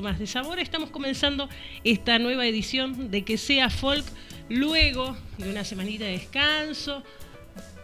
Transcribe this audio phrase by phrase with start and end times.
[0.00, 0.58] más de sabor.
[0.58, 1.48] Estamos comenzando
[1.84, 4.04] esta nueva edición de Que sea Folk
[4.48, 7.02] luego de una semanita de descanso,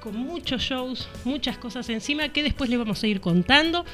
[0.00, 3.84] con muchos shows, muchas cosas encima que después les vamos a ir contando,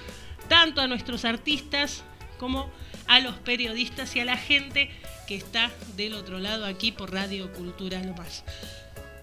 [0.49, 2.03] tanto a nuestros artistas
[2.39, 2.71] como
[3.07, 4.91] a los periodistas y a la gente
[5.27, 8.45] que está del otro lado aquí por Radio Cultura Lo Más.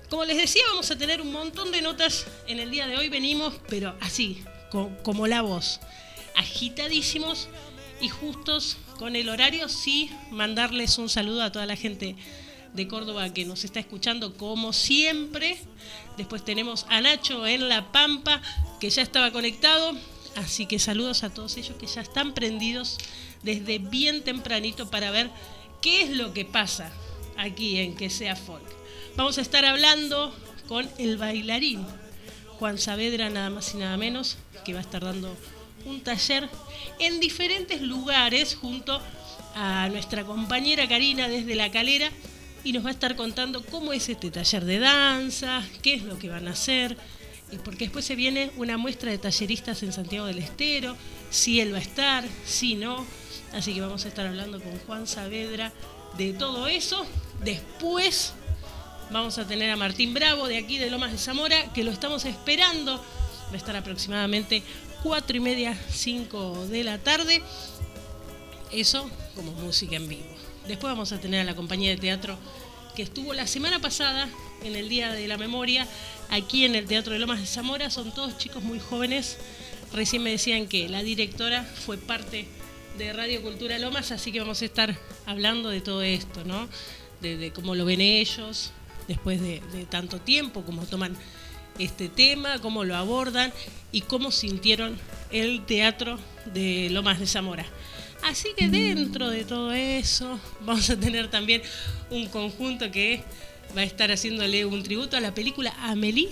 [0.09, 3.09] Como les decía, vamos a tener un montón de notas en el día de hoy.
[3.09, 4.43] Venimos, pero así,
[5.03, 5.79] como la voz,
[6.35, 7.47] agitadísimos
[8.01, 12.15] y justos con el horario, sí mandarles un saludo a toda la gente
[12.73, 15.57] de Córdoba que nos está escuchando como siempre.
[16.17, 18.41] Después tenemos a Nacho en La Pampa,
[18.79, 19.93] que ya estaba conectado.
[20.35, 22.97] Así que saludos a todos ellos que ya están prendidos
[23.43, 25.29] desde bien tempranito para ver
[25.81, 26.91] qué es lo que pasa
[27.37, 28.65] aquí en Que sea Folk.
[29.15, 30.35] Vamos a estar hablando
[30.67, 31.85] con el bailarín
[32.59, 35.35] Juan Saavedra, nada más y nada menos, que va a estar dando
[35.85, 36.49] un taller
[36.99, 39.01] en diferentes lugares junto
[39.55, 42.09] a nuestra compañera Karina desde La Calera
[42.63, 46.17] y nos va a estar contando cómo es este taller de danza, qué es lo
[46.17, 46.97] que van a hacer,
[47.63, 50.97] porque después se viene una muestra de talleristas en Santiago del Estero,
[51.29, 53.05] si él va a estar, si no.
[53.53, 55.71] Así que vamos a estar hablando con Juan Saavedra
[56.17, 57.05] de todo eso.
[57.43, 58.33] Después
[59.11, 62.25] vamos a tener a Martín Bravo de aquí de Lomas de Zamora, que lo estamos
[62.25, 62.97] esperando.
[62.97, 64.63] Va a estar aproximadamente
[65.03, 67.41] 4 y media, 5 de la tarde.
[68.71, 70.25] Eso como música en vivo.
[70.67, 72.37] Después vamos a tener a la compañía de teatro
[72.95, 74.29] que estuvo la semana pasada
[74.63, 75.87] en el Día de la Memoria
[76.29, 77.89] aquí en el Teatro de Lomas de Zamora.
[77.89, 79.37] Son todos chicos muy jóvenes.
[79.93, 82.47] Recién me decían que la directora fue parte
[82.97, 86.69] de Radio Cultura Lomas, así que vamos a estar hablando de todo esto, ¿no?
[87.21, 88.71] De, cómo lo ven ellos
[89.07, 91.17] después de, de tanto tiempo, cómo toman
[91.79, 93.51] este tema, cómo lo abordan
[93.91, 94.97] y cómo sintieron
[95.31, 96.19] el teatro
[96.53, 97.65] de Lomas de Zamora.
[98.23, 101.61] Así que dentro de todo eso vamos a tener también
[102.09, 103.23] un conjunto que
[103.75, 106.29] va a estar haciéndole un tributo a la película Amélie.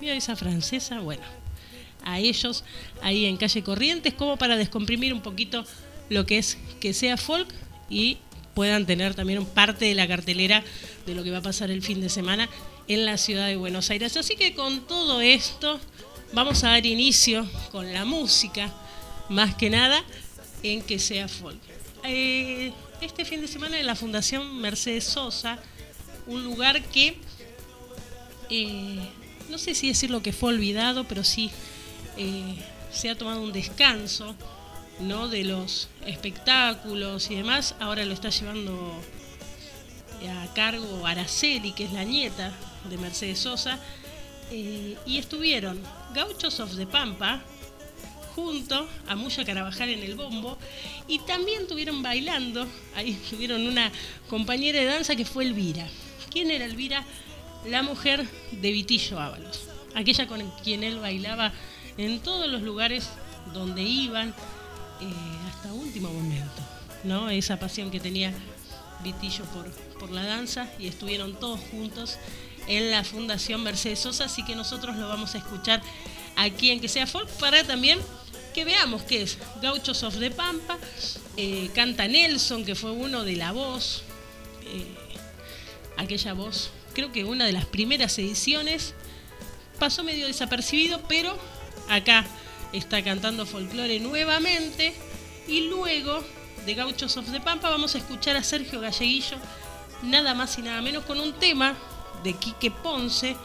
[0.00, 1.22] Mira esa francesa, bueno,
[2.04, 2.64] a ellos
[3.02, 5.64] ahí en calle Corrientes, como para descomprimir un poquito
[6.08, 7.48] lo que es que sea folk
[7.88, 8.18] y
[8.54, 10.62] puedan tener también parte de la cartelera
[11.06, 12.48] de lo que va a pasar el fin de semana
[12.94, 14.16] en la ciudad de Buenos Aires.
[14.16, 15.80] Así que con todo esto
[16.32, 18.72] vamos a dar inicio con la música,
[19.28, 20.02] más que nada
[20.62, 21.58] en que sea folk.
[22.04, 25.58] Eh, este fin de semana en la Fundación Mercedes Sosa,
[26.26, 27.16] un lugar que
[28.50, 28.98] eh,
[29.48, 31.50] no sé si decir lo que fue olvidado, pero sí
[32.16, 32.56] eh,
[32.92, 34.34] se ha tomado un descanso
[35.00, 35.28] ¿no?
[35.28, 37.74] de los espectáculos y demás.
[37.80, 39.00] Ahora lo está llevando
[40.28, 42.52] a cargo Araceli, que es la nieta
[42.88, 43.78] de Mercedes Sosa,
[44.50, 45.80] eh, y estuvieron
[46.14, 47.42] Gauchos of the Pampa
[48.34, 50.58] junto a Muya Carabajal en el bombo
[51.06, 53.90] y también estuvieron bailando, ahí tuvieron una
[54.28, 55.86] compañera de danza que fue Elvira.
[56.30, 57.04] ¿Quién era Elvira?
[57.66, 61.52] La mujer de Vitillo Ábalos, aquella con quien él bailaba
[61.96, 63.08] en todos los lugares
[63.52, 64.30] donde iban
[65.00, 65.04] eh,
[65.48, 66.62] hasta último momento,
[67.04, 67.30] ¿no?
[67.30, 68.32] Esa pasión que tenía
[69.04, 72.18] Vitillo por, por la danza y estuvieron todos juntos
[72.66, 75.82] en la Fundación Mercedes Sosa, así que nosotros lo vamos a escuchar
[76.36, 77.98] aquí en Que sea Folk para también
[78.54, 79.38] que veamos qué es.
[79.60, 80.78] Gauchos of the Pampa,
[81.36, 84.02] eh, canta Nelson, que fue uno de la voz,
[84.66, 84.86] eh,
[85.96, 88.94] aquella voz, creo que una de las primeras ediciones,
[89.78, 91.36] pasó medio desapercibido, pero
[91.88, 92.24] acá
[92.72, 94.94] está cantando folclore nuevamente.
[95.48, 96.22] Y luego
[96.64, 99.38] de Gauchos of the Pampa vamos a escuchar a Sergio Galleguillo,
[100.02, 101.76] nada más y nada menos con un tema
[102.22, 103.36] de Quique Ponce,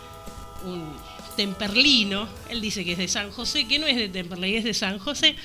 [0.65, 0.93] un
[1.35, 4.73] temperlino, él dice que es de San José, que no es de Temperley, es de
[4.73, 5.35] San José,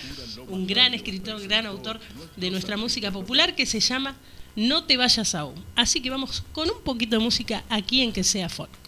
[0.49, 2.01] un gran escritor, gran autor
[2.37, 4.17] de nuestra música popular que se llama
[4.57, 5.55] No te vayas aún.
[5.77, 8.82] Así que vamos con un poquito de música aquí en que sea folk.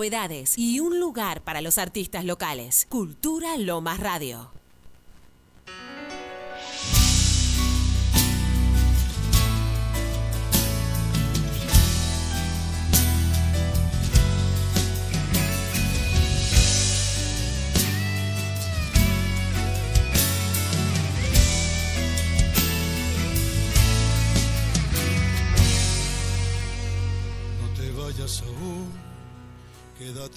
[0.00, 2.86] Novedades y un lugar para los artistas locales.
[2.88, 4.59] Cultura Lomas Radio.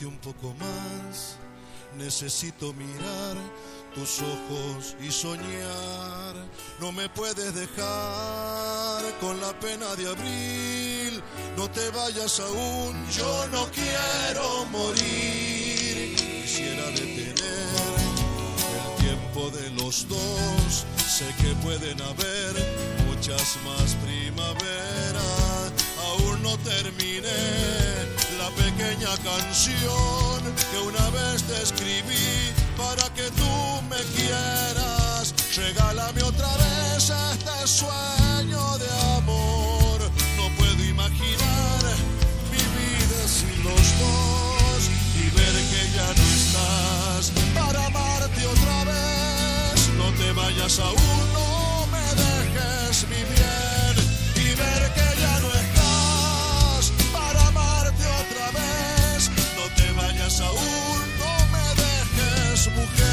[0.06, 1.38] Un poco más.
[1.98, 3.36] Necesito mirar
[3.94, 6.36] tus ojos y soñar.
[6.80, 11.24] No me puedes dejar con la pena de abril.
[11.56, 16.16] No te vayas aún, yo no quiero morir.
[16.16, 17.36] Quisiera detener
[18.76, 20.86] el tiempo de los dos.
[20.98, 22.54] Sé que pueden haber
[23.08, 25.72] muchas más primaveras.
[26.00, 33.54] Aún no terminé la pequeña canción que una vez te escribí para que tú
[33.90, 35.34] me quieras.
[35.56, 39.98] Regálame otra vez este sueño de amor.
[40.40, 41.84] No puedo imaginar
[42.52, 44.80] mi vida sin los dos
[45.22, 49.78] y ver que ya no estás para amarte otra vez.
[50.02, 51.63] No te vayas aún, no
[62.70, 63.04] mujer.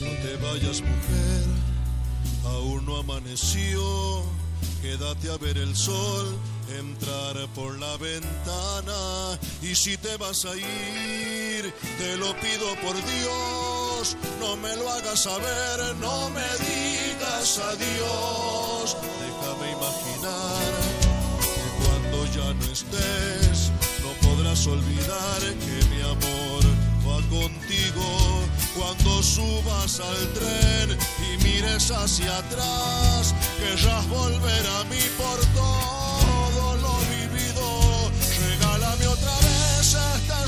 [0.00, 1.44] No te vayas mujer,
[2.44, 4.24] aún no amaneció.
[4.82, 6.38] Quédate a ver el sol
[6.70, 9.38] entrar por la ventana.
[9.62, 14.16] Y si te vas a ir, te lo pido por Dios.
[14.40, 18.96] No me lo hagas saber, no me digas adiós.
[19.22, 20.72] Déjame imaginar
[21.40, 23.70] que cuando ya no estés,
[24.02, 26.62] no podrás olvidar que mi amor
[27.06, 28.42] va contigo
[28.76, 33.34] cuando subas al tren y mires hacia atrás.
[33.58, 35.38] Querrás volver a mí por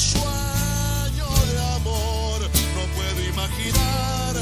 [0.01, 2.41] sueño de amor.
[2.77, 4.35] No puedo imaginar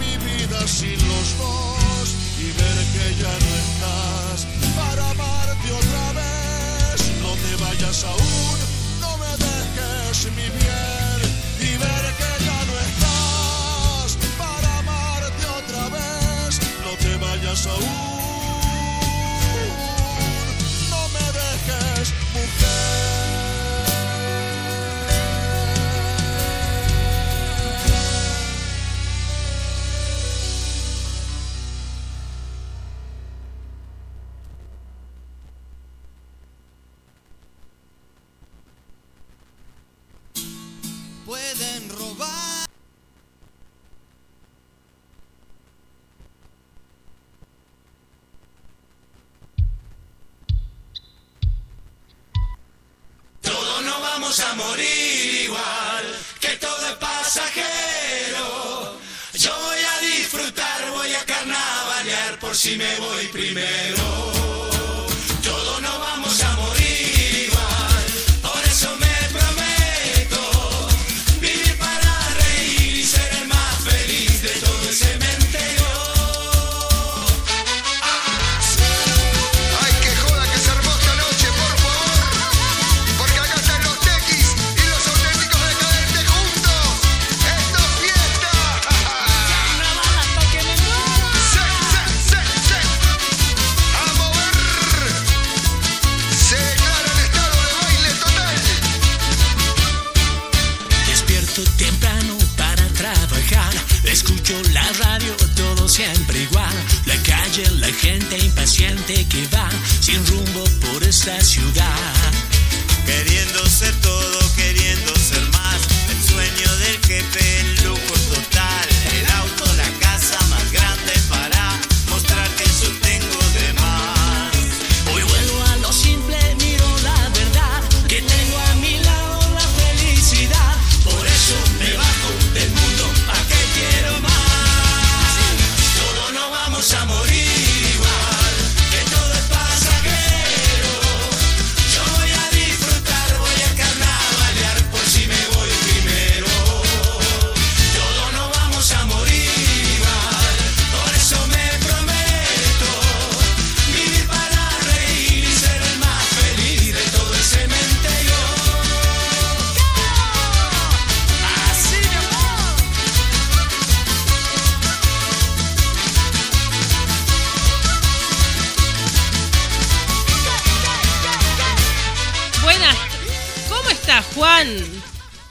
[0.00, 2.06] mi vida sin los dos
[2.38, 6.98] y ver que ya no estás para amarte otra vez.
[7.20, 8.58] No te vayas aún,
[9.00, 11.18] no me dejes mi bien
[11.60, 16.60] y ver que ya no estás para amarte otra vez.
[16.84, 18.15] No te vayas aún,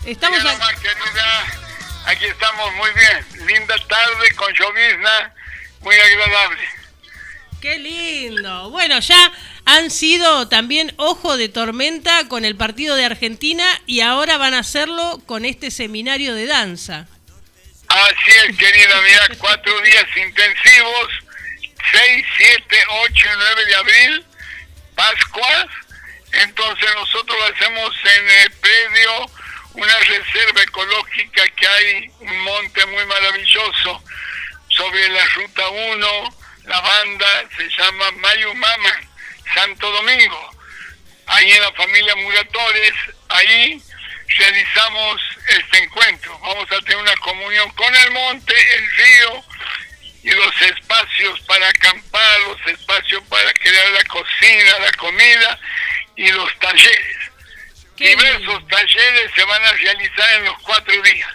[0.05, 1.45] Estamos Bien, a- querida,
[2.05, 3.47] aquí estamos muy bien.
[3.47, 5.33] Linda tarde con llovizna,
[5.81, 6.61] muy agradable.
[7.61, 8.69] Qué lindo.
[8.69, 9.31] Bueno, ya
[9.65, 14.59] han sido también ojo de tormenta con el partido de Argentina y ahora van a
[14.59, 17.07] hacerlo con este seminario de danza.
[17.87, 21.07] Así es, querida, mira, cuatro días intensivos,
[21.91, 24.25] 6, 7, 8 y 9 de abril,
[24.95, 25.65] Pascuas.
[26.41, 29.31] Entonces nosotros hacemos en el predio
[29.73, 34.03] una reserva ecológica que hay un monte muy maravilloso
[34.69, 39.01] sobre la ruta 1, la banda se llama Mayumama,
[39.53, 40.51] Santo Domingo.
[41.27, 42.93] Ahí en la familia Muratores,
[43.29, 43.81] ahí
[44.37, 46.37] realizamos este encuentro.
[46.39, 49.45] Vamos a tener una comunión con el monte, el río
[50.25, 55.59] y los espacios para acampar, los espacios para crear la cocina, la comida
[56.15, 57.17] y los talleres.
[57.95, 58.67] Qué Diversos lindo.
[58.67, 61.31] talleres se van a realizar en los cuatro días.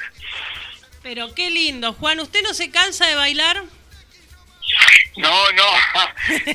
[1.05, 1.93] Pero qué lindo.
[1.93, 3.63] Juan, ¿usted no se cansa de bailar?
[5.17, 5.73] No, no,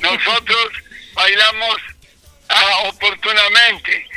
[0.02, 0.72] nosotros
[1.14, 1.76] bailamos
[2.50, 4.08] ah, oportunamente.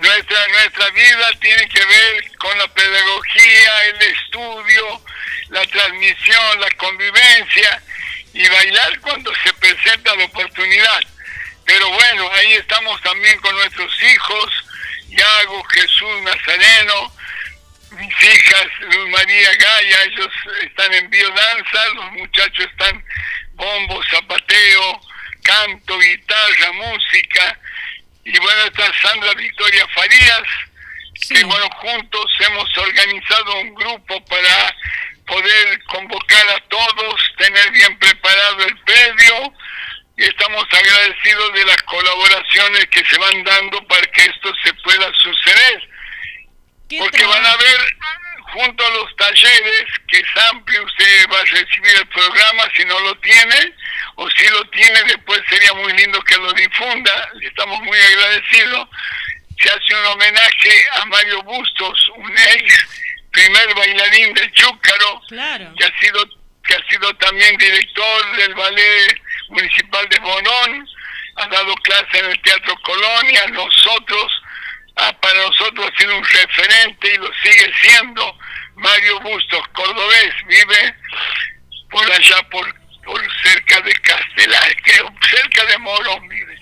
[0.00, 5.02] Nuestra, nuestra vida tiene que ver con la pedagogía, el estudio,
[5.48, 7.82] la transmisión, la convivencia
[8.32, 11.00] y bailar cuando se presenta la oportunidad.
[11.64, 14.64] Pero bueno, ahí estamos también con nuestros hijos,
[15.08, 17.12] Yago, Jesús Nazareno,
[17.90, 23.04] mis hijas Luz María Gaya, ellos están en biodanza, los muchachos están
[23.54, 25.00] bombo, zapateo,
[25.42, 27.58] canto, guitarra, música.
[28.28, 30.42] Y bueno, está Sandra Victoria Farías,
[31.28, 34.76] que bueno, juntos hemos organizado un grupo para
[35.26, 39.54] poder convocar a todos, tener bien preparado el predio
[40.18, 45.10] y estamos agradecidos de las colaboraciones que se van dando para que esto se pueda
[45.14, 45.88] suceder.
[46.86, 47.78] ¿Qué Porque van a trabajo?
[48.52, 52.98] Junto a los talleres, que es amplio, usted va a recibir el programa si no
[53.00, 53.72] lo tiene,
[54.16, 58.88] o si lo tiene después sería muy lindo que lo difunda, le estamos muy agradecidos.
[59.60, 62.86] Se hace un homenaje a Mario Bustos, un ex
[63.32, 65.72] primer bailarín del Chúcaro, Claro.
[65.76, 66.24] que ha sido
[66.66, 70.86] que ha sido también director del ballet municipal de Bonón,
[71.36, 74.42] ha dado clase en el Teatro Colonia, nosotros,
[75.20, 78.38] para nosotros ha sido un referente y lo sigue siendo.
[78.76, 80.94] Mario Bustos, cordobés, vive
[81.90, 82.74] por allá, por,
[83.04, 86.56] por cerca de Castelar, creo, cerca de Morón vive.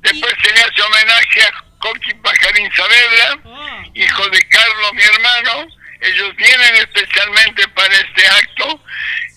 [0.00, 5.66] Después se le hace homenaje a Coqui Pajarín Saavedra, Oh, hijo de Carlos, mi hermano.
[6.00, 8.80] Ellos vienen especialmente para este acto.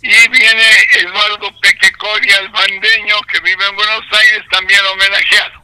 [0.01, 5.63] Y viene Eduardo Pequecoria, el bandeño, que vive en Buenos Aires, también homenajeado.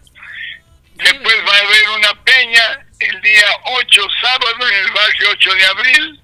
[0.95, 5.65] Después va a haber una peña el día 8, sábado, en el barrio 8 de
[5.65, 6.21] abril,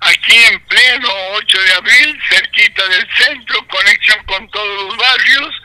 [0.00, 5.62] aquí en pleno 8 de abril, cerquita del centro, conexión con todos los barrios.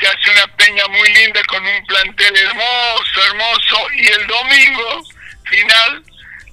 [0.00, 3.92] Se hace una peña muy linda con un plantel hermoso, hermoso.
[3.94, 5.02] Y el domingo
[5.44, 6.04] final,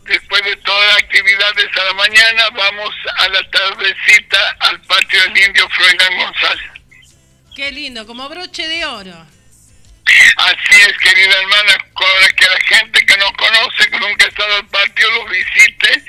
[0.04, 5.38] después de todas las actividades a la mañana, vamos a la tardecita al patio del
[5.48, 6.72] indio Froilán González.
[7.56, 9.39] Qué lindo, como broche de oro.
[10.38, 14.56] Así es, querida hermana, para que la gente que no conoce, que nunca ha estado
[14.56, 16.04] al patio, lo visite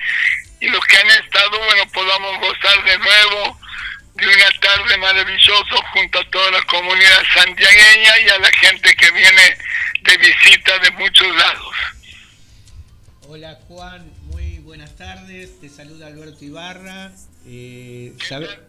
[0.61, 3.61] y los que han estado, bueno, podamos gozar de nuevo
[4.15, 9.11] de una tarde maravillosa junto a toda la comunidad santiagueña y a la gente que
[9.13, 9.57] viene
[10.03, 11.75] de visita de muchos lados.
[13.23, 15.61] Hola Juan, muy buenas tardes.
[15.61, 17.13] Te saluda Alberto Ibarra.
[17.47, 18.61] Eh, sabe-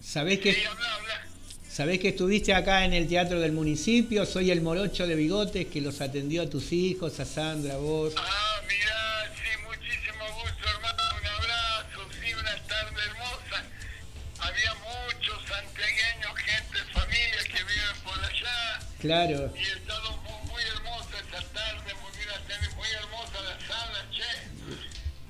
[0.00, 1.26] ¿Sabés que, Sí, habla, habla.
[1.78, 4.26] Sabés que estuviste acá en el Teatro del Municipio?
[4.26, 8.14] Soy el morocho de bigotes que los atendió a tus hijos, a Sandra, a vos.
[8.16, 11.02] Ah, mira, sí, muchísimo gusto, hermano.
[11.20, 13.62] Un abrazo, sí, una tarde hermosa.
[14.40, 18.58] Había muchos santiagueños, gente, familias que viven por allá.
[18.98, 24.02] Claro, Y ha estado muy, muy hermosa esta tarde, muy, tiene muy hermosa la sala,
[24.10, 24.34] che.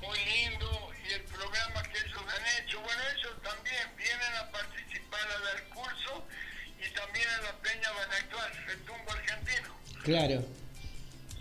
[0.01, 0.89] Muy lindo.
[1.05, 2.81] Y el programa que ellos han hecho.
[2.81, 5.68] Bueno, ellos también vienen a participar a curso
[7.43, 9.69] la Peña van a actuar, Retumbo Argentino.
[10.03, 10.59] claro.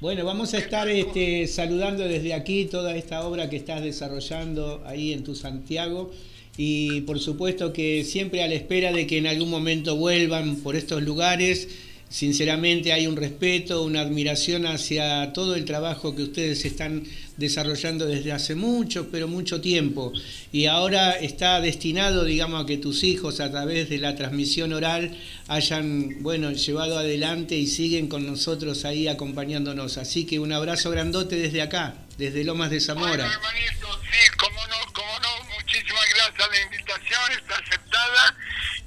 [0.01, 5.12] Bueno, vamos a estar este, saludando desde aquí toda esta obra que estás desarrollando ahí
[5.12, 6.12] en tu Santiago
[6.57, 10.77] y por supuesto que siempre a la espera de que en algún momento vuelvan por
[10.77, 11.68] estos lugares.
[12.11, 17.05] Sinceramente hay un respeto, una admiración hacia todo el trabajo que ustedes están
[17.37, 20.12] desarrollando desde hace mucho, pero mucho tiempo.
[20.51, 25.18] Y ahora está destinado, digamos, a que tus hijos a través de la transmisión oral
[25.49, 29.99] hayan, bueno, llevado adelante y siguen con nosotros ahí acompañándonos.
[29.99, 33.27] Así que un abrazo grandote desde acá, desde Lomas de Zamora.
[33.27, 38.37] hermanito, sí, cómo no, cómo no, muchísimas gracias, la invitación está aceptada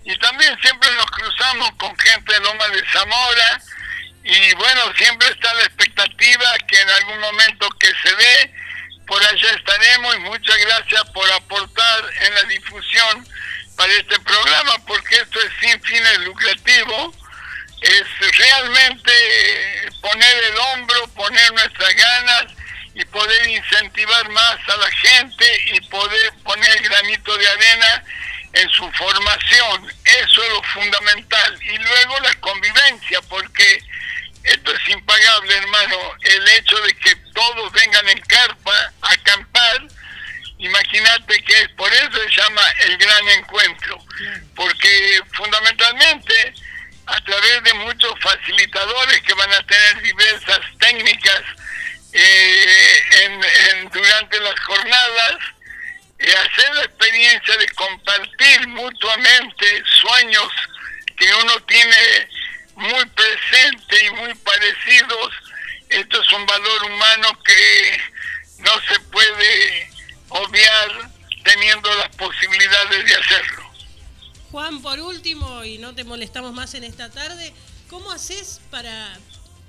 [0.03, 3.61] y también siempre nos cruzamos con gente de Loma de Zamora
[4.23, 8.53] y bueno, siempre está la expectativa que en algún momento que se dé,
[9.07, 10.15] por allá estaremos.
[10.15, 13.27] Y muchas gracias por aportar en la difusión
[13.75, 17.15] para este programa porque esto es sin fines lucrativos.
[17.81, 19.11] Es realmente
[20.01, 22.45] poner el hombro, poner nuestras ganas
[22.93, 28.03] y poder incentivar más a la gente y poder poner granito de arena
[28.53, 29.93] en su formación.
[30.03, 31.59] Eso es lo fundamental.
[31.63, 33.81] Y luego la convivencia, porque
[34.43, 35.97] esto es impagable, hermano.
[36.21, 39.81] El hecho de que todos vengan en carpa a acampar,
[40.57, 44.03] imagínate que es por eso se llama el gran encuentro.
[44.55, 46.53] Porque fundamentalmente
[47.07, 51.41] a través de muchos facilitadores que van a tener diversas técnicas
[52.13, 55.35] eh, en- durante las jornadas,
[56.21, 60.47] eh, hacer la experiencia de compartir mutuamente sueños
[61.17, 62.29] que uno tiene
[62.75, 65.33] muy presente y muy parecidos.
[65.89, 68.01] Esto es un valor humano que
[68.59, 69.91] no se puede
[70.29, 71.11] obviar
[71.43, 73.71] teniendo las posibilidades de hacerlo.
[74.51, 77.53] Juan, por último, y no te molestamos más en esta tarde,
[77.89, 79.17] ¿cómo haces para,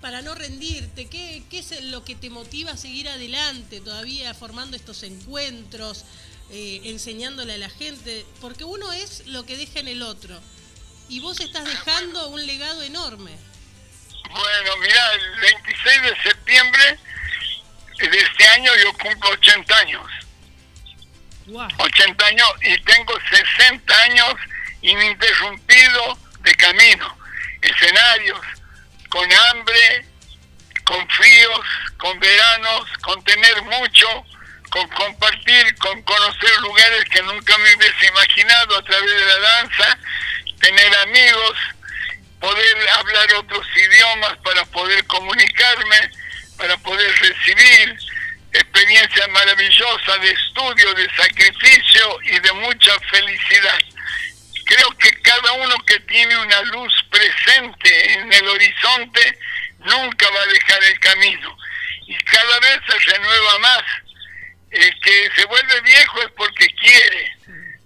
[0.00, 1.08] para no rendirte?
[1.08, 6.04] ¿Qué, ¿Qué es lo que te motiva a seguir adelante todavía formando estos encuentros,
[6.52, 8.24] eh, enseñándole a la gente?
[8.40, 10.38] Porque uno es lo que deja en el otro.
[11.08, 13.32] Y vos estás dejando un legado enorme.
[14.30, 16.98] Bueno, mira, el 26 de septiembre
[18.10, 20.10] de año yo cumplo 80 años.
[21.46, 21.68] Guau.
[21.78, 24.34] 80 años y tengo 60 años
[24.80, 27.16] ininterrumpido de camino.
[27.60, 28.40] Escenarios,
[29.08, 30.06] con hambre,
[30.84, 31.66] con fríos,
[31.98, 34.24] con veranos, con tener mucho,
[34.72, 39.98] con compartir, con conocer lugares que nunca me hubiese imaginado a través de la danza,
[40.60, 41.58] tener amigos,
[42.40, 46.10] poder hablar otros idiomas para poder comunicarme,
[46.56, 47.98] para poder recibir
[48.50, 53.78] experiencias maravillosas de estudio, de sacrificio y de mucha felicidad.
[54.64, 59.38] Creo que cada uno que tiene una luz presente en el horizonte
[59.80, 61.58] nunca va a dejar el camino
[62.06, 63.82] y cada vez se renueva más.
[64.72, 67.36] El que se vuelve viejo es porque quiere,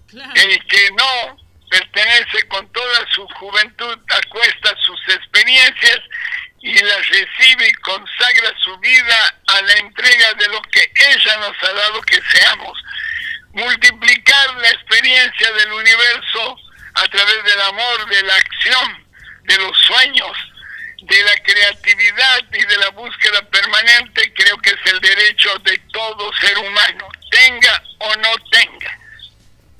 [0.08, 0.32] Claro.
[0.36, 1.36] el que no
[1.68, 6.00] pertenece con toda su juventud, acuesta sus experiencias
[6.60, 11.56] y las recibe y consagra su vida a la entrega de lo que ella nos
[11.62, 12.78] ha dado que seamos.
[13.52, 16.56] Multiplicar la experiencia del universo
[16.94, 19.06] a través del amor, de la acción,
[19.42, 20.36] de los sueños,
[21.02, 26.30] de la creatividad y de la búsqueda permanente, creo que es el derecho de todo
[26.40, 28.98] ser humano, tenga o no tenga.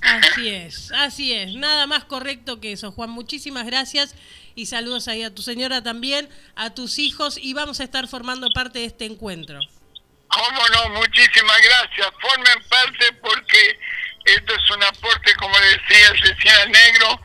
[0.03, 1.55] Así es, así es.
[1.55, 3.11] Nada más correcto que eso, Juan.
[3.11, 4.15] Muchísimas gracias
[4.55, 8.49] y saludos ahí a tu señora también, a tus hijos y vamos a estar formando
[8.51, 9.59] parte de este encuentro.
[10.29, 12.09] Cómo no, muchísimas gracias.
[12.21, 13.79] Formen parte porque
[14.27, 17.21] esto es un aporte, como decía recién al negro,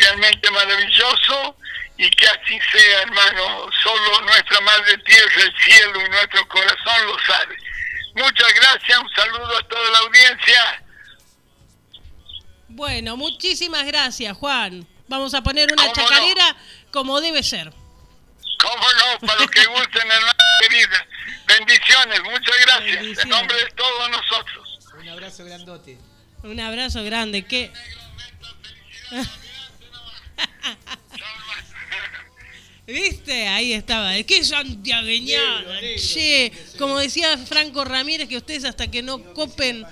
[0.00, 1.56] realmente maravilloso
[1.98, 3.70] y que así sea, hermano.
[3.82, 7.56] Solo nuestra Madre Tierra, el cielo y nuestro corazón lo sabe.
[8.14, 10.82] Muchas gracias, un saludo a toda la audiencia.
[12.68, 14.86] Bueno, muchísimas gracias, Juan.
[15.08, 16.56] Vamos a poner una chacarera
[16.90, 17.72] como debe ser.
[18.58, 21.06] Cómo no, para los que gusten, hermano querida.
[21.46, 22.96] Bendiciones, muchas gracias.
[22.96, 23.24] Bendiciones.
[23.24, 24.78] En nombre de todos nosotros.
[24.98, 25.98] Un abrazo grandote.
[26.42, 27.44] Un abrazo grande.
[27.44, 27.72] ¿Qué?
[32.86, 33.48] ¿Viste?
[33.48, 34.14] Ahí estaba.
[34.22, 35.80] ¡Qué santiagueñada!
[35.96, 39.84] Che, como decía Franco Ramírez, que ustedes hasta que no copen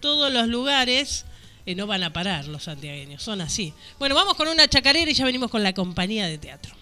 [0.00, 1.24] todos los lugares,
[1.66, 3.22] eh, no van a parar los santiagueños.
[3.22, 3.72] Son así.
[3.98, 6.79] Bueno, vamos con una chacarera y ya venimos con la compañía de teatro.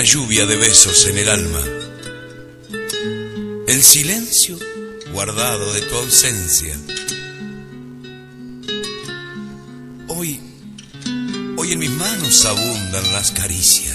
[0.00, 1.62] Una lluvia de besos en el alma.
[3.68, 4.58] El silencio
[5.12, 6.74] guardado de tu ausencia.
[10.08, 10.40] Hoy,
[11.58, 13.89] hoy en mis manos abundan las caricias.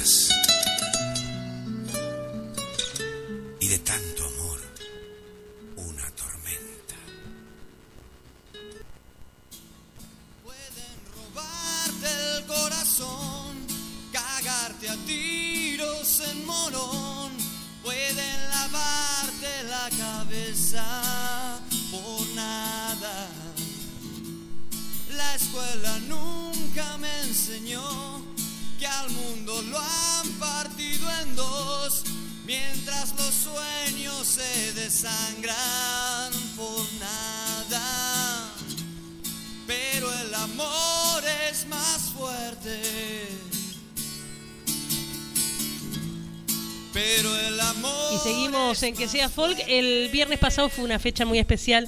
[48.26, 49.56] Seguimos en que sea folk.
[49.68, 51.88] El viernes pasado fue una fecha muy especial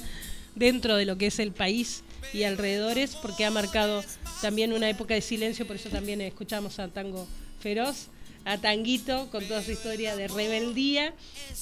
[0.54, 4.04] dentro de lo que es el país y alrededores, porque ha marcado
[4.40, 7.26] también una época de silencio, por eso también escuchamos a Tango
[7.58, 8.06] Feroz,
[8.44, 11.12] a Tanguito, con toda su historia de rebeldía.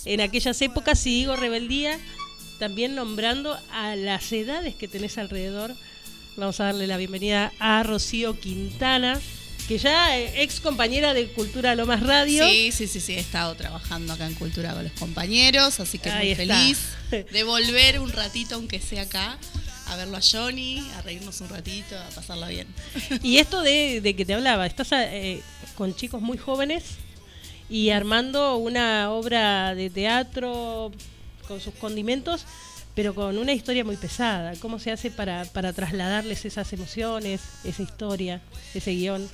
[0.04, 1.98] En aquellas épocas, si digo rebeldía,
[2.58, 5.74] también nombrando a las edades que tenés alrededor.
[6.36, 9.18] Vamos a darle la bienvenida a Rocío Quintana,
[9.68, 12.46] que ya eh, ex compañera de Cultura Lomas Radio.
[12.48, 16.08] Sí, sí, sí, sí, he estado trabajando acá en Cultura con los compañeros, así que
[16.10, 16.56] Ahí muy está.
[16.56, 16.78] feliz
[17.32, 19.38] de volver un ratito, aunque sea acá,
[19.88, 22.66] a verlo a Johnny, a reírnos un ratito, a pasarla bien.
[23.22, 25.40] Y esto de, de que te hablaba, estás eh,
[25.76, 26.84] con chicos muy jóvenes
[27.68, 30.92] y armando una obra de teatro
[31.48, 32.44] con sus condimentos,
[32.94, 34.54] pero con una historia muy pesada.
[34.60, 38.40] ¿Cómo se hace para, para trasladarles esas emociones, esa historia,
[38.74, 39.28] ese guion?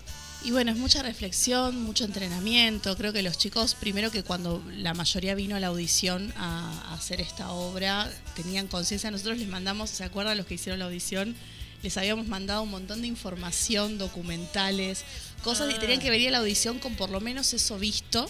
[0.45, 2.97] Y bueno, es mucha reflexión, mucho entrenamiento.
[2.97, 7.21] Creo que los chicos, primero que cuando la mayoría vino a la audición a, hacer
[7.21, 9.11] esta obra, tenían conciencia.
[9.13, 11.37] Nosotros les mandamos, ¿se acuerdan los que hicieron la audición?
[11.85, 15.05] Les habíamos mandado un montón de información, documentales,
[15.45, 15.79] cosas, y Ah.
[15.79, 18.29] tenían que venir a la audición con por lo menos eso visto,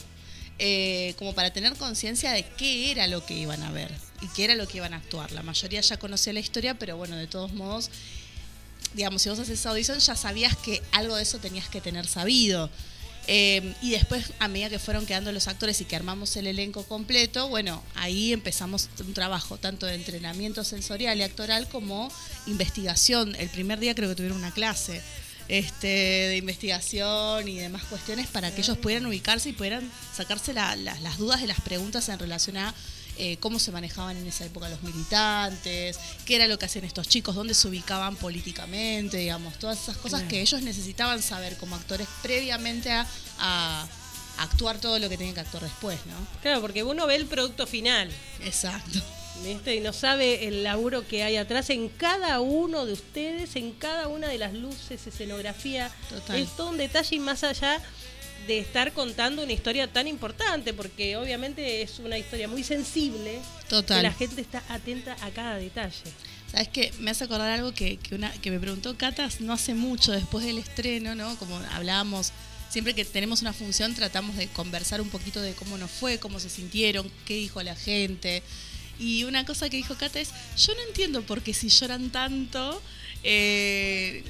[0.58, 4.44] eh, como para tener conciencia de qué era lo que iban a ver y qué
[4.44, 5.32] era lo que iban a actuar.
[5.32, 7.90] La mayoría ya conocía la historia, pero bueno, de todos modos
[8.94, 12.06] digamos, si vos haces esa audición ya sabías que algo de eso tenías que tener
[12.06, 12.70] sabido.
[13.28, 16.82] Eh, y después, a medida que fueron quedando los actores y que armamos el elenco
[16.84, 22.10] completo, bueno, ahí empezamos un trabajo tanto de entrenamiento sensorial y actoral como
[22.46, 23.34] investigación.
[23.36, 25.00] El primer día creo que tuvieron una clase
[25.48, 30.76] este, de investigación y demás cuestiones para que ellos pudieran ubicarse y pudieran sacarse la-
[30.76, 32.74] la- las dudas de las preguntas en relación a
[33.18, 37.08] eh, cómo se manejaban en esa época los militantes, qué era lo que hacían estos
[37.08, 40.28] chicos, dónde se ubicaban políticamente, digamos, todas esas cosas Claro.
[40.30, 43.06] que ellos necesitaban saber como actores previamente a,
[43.38, 43.86] a
[44.38, 46.14] actuar todo lo que tenían que actuar después, ¿no?
[46.40, 48.10] Claro, porque uno ve el producto final.
[48.44, 49.00] Exacto.
[49.44, 49.74] ¿viste?
[49.74, 54.06] Y no sabe el laburo que hay atrás en cada uno de ustedes, en cada
[54.06, 55.90] una de las luces, escenografía.
[56.08, 56.38] Total.
[56.38, 57.80] Es todo un detalle y más allá
[58.46, 63.38] de estar contando una historia tan importante, porque obviamente es una historia muy sensible.
[63.68, 63.98] Total.
[63.98, 66.02] Que la gente está atenta a cada detalle.
[66.50, 66.92] ¿Sabes qué?
[66.98, 70.44] Me hace acordar algo que, que, una, que me preguntó Catas no hace mucho después
[70.44, 71.34] del estreno, ¿no?
[71.38, 72.32] Como hablábamos,
[72.68, 76.40] siempre que tenemos una función tratamos de conversar un poquito de cómo nos fue, cómo
[76.40, 78.42] se sintieron, qué dijo la gente.
[78.98, 82.82] Y una cosa que dijo Cata es, yo no entiendo por qué si lloran tanto,
[83.24, 84.22] eh,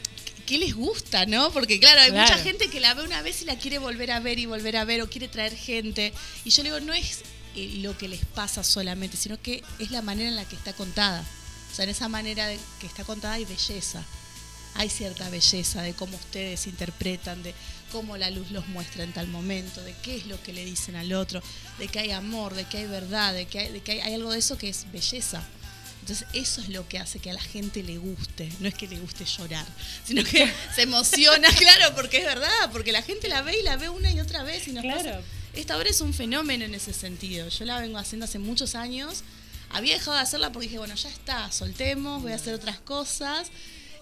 [0.52, 1.50] ¿qué les gusta, no?
[1.50, 2.30] Porque claro, hay Claro.
[2.30, 4.76] mucha gente que la ve una vez y la quiere volver a ver y volver
[4.76, 6.12] a ver o quiere traer gente.
[6.44, 7.20] Y yo le digo, no es
[7.56, 10.74] eh, lo que les pasa solamente, sino que es la manera en la que está
[10.74, 11.24] contada.
[11.72, 14.04] O sea, en esa manera de- que está contada hay belleza.
[14.74, 17.54] Hay cierta belleza de cómo ustedes interpretan, de
[17.90, 20.96] cómo la luz los muestra en tal momento, de qué es lo que le dicen
[20.96, 21.42] al otro,
[21.78, 24.14] de que hay amor, de que hay verdad, de que hay, de que hay, hay
[24.14, 25.42] algo de eso que es belleza.
[26.02, 28.86] Entonces eso es lo que hace que a la gente le guste, no es que
[28.88, 29.64] le guste llorar,
[30.04, 33.76] sino que se emociona, claro, porque es verdad, porque la gente la ve y la
[33.76, 34.98] ve una y otra vez y nos Claro.
[34.98, 35.20] pasa-
[35.54, 37.48] Esta obra es un fenómeno en ese sentido.
[37.48, 39.22] Yo la vengo haciendo hace muchos años.
[39.70, 43.48] Había dejado de hacerla porque dije, bueno, ya está, soltemos, voy a hacer otras cosas.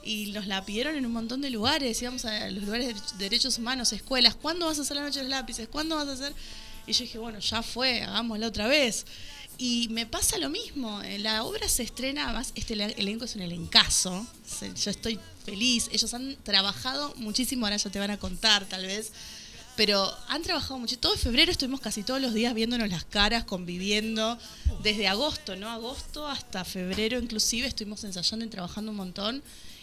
[0.03, 3.59] Y nos la pidieron en un montón de lugares, íbamos a los lugares de derechos
[3.59, 4.35] humanos, escuelas.
[4.37, 5.69] ¿Cuándo vas a hacer la noche de los lápices?
[5.69, 6.33] ¿Cuándo vas a hacer?
[6.87, 9.05] Y yo dije, bueno, ya fue, hagámosla otra vez.
[9.63, 11.03] Y me pasa lo mismo.
[11.19, 14.27] La obra se estrena, además, este ele- elenco es un elencazo.
[14.83, 15.91] Yo estoy feliz.
[15.93, 19.13] Ellos han trabajado muchísimo, ahora ya te van a contar, tal vez.
[19.77, 20.99] Pero han trabajado mucho.
[20.99, 24.39] Todo febrero estuvimos casi todos los días viéndonos las caras, conviviendo.
[24.83, 25.69] Desde agosto, ¿no?
[25.69, 29.43] Agosto hasta febrero inclusive estuvimos ensayando y trabajando un montón.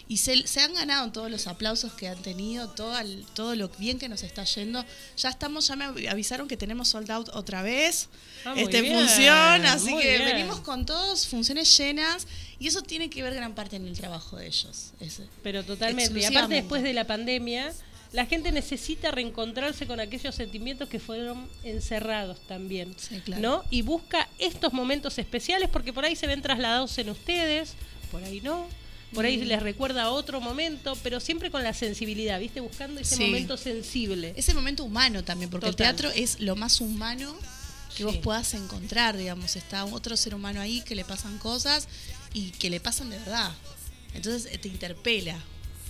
[0.09, 3.67] Y se, se han ganado todos los aplausos que han tenido, todo, el- todo lo
[3.77, 4.85] bien que nos está yendo.
[5.17, 8.07] Ya estamos, ya me avisaron que tenemos sold out otra vez.
[8.45, 10.25] Ah, este bien, función, así que bien.
[10.25, 12.25] venimos con todos, funciones llenas.
[12.57, 14.91] Y eso tiene que ver gran parte en el trabajo de ellos.
[15.01, 15.23] ese.
[15.43, 16.17] Pero totalmente.
[16.19, 17.73] Y aparte después de la pandemia,
[18.13, 23.41] la gente necesita reencontrarse con aquellos sentimientos que fueron encerrados también, claro.
[23.41, 23.63] ¿no?
[23.69, 27.73] Y busca estos momentos especiales porque por ahí se ven trasladados en ustedes,
[28.09, 28.65] por ahí no.
[29.13, 32.59] Por ahí les recuerda a otro momento, pero siempre con la sensibilidad, ¿viste?
[32.59, 33.23] Buscando ese Sí.
[33.25, 34.33] momento sensible.
[34.35, 35.87] Ese momento humano también, porque Total.
[35.87, 37.33] el teatro es lo más humano
[37.95, 39.55] que vos puedas encontrar, digamos.
[39.55, 41.87] Está otro ser humano ahí que le pasan cosas
[42.33, 43.51] y que le pasan de verdad.
[44.13, 45.37] Entonces eh, te interpela.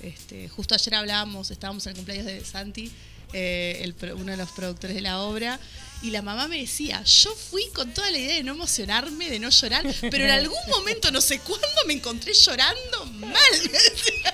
[0.01, 2.91] Este, justo ayer hablábamos, estábamos en el cumpleaños de Santi,
[3.33, 5.59] eh, el uno de los productores de la obra,
[6.01, 9.39] y la mamá me decía, yo fui con toda la idea de no emocionarme, de
[9.39, 13.33] no llorar, pero en algún momento, no sé cuándo, me encontré llorando mal.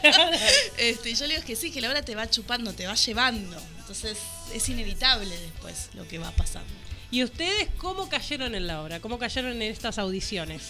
[0.77, 2.95] Este, y yo le digo que sí, que la obra te va chupando, te va
[2.95, 3.57] llevando.
[3.79, 4.17] Entonces
[4.53, 6.67] es inevitable después lo que va pasando.
[7.09, 8.99] ¿Y ustedes cómo cayeron en la obra?
[8.99, 10.63] ¿Cómo cayeron en estas audiciones?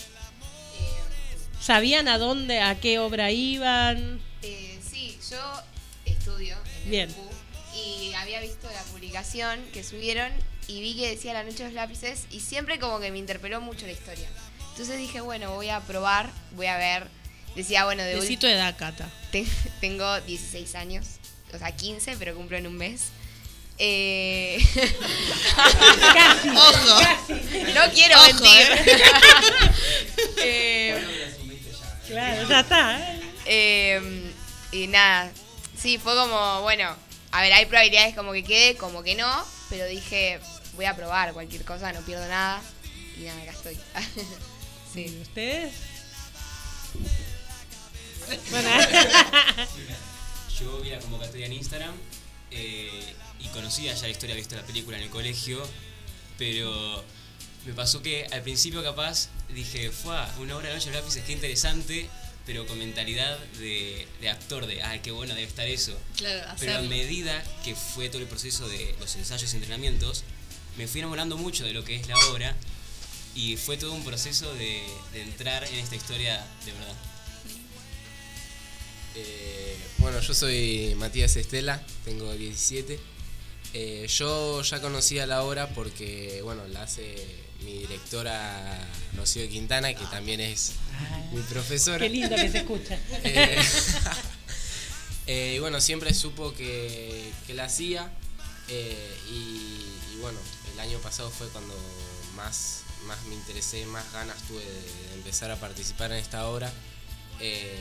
[1.60, 4.22] ¿Sabían a dónde, a qué obra iban?
[4.44, 5.64] Eh, sí, yo
[6.06, 7.10] estudio en Bien.
[7.10, 7.30] el UCU
[7.76, 10.32] y había visto la publicación que subieron
[10.68, 13.62] y vi que decía La Noche de los Lápices y siempre como que me interpeló
[13.62, 14.28] mucho la historia.
[14.72, 17.08] Entonces dije, bueno, voy a probar, voy a ver.
[17.56, 19.10] Decía, bueno, de tu edad, Cata.
[19.32, 19.46] Te-
[19.80, 21.06] tengo 16 años,
[21.54, 23.10] o sea, 15, pero cumplo en un mes.
[23.78, 24.58] Eh...
[26.14, 27.00] Casi, Ojo.
[27.00, 27.34] casi.
[27.74, 28.68] No quiero Ojo, mentir.
[30.38, 31.08] Eh,
[32.08, 33.00] Claro, ya está.
[33.00, 33.22] ¿eh?
[33.46, 34.32] Eh,
[34.72, 35.32] y nada,
[35.78, 36.96] sí, fue como, bueno,
[37.32, 40.40] a ver, hay probabilidades como que quede, como que no, pero dije,
[40.76, 42.62] voy a probar cualquier cosa, no pierdo nada.
[43.18, 43.74] Y nada, acá estoy.
[44.96, 45.20] ¿Y sí.
[45.22, 45.74] ustedes?
[48.52, 48.70] Bueno,
[50.58, 51.94] Yo vi la convocatoria en Instagram
[52.52, 55.62] eh, y conocía ya la historia, había visto la película en el colegio,
[56.38, 57.04] pero
[57.66, 62.10] me pasó que al principio capaz dije, fue una obra de Noche lápices, qué interesante,
[62.46, 65.98] pero con mentalidad de, de actor, de, ay, qué bueno debe estar eso.
[66.18, 70.24] Claro, Pero a medida que fue todo el proceso de los ensayos y entrenamientos,
[70.78, 72.56] me fui enamorando mucho de lo que es la obra
[73.36, 74.82] y fue todo un proceso de,
[75.14, 76.96] de entrar en esta historia de verdad.
[79.16, 83.00] Eh, bueno, yo soy Matías Estela, tengo 17.
[83.76, 87.16] Eh, yo ya conocía la obra porque, bueno, la hace
[87.64, 88.78] mi directora
[89.16, 90.74] Rocío Quintana, que también es
[91.32, 92.00] mi profesora.
[92.00, 93.00] qué lindo que se escucha.
[93.26, 93.58] Eh,
[95.28, 98.12] eh, y bueno, siempre supo que, que la hacía.
[98.68, 100.40] eh, y, y bueno,
[100.74, 101.76] el año pasado fue cuando
[102.36, 106.72] más, más me interesé, más ganas tuve de, empezar a participar en esta obra.
[107.40, 107.78] Eh,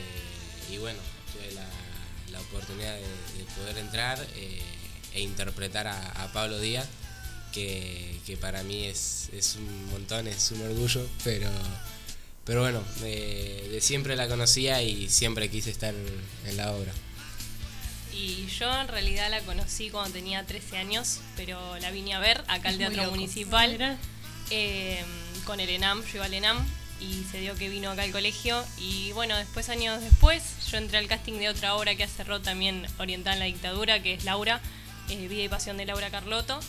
[0.70, 1.00] y bueno,
[1.32, 4.62] tuve la, oportunidad de, de poder entrar eh,
[5.12, 6.86] e interpretar a, Pablo Díaz,
[7.52, 11.50] que, que para mí es, un montón, es un orgullo, pero,
[12.44, 15.94] pero bueno, de, de siempre la conocía y siempre quise estar
[16.46, 16.92] en la obra.
[18.12, 22.44] Y yo en realidad la conocí cuando tenía 13 años, pero la vine a ver
[22.48, 23.10] acá al Teatro.
[23.10, 23.98] Municipal
[24.50, 25.02] eh,
[25.44, 26.66] con el ENAM, yo iba al ENAM
[27.00, 30.98] y se dio que vino acá al colegio y bueno, después años después yo entré
[30.98, 34.24] al casting de otra obra que hace Rod también orientada en la dictadura, que es
[34.24, 34.60] Laura,
[35.08, 36.60] eh, Vida y Pasión de Laura Carlotto.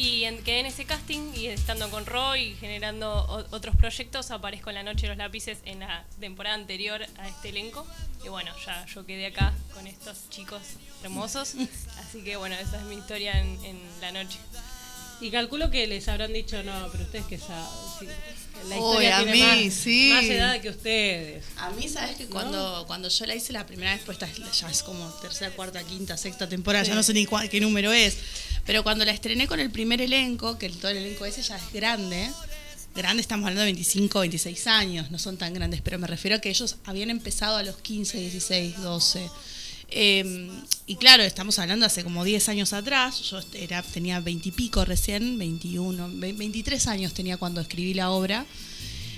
[0.00, 4.30] Y en- quedé en ese casting y estando con Roy y generando o- otros proyectos,
[4.30, 7.84] aparezco en La Noche de los Lápices en la temporada anterior a este elenco.
[8.24, 10.62] Y bueno, ya yo quedé acá con estos chicos
[11.02, 11.54] hermosos.
[11.98, 14.38] Así que bueno, esa es mi historia en, en La Noche.
[15.20, 17.64] Y calculo que les habrán dicho, no, pero ustedes que saben.
[17.98, 18.06] sí,
[18.68, 20.10] la historia a tiene mí, más, sí.
[20.12, 21.44] más edad que ustedes.
[21.58, 24.82] A mí, ¿sabes que cuando, cuando yo la hice la primera vez, pues ya es
[24.82, 26.90] como tercera, cuarta, quinta, sexta temporada, Sí.
[26.90, 28.16] ya no sé ni cuál- qué número es.
[28.66, 31.56] Pero cuando la estrené con el primer elenco, que el- todo el elenco ese ya
[31.56, 32.30] es grande,
[32.94, 36.40] grande estamos hablando de 25, 26 años, no son tan grandes, pero me refiero a
[36.40, 39.30] que ellos habían empezado a los 15, 16, 12.
[39.90, 40.50] Eh,
[40.86, 44.84] y claro, estamos hablando hace como 10 años atrás, yo era, tenía 20 y pico
[44.84, 48.44] recién, 21, ve- 23 años tenía cuando escribí la obra.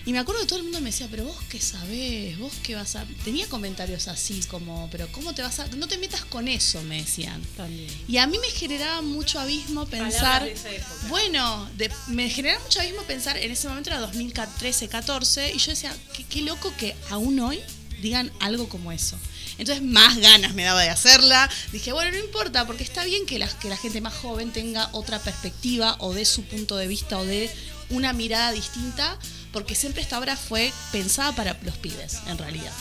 [0.07, 2.75] Y me acuerdo que todo el mundo me decía, pero vos qué sabés, vos qué
[2.75, 3.05] vas a...
[3.23, 5.67] Tenía comentarios así como, pero ¿cómo te vas a...?
[5.77, 7.43] No te metas con eso, me decían.
[7.57, 7.91] También.
[8.09, 10.45] Y a mí me generaba mucho abismo pensar...
[10.45, 10.91] de esa época.
[11.11, 15.95] Bueno, de- me generaba mucho abismo pensar, en ese momento era 2013-14, y yo decía,
[16.17, 17.61] qué, qué loco que aún hoy
[18.01, 19.19] digan algo como eso.
[19.61, 21.49] Entonces más ganas me daba de hacerla.
[21.71, 24.89] Dije, bueno, no importa, porque está bien que la, que la gente más joven tenga
[24.93, 27.51] otra perspectiva o de su punto de vista o de
[27.91, 29.19] una mirada distinta,
[29.53, 32.73] porque siempre esta obra fue pensada para los pibes, en realidad.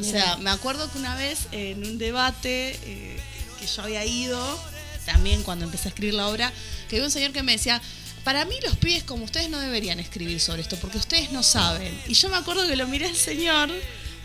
[0.00, 3.20] O sea, me acuerdo que una vez en un debate eh,
[3.60, 4.58] que yo había ido,
[5.04, 6.52] también cuando empecé a escribir la obra,
[6.88, 7.80] que había un señor que me decía,
[8.24, 11.96] para mí los pibes como ustedes no deberían escribir sobre esto, porque ustedes no saben.
[12.08, 13.70] Y yo me acuerdo que lo miré al señor,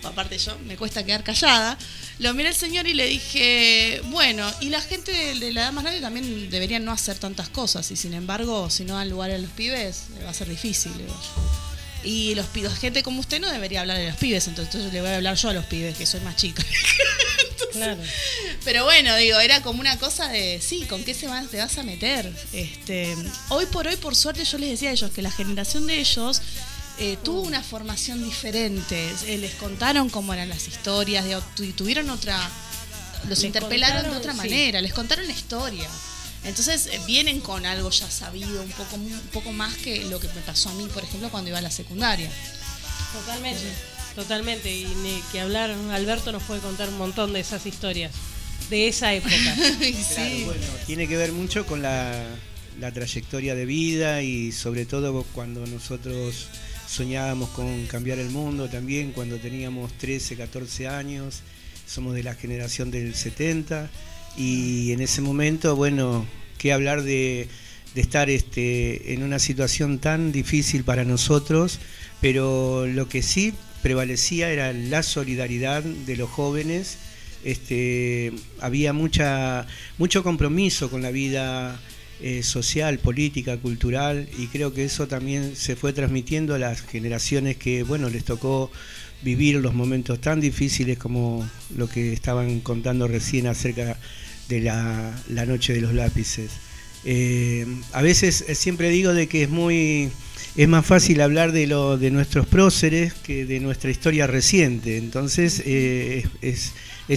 [0.04, 1.78] aparte yo me cuesta quedar callada,
[2.20, 5.72] lo miré al señor y le dije, bueno, y la gente de, de la edad
[5.72, 9.32] más grande también deberían no hacer tantas cosas, y sin embargo, si no dan lugar
[9.32, 10.98] a los pibes, eh, va a ser difícil.
[10.98, 11.16] digo.
[12.04, 15.10] Y los pibes, gente como usted no debería hablar de los pibes, entonces le voy
[15.10, 16.64] a hablar yo a los pibes, que soy más chica.
[17.72, 18.02] Claro.
[18.64, 21.78] Pero bueno, digo, era como una cosa de, sí, ¿con qué se van, te vas
[21.78, 22.32] a meter?
[22.54, 23.16] Este,
[23.50, 26.42] hoy por hoy, por suerte, yo les decía a ellos que la generación de ellos
[27.00, 29.10] eh, tuvo una formación diferente.
[29.28, 31.26] Eh, les contaron cómo eran las historias,
[31.56, 32.38] tu- tuvieron otra,
[33.28, 34.38] los Les interpelaron de otra sí.
[34.38, 35.88] manera, les contaron la historia.
[36.44, 40.28] Entonces eh, vienen con algo ya sabido, un poco, un poco más que lo que
[40.30, 42.30] me pasó a mí, por ejemplo, cuando iba a la secundaria.
[43.14, 43.64] Totalmente,
[44.16, 44.76] totalmente.
[44.76, 48.12] Y ni que hablar, Alberto nos puede contar un montón de esas historias,
[48.70, 49.34] de esa época.
[50.16, 52.24] Claro, bueno, tiene que ver mucho con la,
[52.80, 56.48] la trayectoria de vida y sobre todo cuando nosotros
[56.88, 61.42] soñábamos con cambiar el mundo también, cuando teníamos 13, 14 años,
[61.86, 63.90] somos de la generación del 70
[64.38, 66.26] y en ese momento, bueno,
[66.58, 67.48] qué hablar de,
[67.96, 71.80] estar este, en una situación tan difícil para nosotros,
[72.22, 76.98] pero lo que sí prevalecía era la solidaridad de los jóvenes.
[77.44, 79.66] Este, había mucha,
[79.98, 81.80] mucho compromiso con la vida
[82.20, 87.58] eh, social, política, cultural, y creo que eso también se fue transmitiendo a las generaciones
[87.58, 88.72] que, bueno, les tocó
[89.22, 93.98] vivir los momentos tan difíciles como lo que estaban contando recién acerca
[94.50, 95.14] de la,
[95.46, 96.52] noche de los lápices.
[97.06, 100.10] Eh, a veces eh, siempre digo de que es muy
[100.56, 104.98] es más fácil hablar de lo de nuestros próceres que de nuestra historia reciente.
[104.98, 106.74] Entonces es, es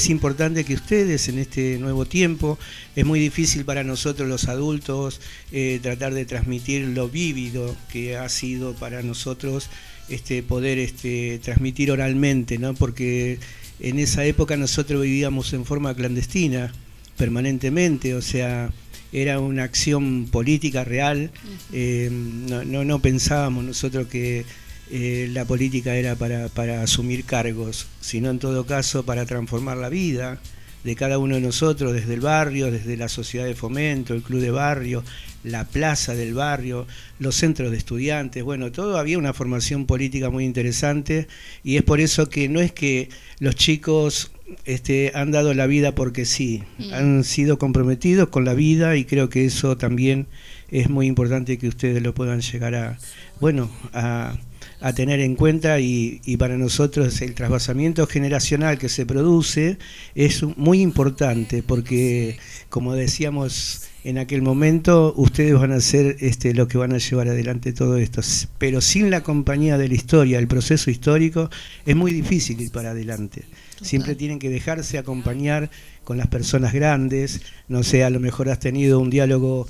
[0.09, 2.59] importante que ustedes en este nuevo tiempo,
[2.95, 5.21] es muy difícil para nosotros los adultos
[5.51, 9.69] eh, tratar de transmitir lo vívido que ha sido para nosotros
[10.09, 12.75] este, poder este, transmitir oralmente, ¿no?
[12.75, 13.39] porque
[13.81, 16.73] en esa época nosotros vivíamos en forma clandestina
[17.17, 18.71] permanentemente, o sea,
[19.13, 21.31] era una acción política real,
[21.73, 24.45] eh, no, no, no pensábamos nosotros que
[24.91, 29.89] eh, la política era para, para asumir cargos, sino en todo caso para transformar la
[29.89, 30.41] vida
[30.85, 34.41] de cada uno de nosotros, desde el barrio, desde la sociedad de fomento, el club
[34.41, 35.05] de barrio,
[35.45, 36.87] la plaza del barrio,
[37.19, 41.29] los centros de estudiantes, bueno, todo había una formación política muy interesante
[41.63, 43.11] y es por eso que no es que
[43.41, 44.31] los chicos
[44.65, 46.95] este, han dado la vida porque sí, Mm.
[46.95, 50.27] han sido comprometidos con la vida y creo que eso también
[50.71, 52.99] es muy importante que ustedes lo puedan llegar a,
[53.41, 54.37] bueno, a,
[54.81, 59.79] a tener en cuenta y, y para nosotros el trasvasamiento generacional que se produce
[60.15, 66.69] es muy importante porque, como decíamos en aquel momento, ustedes van a ser este, lo
[66.69, 68.23] que van a llevar adelante todo esto.
[68.59, 71.51] Pero sin la compañía de la historia, el proceso histórico,
[71.85, 73.45] es muy difícil ir para adelante.
[73.83, 75.71] Siempre tienen que dejarse acompañar
[76.05, 77.43] con las personas grandes.
[77.69, 79.67] No sé, a lo mejor has tenido un diálogo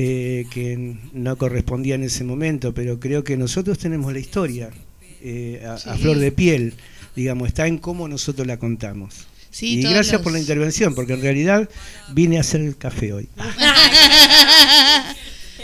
[0.00, 4.70] eh, que no correspondía en ese momento, pero creo que nosotros tenemos la historia
[5.22, 6.74] eh, a, flor de piel,
[7.16, 9.26] digamos, está en cómo nosotros la contamos.
[9.50, 11.68] Sí, y gracias los- por la intervención, porque en realidad
[12.12, 13.28] vine a hacer el café hoy.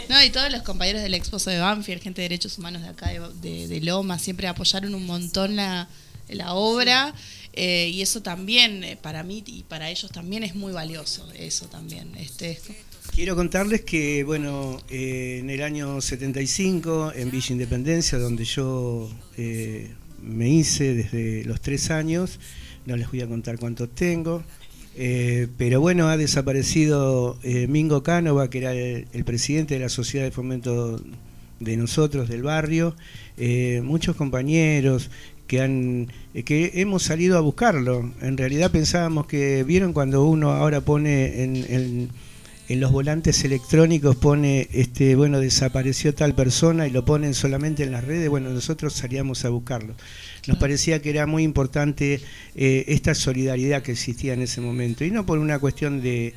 [0.09, 3.09] No, y todos los compañeros del Exposo de Banfield, gente de derechos humanos de acá
[3.09, 5.87] de, de- de Loma, siempre apoyaron un montón la,
[6.29, 7.13] la obra.
[7.53, 11.65] eh, y eso también, eh, para mí y para ellos también es muy valioso, eso
[11.67, 12.11] también.
[12.17, 12.61] Este, es-
[13.13, 19.91] Quiero contarles que, bueno, eh, en el año 75, en Villa Independencia, donde yo eh,
[20.21, 22.39] me hice desde los tres años,
[22.85, 24.43] no les voy a contar cuántos tengo,
[24.97, 27.37] eh, pero bueno, ha desaparecido
[27.69, 31.01] Mingo Cánova, que era el, el presidente de la Sociedad de Fomento
[31.61, 32.95] de nosotros, del barrio,
[33.81, 35.09] muchos compañeros
[35.47, 36.07] que han
[36.43, 38.11] que hemos salido a buscarlo.
[38.21, 42.09] En realidad pensábamos que vieron cuando uno ahora pone en, en-
[42.67, 47.91] en los volantes electrónicos pone este bueno desapareció tal persona y lo ponen solamente en
[47.91, 48.27] las redes.
[48.29, 49.93] Bueno, nosotros salíamos a buscarlo.
[50.47, 52.21] Nos parecía que era muy importante
[52.55, 56.33] eh, esta solidaridad que existía en ese momento y no por una cuestión de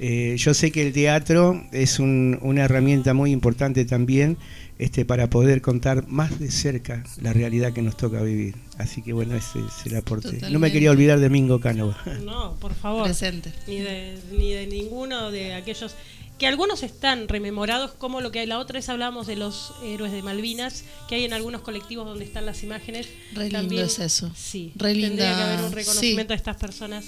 [0.00, 4.36] eh, yo sé que el teatro es un- una herramienta muy importante también
[4.78, 8.56] este, para poder contar más de cerca la realidad que nos toca vivir.
[8.78, 10.40] Así que bueno, ese es el aporte.
[10.50, 11.96] No me quería olvidar de Mingo Cánova.
[12.24, 13.04] No, por favor.
[13.04, 13.52] Presente.
[13.66, 15.94] Ni de, ni de ninguno de aquellos.
[16.38, 18.46] que algunos están rememorados como lo que hay.
[18.46, 22.24] La otra vez hablábamos de los héroes de Malvinas, que hay en algunos colectivos donde
[22.24, 23.06] están las imágenes.
[23.34, 24.32] Re lindo También- es eso.
[24.34, 25.74] Sí, Re tendría linda, que haber un sí.
[25.76, 27.04] reconocimiento a estas personas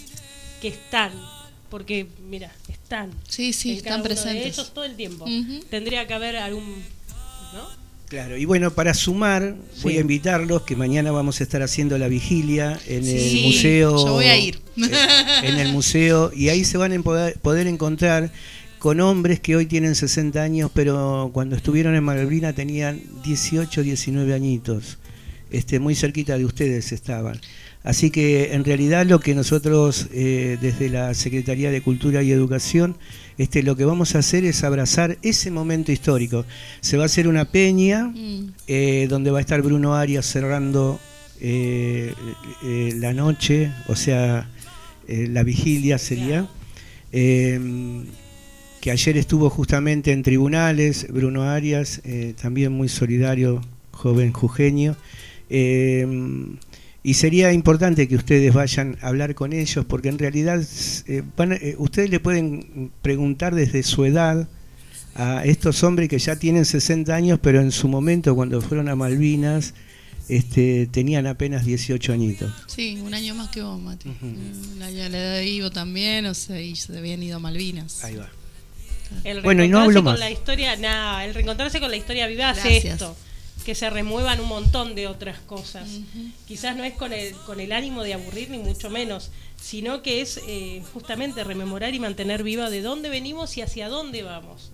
[0.62, 1.10] que están,
[1.70, 3.10] porque mira, están.
[3.28, 4.54] Sí, sí, en cada están uno de presentes.
[4.58, 5.24] ellos todo el tiempo.
[5.70, 6.76] Tendría que haber algún,
[7.56, 7.86] ¿no?
[8.08, 12.06] Claro, y bueno, para sumar, voy a invitarlos que mañana vamos a estar haciendo la
[12.06, 13.96] vigilia en Sí, el museo.
[14.06, 14.60] yo voy a ir.
[15.42, 18.30] En el museo, y ahí se van a poder, poder encontrar
[18.78, 24.34] con hombres que hoy tienen 60 años, pero cuando estuvieron en Malvina tenían 18, 19
[24.34, 24.98] añitos.
[25.50, 27.40] Este, muy cerquita de ustedes estaban.
[27.82, 32.96] Así que en realidad lo que nosotros eh, desde la Secretaría de Cultura y Educación,
[33.38, 36.44] este, lo que vamos a hacer es abrazar ese momento histórico.
[36.80, 38.52] Se va a hacer una peña Mm.
[38.66, 40.98] eh, donde va a estar Bruno Arias cerrando
[41.40, 42.14] eh,
[42.64, 44.48] eh, la noche, o sea,
[45.08, 46.48] la vigilia sería.
[47.12, 47.60] Eh,
[48.80, 52.00] que ayer estuvo justamente en tribunales, Bruno Arias,
[52.40, 53.60] también muy solidario,
[53.90, 54.96] joven jujeño.
[55.50, 56.06] Eh,
[57.08, 60.60] y sería importante que ustedes vayan a hablar con ellos, porque en realidad
[61.06, 64.48] eh, van a- eh, ustedes le pueden preguntar desde su edad
[65.14, 68.96] a estos hombres que ya tienen 60 años, pero en su momento cuando fueron a
[68.96, 69.72] Malvinas
[70.28, 72.52] este, tenían apenas 18 añitos.
[72.66, 74.08] Sí, un año más que vos, Mati.
[74.22, 77.38] Un año a la edad de Ivo también, o sea, y se habían ido a
[77.38, 78.02] Malvinas.
[78.04, 78.28] Ahí va.
[79.22, 80.18] El Bueno, y no reencontrarse hablo con más.
[80.18, 83.16] la historia, nada, el reencontrarse con la historia viva esto,
[83.66, 85.88] que se remuevan un montón de otras cosas.
[86.46, 90.20] Quizás no es con el, con el ánimo de aburrir, ni mucho menos, sino que
[90.20, 94.70] es eh, justamente rememorar y mantener viva de dónde venimos y hacia dónde vamos.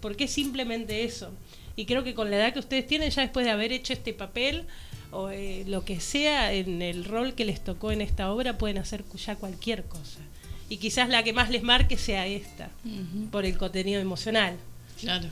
[0.00, 1.32] Porque es simplemente eso.
[1.74, 4.12] Y creo que con la edad que ustedes tienen, ya después de haber hecho este
[4.12, 4.66] papel,
[5.10, 8.78] o eh, lo que sea en el rol que les tocó en esta obra, pueden
[8.78, 10.20] hacer ya cualquier cosa.
[10.68, 12.70] Y quizás la que más les marque sea esta
[13.32, 14.56] por el contenido emocional.
[15.00, 15.26] Claro.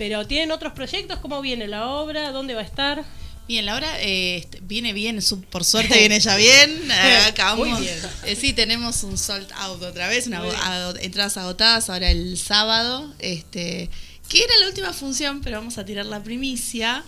[0.00, 1.18] Pero ¿tienen otros proyectos?
[1.18, 2.32] ¿Cómo viene la obra?
[2.32, 3.04] ¿Dónde va a estar?
[3.46, 5.18] Bien, la hora eh, este, viene bien,
[5.50, 6.90] por suerte viene ya bien.
[7.26, 7.68] Acabamos.
[7.68, 7.98] Muy bien.
[8.24, 13.12] Eh, sí, tenemos un sold out otra vez, una, a- entradas agotadas ahora el sábado.
[13.18, 13.90] Este,
[14.26, 17.04] que era la última función, pero vamos a tirar la primicia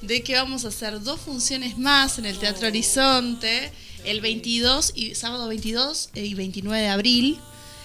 [0.00, 3.70] de que vamos a hacer dos funciones más en el Teatro Horizonte,
[4.06, 7.38] el 22 y sábado 22 y 29 de abril.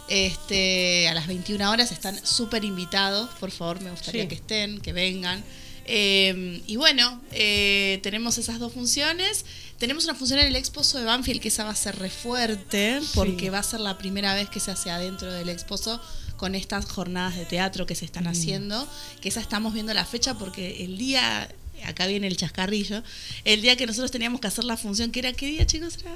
[0.07, 4.27] Este, a las 21 horas están súper invitados, por favor, me gustaría Sí.
[4.27, 5.43] que estén, que vengan.
[5.87, 9.45] Eh, y bueno, eh, tenemos esas dos funciones.
[9.77, 12.99] Tenemos una función en el Exposo de Banfield que esa va a ser re fuerte,
[13.13, 13.49] porque Sí.
[13.49, 16.01] va a ser la primera vez que se hace adentro del Exposo
[16.37, 18.27] con estas jornadas de teatro que se están Mm.
[18.27, 18.87] haciendo.
[19.21, 21.49] Que esa estamos viendo la fecha porque el día,
[21.83, 23.03] acá viene el chascarrillo,
[23.43, 26.15] el día que nosotros teníamos que hacer la función, que era, ¿qué día chicos era?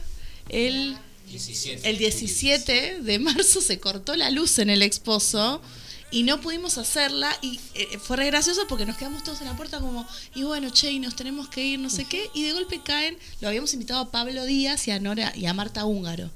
[0.50, 0.98] El...
[1.30, 1.90] 17.
[1.90, 5.62] El 17 de marzo se cortó la luz en el exposo
[6.12, 9.56] y no pudimos hacerla y eh, fue re gracioso porque nos quedamos todos en la
[9.56, 12.54] puerta como, y bueno, che, y nos tenemos que ir, no sé qué, y de
[12.54, 16.30] golpe caen, lo habíamos invitado a Pablo Díaz y a Nora y a Marta Húngaro.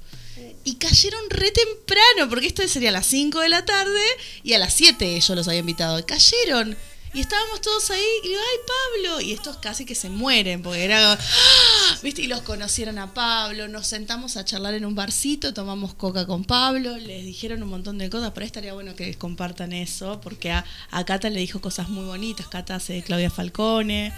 [0.64, 4.02] Y cayeron re temprano, porque esto sería a las 5 de la tarde
[4.42, 6.04] y a las 7 yo los había invitado.
[6.04, 6.76] Cayeron.
[7.14, 9.20] Y estábamos todos ahí y digo, ay Pablo.
[9.20, 11.98] Y estos casi que se mueren, porque era ¡ah!
[12.02, 12.22] ¿viste?
[12.22, 16.44] Y los conocieron a Pablo, nos sentamos a charlar en un barcito, tomamos coca con
[16.44, 20.64] Pablo, les dijeron un montón de cosas, ahí estaría bueno que compartan eso, porque a,
[20.90, 24.12] a Cata le dijo cosas muy bonitas, Cata hace de Claudia Falcone.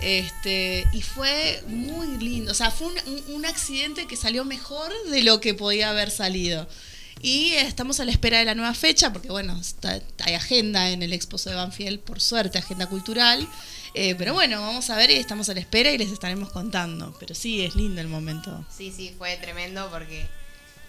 [0.00, 2.52] Este, y fue muy lindo.
[2.52, 6.66] O sea, fue un- un accidente que salió mejor de lo que podía haber salido.
[7.22, 11.02] Y estamos a la espera de la nueva fecha, porque bueno, está- hay agenda en
[11.02, 13.46] el Exposo de Banfield, por suerte, agenda cultural.
[13.92, 17.14] Eh, pero bueno, vamos a ver y estamos a la espera y les estaremos contando.
[17.20, 18.64] Pero sí, es lindo el momento.
[18.74, 20.26] Sí, sí, fue tremendo porque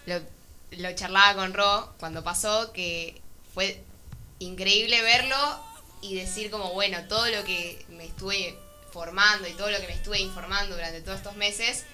[0.06, 0.20] lo,
[0.78, 3.20] lo charlaba con Ro cuando pasó, que
[3.52, 3.82] fue
[4.38, 5.36] increíble verlo
[6.00, 8.56] y decir como, bueno, todo lo que me estuve
[8.92, 11.84] formando y todo lo que me estuve informando durante todos estos meses,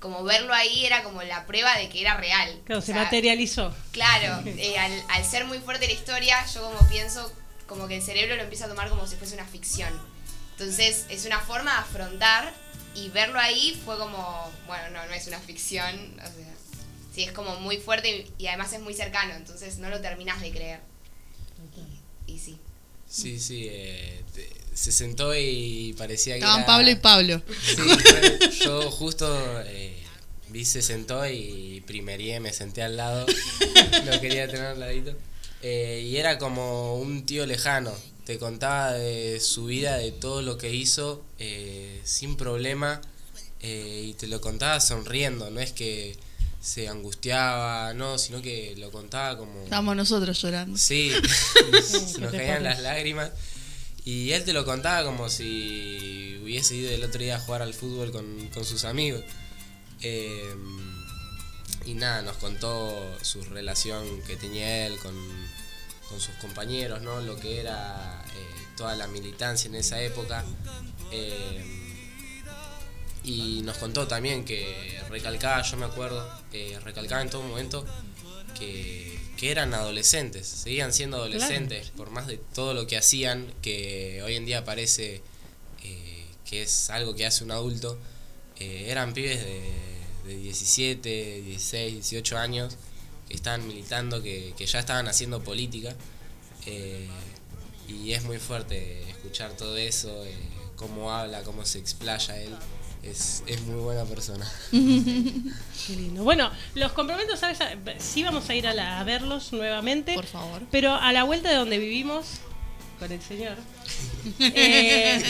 [0.00, 2.60] como verlo ahí era como la prueba de que era real.
[2.64, 3.74] Claro, O se sea, materializó.
[3.92, 7.32] Claro, eh, al, al ser muy fuerte la historia, yo como pienso,
[7.66, 9.92] como que el cerebro lo empieza a tomar como si fuese una ficción.
[10.52, 12.52] Entonces es una forma de afrontar
[12.94, 16.54] y verlo ahí fue como, bueno, no, no es una ficción, o sea,
[17.12, 20.40] sí, es como muy fuerte y, y además es muy cercano, entonces no lo terminas
[20.40, 20.80] de creer.
[22.26, 22.58] Y, y sí.
[23.08, 27.42] Sí, sí, eh, te- se sentó y parecía que Estaban era- Pablo y Pablo.
[27.64, 27.76] Sí,
[28.64, 29.26] yo, yo justo
[29.66, 29.96] eh,
[30.48, 33.24] vi, se sentó y primerié, me senté al lado,
[34.04, 35.14] lo quería tener al ladito.
[35.62, 37.92] Eh, y era como un tío lejano,
[38.26, 43.00] te contaba de su vida, de todo lo que hizo, eh, sin problema,
[43.60, 46.16] eh, y te lo contaba sonriendo, no es que
[46.60, 49.64] se angustiaba, no, sino que lo contaba como...
[49.64, 50.76] Estábamos nosotros llorando.
[50.78, 51.12] Sí,
[51.82, 53.30] se nos ¿Qué te caían las lágrimas.
[54.04, 57.72] Y él te lo contaba como si hubiese ido el otro día a jugar al
[57.72, 59.22] fútbol con, con sus amigos.
[60.02, 60.54] Eh,
[61.86, 65.14] y nada, nos contó su relación que tenía él con,
[66.08, 67.20] con sus compañeros, ¿no?
[67.22, 70.44] Lo que era eh, toda la militancia en esa época.
[71.10, 71.64] Eh,
[73.24, 76.30] y nos contó también que recalcaba, yo me acuerdo,
[76.82, 77.86] recalcaba en todo momento
[78.58, 84.22] que, que eran adolescentes, seguían siendo adolescentes, por más de todo lo que hacían, que
[84.22, 85.22] hoy en día parece
[85.82, 87.98] eh, que es algo que hace un adulto,
[88.58, 89.62] eh, eran pibes de,
[90.26, 92.76] de 17, 16, 18 años
[93.28, 95.94] que estaban militando, que, que ya estaban haciendo política.
[96.66, 97.08] eh,
[97.86, 100.24] y es muy fuerte escuchar todo eso,
[100.76, 102.56] cómo habla, cómo se explaya él.
[103.04, 104.50] Es, es muy buena persona.
[104.70, 106.24] Qué lindo.
[106.24, 107.58] Bueno, los comprometo, ¿sabes?
[107.98, 110.14] Sí vamos a ir a, la- a verlos nuevamente.
[110.14, 110.62] Por favor.
[110.70, 112.26] Pero a la vuelta de donde vivimos,
[112.98, 113.56] con el señor.
[114.40, 115.22] eh,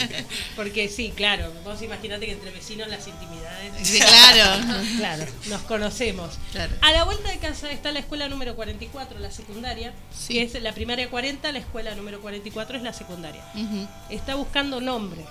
[0.55, 3.73] porque sí, claro, vos imaginate que entre vecinos las intimidades.
[3.87, 4.63] Sí, claro.
[4.97, 6.35] claro, nos conocemos.
[6.53, 6.73] Claro.
[6.81, 9.93] A la vuelta de casa está la escuela número 44, la secundaria,
[10.29, 13.43] que es la primaria 40, la escuela número 44 es la secundaria.
[14.09, 15.25] Está buscando nombre.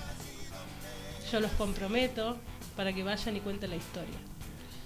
[1.35, 2.37] Yo los comprometo
[2.77, 4.15] para que vayan y cuenten la historia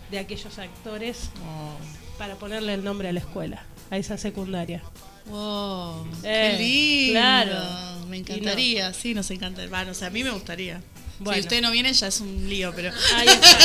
[0.10, 1.76] de aquellos actores Oh.
[2.18, 4.82] para ponerle el nombre a la escuela, a esa secundaria.
[5.28, 7.20] Wow, Eh, qué lindo.
[7.20, 8.06] claro.
[8.08, 9.64] Me encantaría, sí, nos encanta.
[9.68, 10.82] Bueno, o sea, a mí me gustaría.
[11.20, 11.36] Bueno.
[11.36, 12.92] Si usted no viene ya es un lío, pero.
[13.14, 13.58] Ahí está.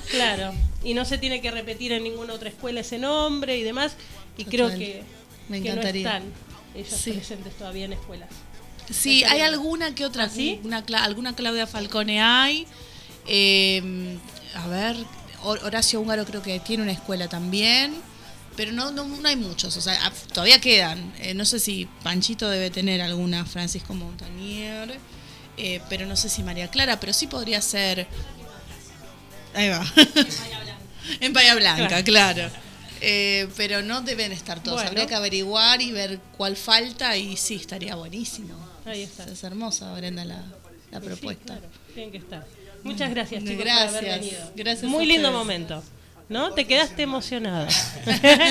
[0.10, 0.54] claro.
[0.82, 3.94] Y no se tiene que repetir en ninguna otra escuela ese nombre y demás.
[4.38, 5.02] Y creo que,
[5.50, 6.06] Me que no encantaría.
[6.16, 6.22] están
[6.74, 7.10] ellos Sí.
[7.12, 8.30] presentes todavía en escuelas.
[8.90, 10.60] Sí, hay alguna que otra, ¿Ah, sí?
[10.64, 12.66] una, alguna Claudia Falcone hay.
[13.26, 14.18] Eh,
[14.54, 14.96] a ver,
[15.42, 17.94] Hor- Horacio Húngaro creo que tiene una escuela también.
[18.56, 21.12] Pero no, no, no hay muchos, o sea, ah, todavía quedan.
[21.18, 24.96] Eh, no sé si Panchito debe tener alguna, Francisco Montanier,
[25.56, 28.06] eh, pero no sé si María Clara, pero sí podría ser...
[29.54, 29.84] Ahí va.
[31.20, 32.48] en Bahía Blanca, claro.
[33.00, 34.76] Eh, pero no deben estar todos.
[34.76, 34.88] Bueno.
[34.90, 38.54] Habría que averiguar y ver cuál falta y sí, estaría buenísimo.
[38.86, 39.24] Ahí está.
[39.24, 40.42] Es hermosa, Brenda, la,
[40.90, 41.44] la Sí, propuesta.
[41.44, 41.62] claro,
[41.94, 42.46] tienen que estar.
[42.82, 43.88] Muchas gracias, chicos, Gracias.
[43.92, 44.52] por haber venido.
[44.56, 45.38] Gracias Muy lindo ustedes.
[45.46, 45.82] momento.
[46.28, 46.52] ¿No?
[46.52, 47.68] Te quedaste emocionada.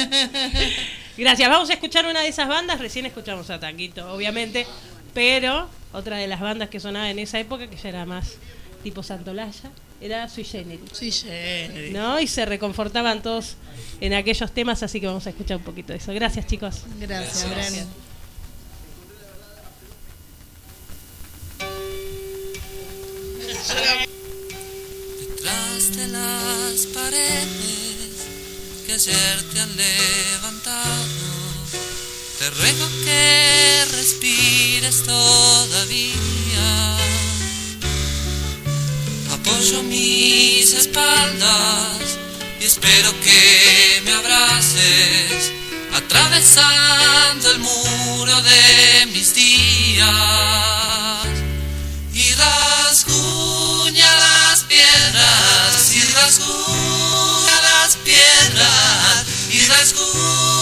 [1.17, 1.49] gracias.
[1.49, 2.79] Vamos a escuchar una de esas bandas.
[2.79, 4.65] Recién escuchamos a Taquito, obviamente.
[5.13, 8.33] Pero otra de las bandas que sonaba en esa época, que ya era más
[8.83, 9.69] tipo Santolaya,
[10.01, 10.81] era Sui Generis.
[10.91, 11.93] Sui Generis.
[11.93, 12.19] ¿No?
[12.19, 13.55] Y se reconfortaban todos
[14.01, 16.13] en aquellos temas, así que vamos a escuchar un poquito de eso.
[16.13, 16.83] Gracias, chicos.
[16.99, 17.45] Gracias,
[25.19, 27.47] Detrás de las paredes
[28.85, 31.05] que ayer te han levantado,
[32.37, 36.97] te ruego que respires todavía.
[39.31, 42.19] Apoyo mis espaldas
[42.61, 45.51] y espero que me abraces,
[45.95, 50.13] atravesando el muro de mis días
[52.13, 60.52] y rasguña las piedras y rasguña las piedras y rasguña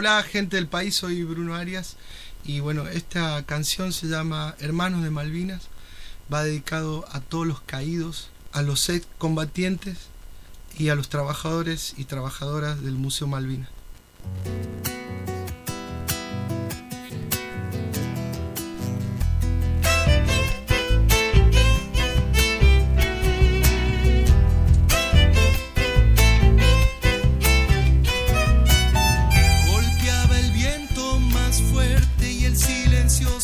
[0.00, 1.96] Hola gente del país, soy Bruno Arias
[2.44, 5.62] y bueno, esta canción se llama Hermanos de Malvinas,
[6.32, 9.98] va dedicado a todos los caídos, a los ex combatientes
[10.78, 13.70] y a los trabajadores y trabajadoras del Museo Malvinas.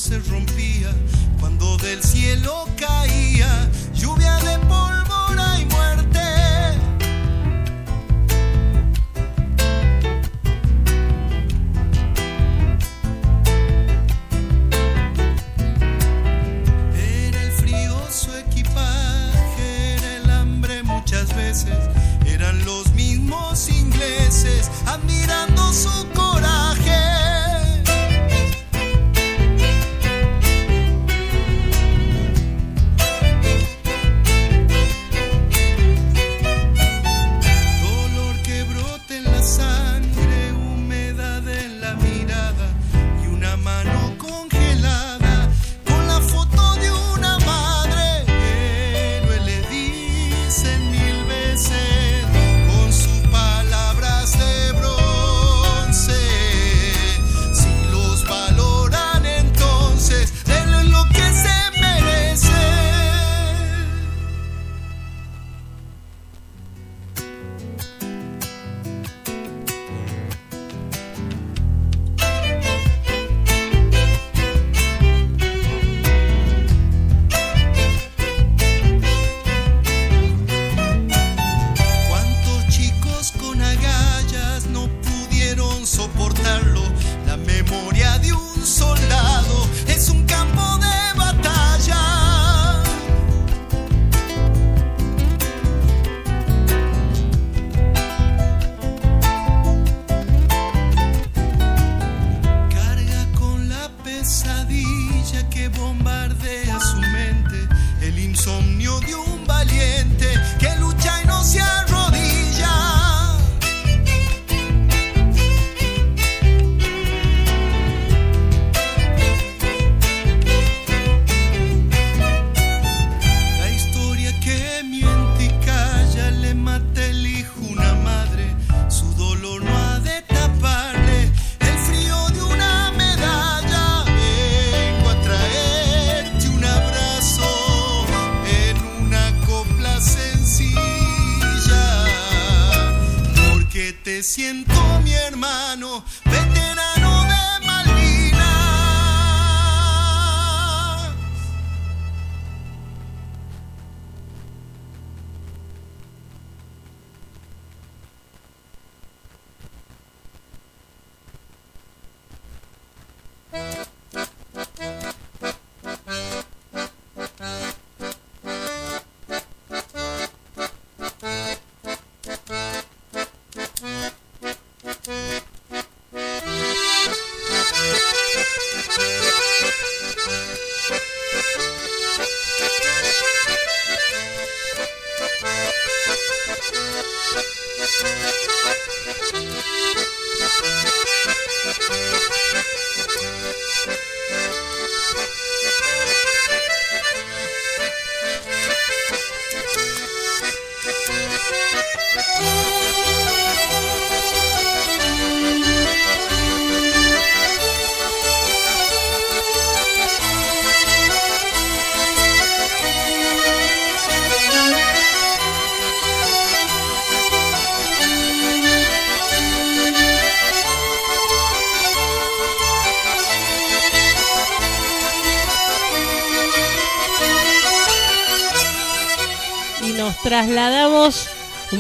[0.05, 0.91] se rompía
[1.41, 6.21] cuando del cielo caía lluvia de pólvora y muerte.
[16.95, 21.79] Era el frío su equipaje, era el hambre muchas veces,
[22.27, 26.14] eran los mismos ingleses admirando su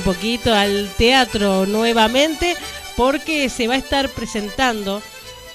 [0.05, 2.57] poquito al teatro nuevamente
[2.97, 5.03] porque se va a estar presentando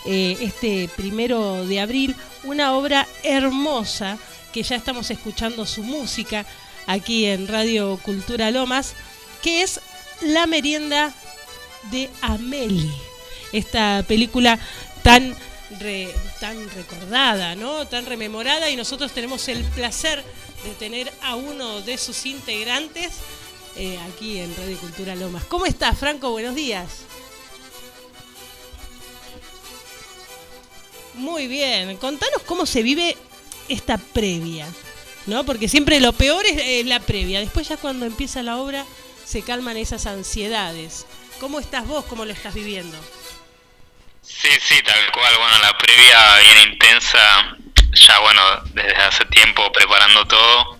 [0.05, 4.17] eh, este primero de abril una obra hermosa
[4.51, 6.45] que ya estamos escuchando su música
[6.87, 8.93] aquí en Radio Cultura Lomas,
[9.43, 9.79] que es
[10.21, 11.13] La merienda
[11.91, 12.91] de Amelie.
[13.53, 14.57] Esta película
[15.03, 15.35] tan,
[15.79, 17.85] re- tan recordada, ¿no?
[17.87, 20.23] Tan rememorada y nosotros tenemos el placer
[20.63, 23.11] de tener a uno de sus integrantes
[23.79, 25.45] eh, aquí en Radio Cultura Lomas.
[25.45, 26.31] ¿Cómo estás, Franco?
[26.31, 27.05] Buenos días.
[31.13, 33.15] Muy bien, contanos cómo se vive
[33.69, 34.67] esta previa,
[35.27, 35.45] ¿no?
[35.45, 38.85] Porque siempre lo peor es la previa, después ya cuando empieza la obra
[39.25, 41.05] se calman esas ansiedades.
[41.39, 42.03] ¿Cómo estás vos?
[42.05, 42.97] ¿Cómo lo estás viviendo?
[44.21, 45.33] Sí, sí, tal cual.
[45.37, 47.57] Bueno, la previa bien intensa,
[47.93, 48.41] ya bueno,
[48.73, 50.79] desde hace tiempo preparando todo.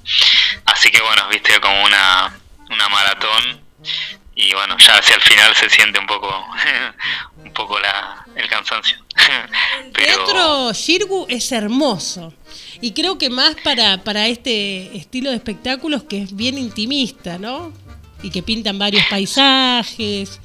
[0.66, 2.40] Así que bueno, viste como una,
[2.70, 3.62] una maratón.
[4.36, 6.34] Y bueno, ya hacia el final se siente un poco,
[7.44, 8.98] un poco la, el cansancio.
[9.94, 12.34] Teatro Shirgu es hermoso.
[12.82, 17.74] Y creo que más para, para este estilo de espectáculos que es bien intimista, ¿no?
[18.24, 20.40] Y que pintan varios paisajes.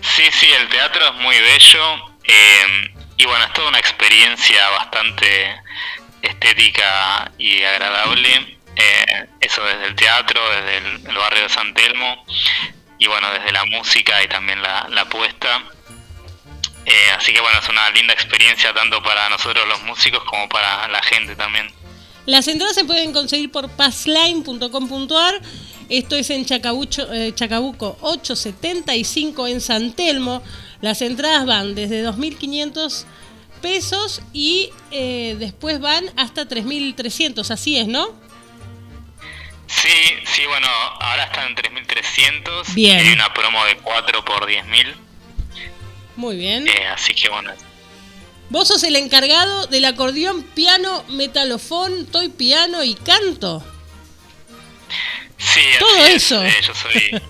[0.00, 1.96] Sí, sí, el teatro es muy bello.
[2.24, 5.60] eh, y bueno, es toda una experiencia bastante
[6.22, 8.57] estética y agradable.
[8.78, 12.24] Eh, eso desde el teatro, desde el, barrio de San Telmo.
[12.98, 15.62] Y bueno, desde la música y también la, la puesta.
[16.84, 20.88] Eh, así que bueno, es una linda experiencia tanto para nosotros los músicos como para
[20.88, 21.70] la gente también.
[22.24, 25.40] Las entradas se pueden conseguir por passline.com.ar.
[25.88, 30.42] Esto es en Chacabucho, eh, Chacabuco 875 en San Telmo.
[30.80, 33.04] Las entradas van desde 2.500
[33.62, 37.50] pesos y eh, después van hasta 3.300.
[37.50, 38.27] Así es, ¿no?
[39.68, 39.92] Sí,
[40.24, 40.66] sí, bueno,
[41.00, 42.74] ahora están en 3.300.
[42.74, 42.98] Bien.
[43.06, 44.94] Hay una promo de 4 por 10.000.
[46.16, 46.66] Muy bien.
[46.66, 47.52] eh, así que bueno,
[48.50, 53.62] Vos sos el encargado del acordeón, piano, metalofón, toy piano y canto.
[55.36, 56.42] Sí, Todo así es, eso.
[56.42, 56.92] eh, yo soy.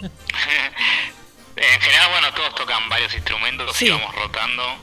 [1.57, 3.87] en general, bueno, todos tocan varios instrumentos Sí.
[3.87, 4.77] y vamos rotando.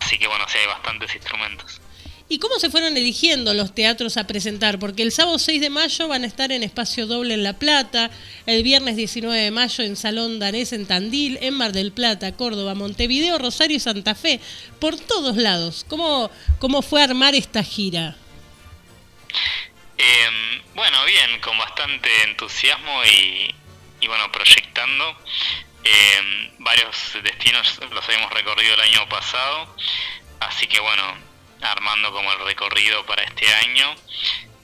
[0.00, 1.79] Así que bueno, sí, hay bastantes instrumentos.
[2.32, 4.78] ¿Y cómo se fueron eligiendo los teatros a presentar?
[4.78, 8.08] Porque el sábado 6 de mayo van a estar en Espacio Doble en La Plata,
[8.46, 12.76] el viernes 19 de mayo en Salón Danés en Tandil, en Mar del Plata, Córdoba,
[12.76, 14.38] Montevideo, Rosario y Santa Fe,
[14.78, 15.84] por todos lados.
[15.88, 18.14] ¿Cómo, cómo fue armar esta gira?
[19.98, 25.18] Eh, bueno, bien, con bastante entusiasmo y, bueno, proyectando.
[25.82, 29.74] Eh, varios destinos los habíamos recorrido el año pasado,
[30.38, 31.29] así que bueno,
[31.62, 33.94] armando como el recorrido para este año.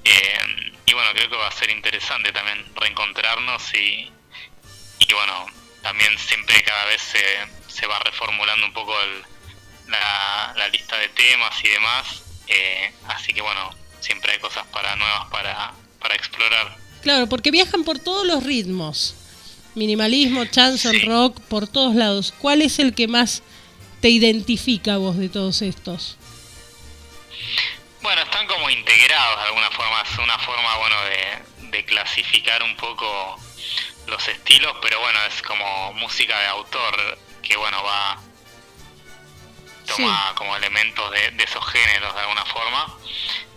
[0.05, 4.11] Eh, y bueno, creo que va a ser interesante también reencontrarnos y,
[5.01, 5.47] y bueno,
[5.83, 7.23] también siempre cada vez se,
[7.69, 9.23] se va reformulando un poco el-
[9.91, 12.23] la, la lista de temas y demás.
[12.49, 13.71] Eh, así que bueno,
[14.01, 16.77] siempre hay cosas para nuevas para, para explorar.
[17.03, 19.15] Claro, porque viajan por todos los ritmos.
[19.75, 22.33] Minimalismo, chanson, rock, por todos lados.
[22.39, 23.43] ¿Cuál es el que más
[24.01, 26.17] te identifica a vos de todos estos?
[28.03, 32.77] Bueno, están como integrados de alguna forma, es una forma, bueno, de, de clasificar un
[32.77, 33.41] poco
[34.07, 38.19] los estilos, pero bueno, es como música de autor que, bueno, va,
[39.87, 42.95] toma como elementos de, de esos géneros de alguna forma.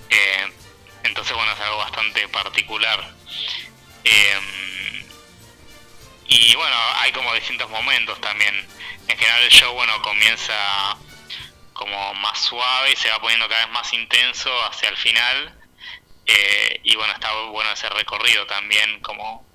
[0.10, 0.52] Eh,
[1.04, 3.14] entonces, bueno, es algo bastante particular.
[4.04, 4.40] Eh,
[6.28, 8.56] y bueno, hay como distintos momentos también.
[9.08, 10.98] En general el show, bueno, comienza
[11.80, 15.56] como más suave y se va poniendo cada vez más intenso hacia el final.
[16.26, 19.48] Eh, y bueno, está bueno ese recorrido también, como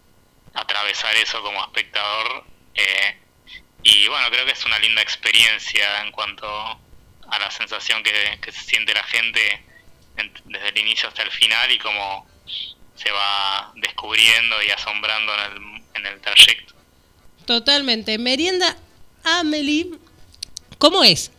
[0.55, 2.47] atravesar eso como espectador.
[2.75, 3.19] Eh,
[3.83, 8.61] y bueno, creo que es una linda experiencia en cuanto a la sensación que, se
[8.65, 9.63] siente la gente
[10.17, 12.27] en- desde el inicio hasta el final y cómo
[12.97, 16.75] se va descubriendo y asombrando en el, en el trayecto.
[17.45, 18.17] Totalmente.
[18.17, 18.79] Merienda
[19.25, 19.91] Amelie.
[20.79, 21.31] ¿Cómo es?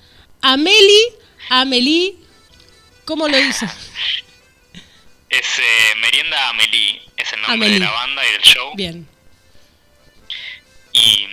[0.54, 1.04] Amelie,
[1.50, 2.16] Amelie.
[3.06, 3.66] ¿Cómo lo dice?
[5.30, 7.74] Es eh, Merienda Amelie, es el nombre Amelie.
[7.80, 8.72] de la banda y del show.
[8.76, 9.08] Bien.
[10.94, 11.28] Y,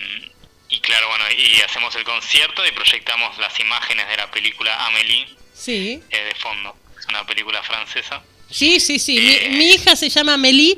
[0.69, 5.27] y claro, bueno, y hacemos el concierto y proyectamos las imágenes de la película Amélie
[5.53, 6.01] Sí.
[6.09, 6.75] eh, de fondo.
[6.99, 8.21] Es una película francesa.
[8.49, 9.19] Sí, sí, sí.
[9.49, 10.75] Mi, mi hija se llama Amélie.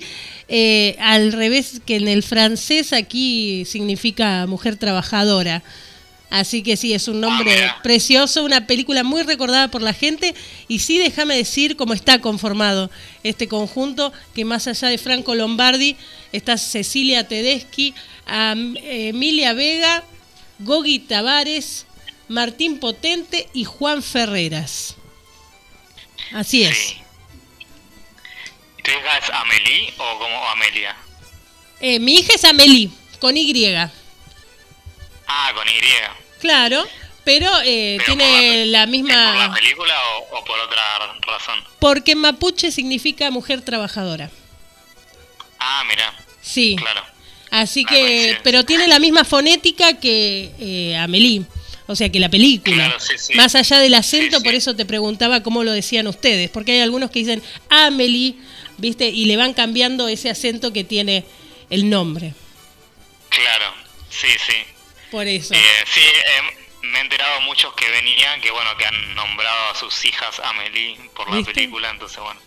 [0.47, 5.63] eh, al revés que en el francés aquí significa mujer trabajadora.
[6.37, 10.35] Así que sí, es un nombre precioso, una película muy recordada por la gente.
[10.67, 12.91] Y sí, déjame decir cómo está conformado
[13.23, 15.95] este conjunto, que más allá de Franco Lombardi,
[16.33, 17.93] está Cecilia Tedeschi,
[18.25, 20.03] Am- Emilia Vega,
[20.59, 21.85] Gogi Tavares,
[22.27, 24.97] Martín Potente y Juan Ferreras.
[26.33, 26.95] Así es.
[28.83, 30.97] ¿Tu hija es Amelie o como Amelia?
[31.79, 32.89] Eh, mi hija es Amelie,
[33.21, 33.73] con Y.
[35.27, 36.24] Ah, con Y.
[36.45, 36.83] Claro,
[37.23, 39.53] pero, eh, tiene la ¿Por la misma...
[39.55, 40.81] película o, o por otra
[41.25, 41.59] razón?
[41.79, 44.29] Porque mapuche significa mujer trabajadora.
[45.59, 46.13] Ah, mira.
[46.41, 46.75] Sí.
[46.77, 47.01] Claro.
[47.49, 48.39] Así que, coincide.
[48.43, 51.43] pero tiene la misma fonética que eh, Amelie.
[51.87, 52.75] O sea, que la película.
[52.85, 53.33] Claro, sí, sí.
[53.35, 56.49] Más allá del acento, por eso te preguntaba cómo lo decían ustedes.
[56.49, 58.35] Porque hay algunos que dicen Amelie,
[58.77, 59.07] ¿viste?
[59.07, 61.25] Y le van cambiando ese acento que tiene
[61.69, 62.33] el nombre.
[63.29, 63.73] Claro,
[64.09, 64.74] sí, sí.
[65.15, 65.53] Por eso.
[65.53, 69.75] Eh, sí, eh, me he enterado muchos que venían, que bueno, que han nombrado a
[69.75, 71.53] sus hijas Amelie por la ¿Viste?
[71.53, 72.37] película, entonces bueno,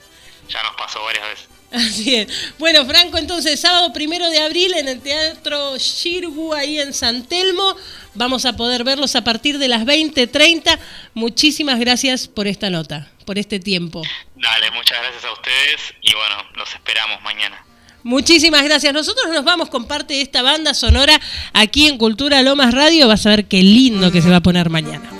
[0.50, 1.48] ya nos pasó varias veces.
[1.72, 2.52] Así es.
[2.58, 7.74] Bueno, Franco, entonces sábado primero de abril en el Teatro Shirgu, ahí en San Telmo.
[8.12, 10.78] Vamos a poder verlos a partir de las 20.30.
[11.14, 14.02] Muchísimas gracias por esta nota, por este tiempo.
[14.34, 17.64] Dale, muchas gracias a ustedes y bueno, los esperamos mañana.
[18.02, 18.92] Muchísimas gracias.
[18.92, 21.20] Nosotros nos vamos con parte de esta banda sonora
[21.52, 23.08] aquí en Cultura Lomas Radio.
[23.08, 25.17] Vas a ver qué lindo que se va a poner mañana.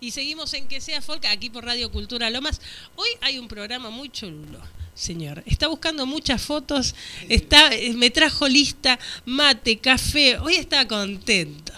[0.00, 2.60] Y seguimos en Que sea Folk aquí por Radio Cultura Lomas.
[2.96, 4.60] Hoy hay un programa muy chulo.
[4.94, 6.94] Señor, está buscando muchas fotos,
[7.28, 11.72] está, eh, me trajo lista, mate, café, hoy está contento.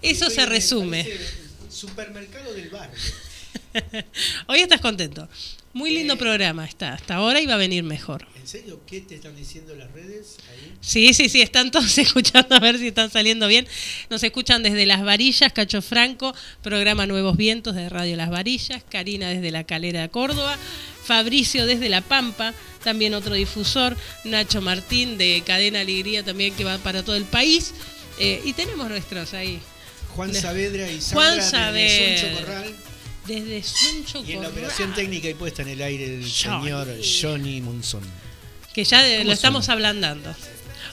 [0.00, 1.06] Eso Estoy se el- resume.
[1.68, 2.98] Supermercado del barrio.
[4.46, 5.28] Hoy estás contento.
[5.74, 8.26] Muy lindo programa está, hasta ahora y va a venir mejor.
[8.38, 8.82] ¿En serio?
[8.86, 10.36] ¿Qué te están diciendo las redes?
[10.50, 10.74] Ahí?
[10.80, 13.66] Sí, sí, sí, están todos escuchando a ver si están saliendo bien.
[14.10, 19.30] Nos escuchan desde Las Varillas, Cacho Franco, programa Nuevos Vientos de Radio Las Varillas, Karina
[19.30, 20.58] desde La Calera de Córdoba,
[21.04, 22.52] Fabricio desde La Pampa,
[22.84, 27.72] también otro difusor, Nacho Martín de Cadena Alegría también que va para todo el país.
[28.18, 29.58] Eh, y tenemos nuestros ahí.
[30.10, 32.40] Juan Saavedra y Juan Sandra Soncho Saavedra.
[32.40, 32.91] Corral.
[33.26, 36.88] Desde Suncho Y en la operación técnica y puesta en el aire el señor
[37.20, 38.02] Johnny Munson.
[38.74, 40.34] que ya de- ¿Cómo lo estamos ablandando.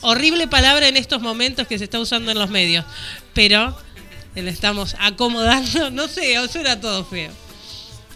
[0.01, 2.85] Horrible palabra en estos momentos que se está usando en los medios,
[3.34, 3.76] pero
[4.35, 7.31] lo estamos acomodando, no sé, suena todo feo.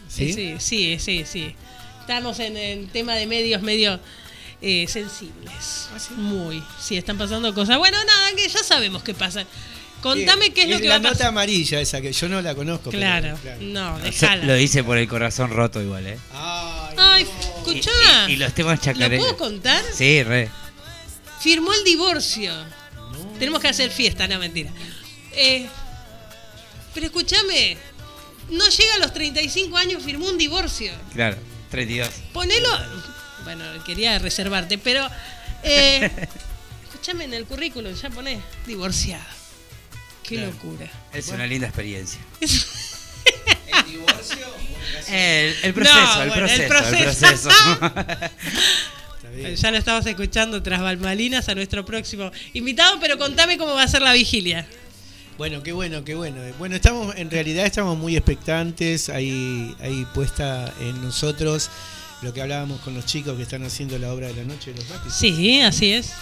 [0.08, 0.32] ¿Sí?
[0.34, 1.56] Sí, sí, sí, sí.
[2.02, 4.00] Estamos en el tema de medios medio
[4.62, 5.88] eh, sensibles.
[6.12, 6.64] Muy.
[6.80, 7.78] Sí, están pasando cosas.
[7.80, 9.46] Bueno, nada, que ya sabemos qué pasa.
[10.04, 11.28] Contame qué es lo que va la a nota pasar.
[11.28, 12.92] amarilla esa que yo no la conozco.
[12.92, 14.46] pero, Claro, no, Eso dejala.
[14.46, 16.18] Lo hice por el corazón roto igual, ¿eh?
[16.34, 17.26] Ay,
[17.58, 17.90] escuchá.
[18.28, 19.26] Y, y los temas ¿Lo chacareños.
[19.26, 19.82] puedo contar?
[19.94, 20.50] Sí, re.
[21.42, 22.54] Firmó el divorcio.
[23.40, 24.72] Tenemos que hacer fiesta, no mentira.
[25.34, 25.68] Eh,
[26.94, 27.78] pero escúchame,
[28.50, 30.92] no llega a los 35 años, firmó un divorcio.
[31.14, 31.38] Claro,
[31.72, 32.10] 32.
[32.34, 32.70] Ponelo.
[33.44, 35.08] Bueno, quería reservarte, pero.
[35.64, 36.10] eh,
[36.84, 39.24] escúchame en el currículum, ya ponés divorciado.
[40.24, 40.52] Qué Claro.
[40.52, 40.90] locura.
[41.14, 42.20] Es una linda experiencia.
[42.42, 44.46] ¿El divorcio?
[45.10, 47.50] El, el proceso, No, el, bueno, el proceso el proceso.
[47.50, 48.30] proceso.
[49.58, 53.88] Ya lo estamos escuchando tras Balmalinas a nuestro próximo invitado, pero contame cómo va a
[53.88, 54.68] ser la vigilia.
[55.40, 56.40] Bueno, qué bueno, qué bueno.
[56.60, 61.72] Bueno, estamos, en realidad estamos muy expectantes, ahí, ahí puesta en nosotros
[62.22, 64.80] lo que hablábamos con los chicos que están haciendo la obra de la noche de
[64.80, 65.18] los lápices.
[65.20, 66.14] Sí, así es.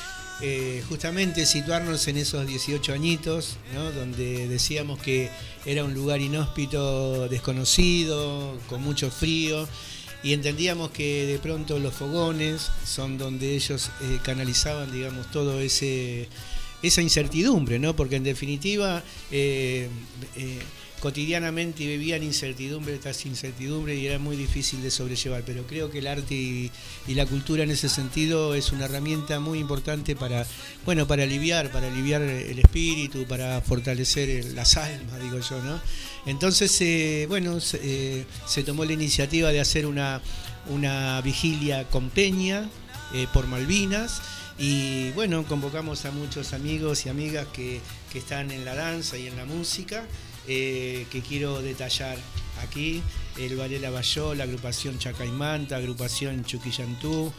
[0.43, 3.91] Eh, justamente situarnos en esos 18 añitos, ¿no?
[3.91, 5.29] donde decíamos que
[5.65, 9.67] era un lugar inhóspito, desconocido, con mucho frío,
[10.23, 16.27] y entendíamos que de pronto los fogones son donde ellos eh, canalizaban, digamos, todo ese
[16.81, 17.95] esa incertidumbre, ¿no?
[17.95, 19.87] Porque en definitiva eh,
[21.01, 25.43] cotidianamente vivían incertidumbre tras incertidumbre y era muy difícil de sobrellevar.
[25.45, 26.71] Pero creo que el arte y,
[27.07, 30.45] y la cultura en ese sentido es una herramienta muy importante para,
[30.85, 35.81] bueno, para aliviar, para aliviar el espíritu, para fortalecer las almas, digo yo, ¿no?
[36.25, 40.21] Entonces, eh, bueno, se, eh, se tomó la iniciativa de hacer una,
[40.69, 42.69] una vigilia con Peña
[43.13, 44.21] eh, por Malvinas.
[44.59, 49.25] Y bueno, convocamos a muchos amigos y amigas que, que están en la danza y
[49.25, 50.05] en la música,
[50.47, 52.17] eh, que quiero detallar
[52.61, 53.01] aquí.
[53.37, 57.31] El Ballet Lavalló, la agrupación Chacaimanta, agrupación Chuquillantú,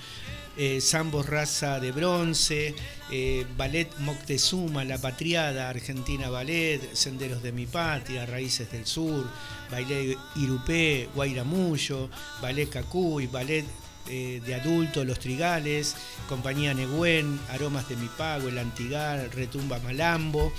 [0.57, 2.75] eh, Sambo Raza de Bronce,
[3.11, 9.27] eh, Ballet Moctezuma, La Patriada, Argentina Ballet, Senderos de mi Patria, Raíces del Sur,
[9.71, 12.11] Ballet Irupé, Guairamullo,
[12.41, 13.65] Ballet Cacuy, Ballet
[14.09, 15.95] eh, de adulto, Los Trigales,
[16.29, 20.53] Compañía Negüen, Aromas de mi Pago, El Antigar, Retumba Malambo.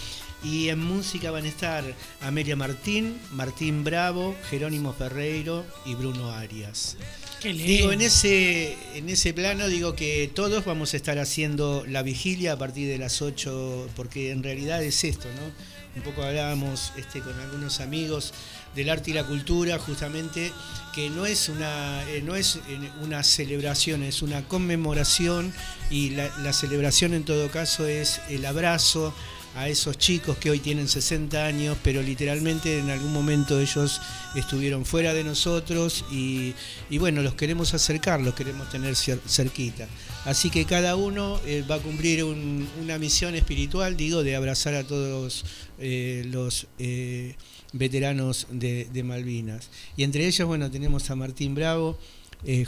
[0.43, 1.83] Y en música van a estar
[2.21, 6.97] Amelia Martín, Martín Bravo, Jerónimo Ferreiro y Bruno Arias.
[7.41, 7.67] Qué lindo.
[7.67, 12.53] Digo, en ese, en ese plano digo que todos vamos a estar haciendo la vigilia
[12.53, 15.51] a partir de las 8, porque en realidad es esto, ¿no?
[15.95, 18.33] Un poco hablábamos este, con algunos amigos
[18.75, 20.51] del arte y la cultura, justamente,
[20.93, 25.53] que no es una, eh, no es eh, una celebración, es una conmemoración
[25.91, 29.13] y la, la celebración en todo caso es el abrazo
[29.55, 34.01] a esos chicos que hoy tienen 60 años, pero literalmente en algún momento ellos
[34.35, 36.53] estuvieron fuera de nosotros y,
[36.97, 39.87] bueno, los queremos acercar, los queremos tener cer- cerquita.
[40.25, 44.73] Así que cada uno eh, va a cumplir un- una misión espiritual, digo, de abrazar
[44.73, 45.45] a todos
[45.79, 47.35] eh, los eh,
[47.73, 49.69] veteranos de, de Malvinas.
[49.97, 51.99] Y entre ellos, bueno, tenemos a Martín Bravo,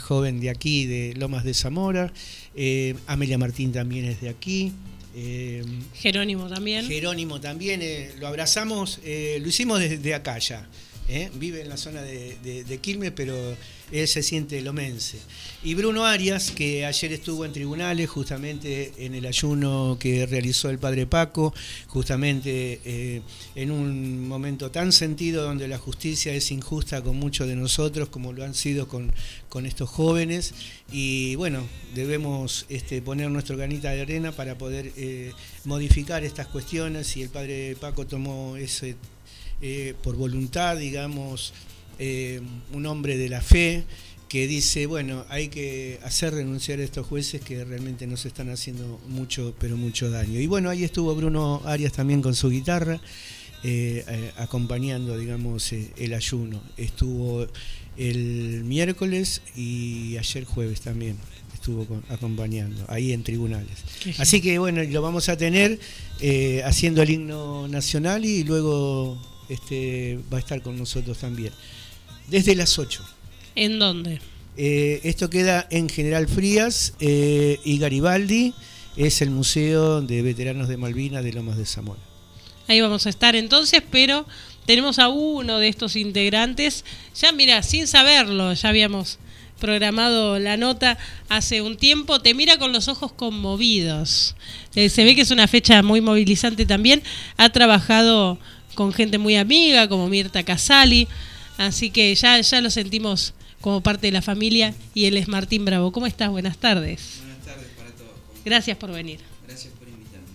[0.00, 2.10] joven de aquí, de Lomas de Zamora,
[3.06, 4.72] Amelia Martín también es de aquí.
[5.16, 5.64] Eh,
[5.94, 6.86] Jerónimo también.
[6.86, 10.66] Jerónimo también, eh, lo abrazamos, eh, lo hicimos desde acá ya.
[11.08, 11.30] ¿eh?
[11.34, 13.34] Vive en la zona de, de- de Quilmes, pero
[13.92, 15.18] él se siente lomense.
[15.62, 20.78] Y Bruno Arias, que ayer estuvo en tribunales, justamente en el ayuno que realizó el
[20.78, 21.54] padre Paco,
[21.88, 23.22] justamente eh,
[23.54, 28.32] en un momento tan sentido donde la justicia es injusta con muchos de nosotros, como
[28.32, 29.12] lo han sido con,
[29.48, 30.54] con estos jóvenes.
[30.90, 35.32] Y bueno, debemos este, poner nuestro granita de arena para poder eh,
[35.64, 37.16] modificar estas cuestiones.
[37.16, 38.96] Y el padre Paco tomó ese
[39.62, 41.54] eh, por voluntad, digamos,
[41.98, 42.40] eh,
[42.72, 43.84] un hombre de la fe
[44.28, 49.00] que dice, bueno, hay que hacer renunciar a estos jueces que realmente nos están haciendo
[49.08, 50.40] mucho, pero mucho daño.
[50.40, 53.00] Y bueno, ahí estuvo Bruno Arias también con su guitarra,
[53.62, 56.60] eh, eh, acompañando, digamos, eh, el ayuno.
[56.76, 57.46] Estuvo
[57.96, 61.16] el miércoles y ayer jueves también
[61.54, 63.78] estuvo con- acompañando, ahí en tribunales.
[64.18, 65.78] Así que bueno, lo vamos a tener
[66.64, 69.16] haciendo el himno nacional y luego
[69.48, 71.52] este, va a estar con nosotros también.
[72.28, 73.04] Desde las 8.
[73.54, 74.20] ¿En dónde?
[74.56, 78.54] Eh, esto queda en General Frías eh, y Garibaldi,
[78.96, 82.00] es el Museo de Veteranos de Malvinas de Lomas de Zamora.
[82.68, 84.26] Ahí vamos a estar entonces, pero
[84.64, 86.84] tenemos a uno de estos integrantes,
[87.14, 89.18] ya mira, sin saberlo, ya habíamos
[89.60, 90.98] programado la nota
[91.28, 94.34] hace un tiempo, te mira con los ojos conmovidos.
[94.74, 97.02] Eh, se ve que es una fecha muy movilizante también,
[97.36, 98.38] ha trabajado
[98.74, 101.08] con gente muy amiga como Mirta Casali,
[101.58, 105.64] así que ya, ya lo sentimos como parte de la familia y él es Martín
[105.64, 105.92] Bravo.
[105.92, 106.30] ¿Cómo estás?
[106.30, 107.18] Buenas tardes.
[107.20, 108.10] Buenas tardes para todos.
[108.44, 109.20] Gracias por venir.
[109.46, 110.26] Gracias por invitarme.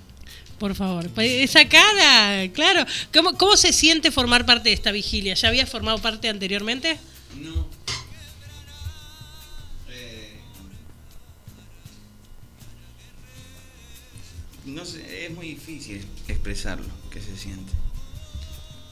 [0.60, 2.86] Por favor, Pues, esa cara, claro.
[3.14, 5.34] ¿Cómo, ¿Cómo se siente formar parte de esta vigilia?
[5.36, 6.98] ¿Ya habías formado parte anteriormente?
[7.40, 7.68] No.
[9.90, 10.40] Eh,
[14.66, 17.72] no sé, es muy difícil expresarlo, que se siente.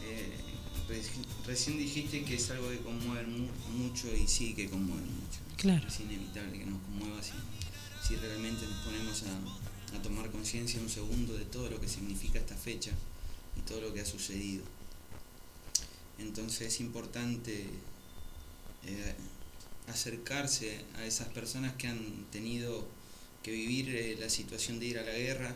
[0.04, 0.32] Eh,
[0.90, 5.40] reci- recién dijiste que es algo que conmueve mu- mucho y sí que conmueve mucho.
[5.58, 5.88] Claro.
[5.88, 7.34] Es inevitable que nos conmueva si,
[8.08, 12.40] si realmente nos ponemos a, a tomar conciencia un segundo de todo lo que significa
[12.40, 12.92] esta fecha
[13.58, 14.64] y todo lo que ha sucedido.
[16.20, 17.66] Entonces es importante
[18.86, 19.16] eh,
[19.88, 22.88] acercarse a esas personas que han tenido
[23.44, 25.56] que vivir eh, la situación de ir a la guerra,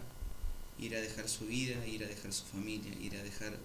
[0.79, 3.57] ir a dejar su vida, ir a dejar su familia, ir a dejar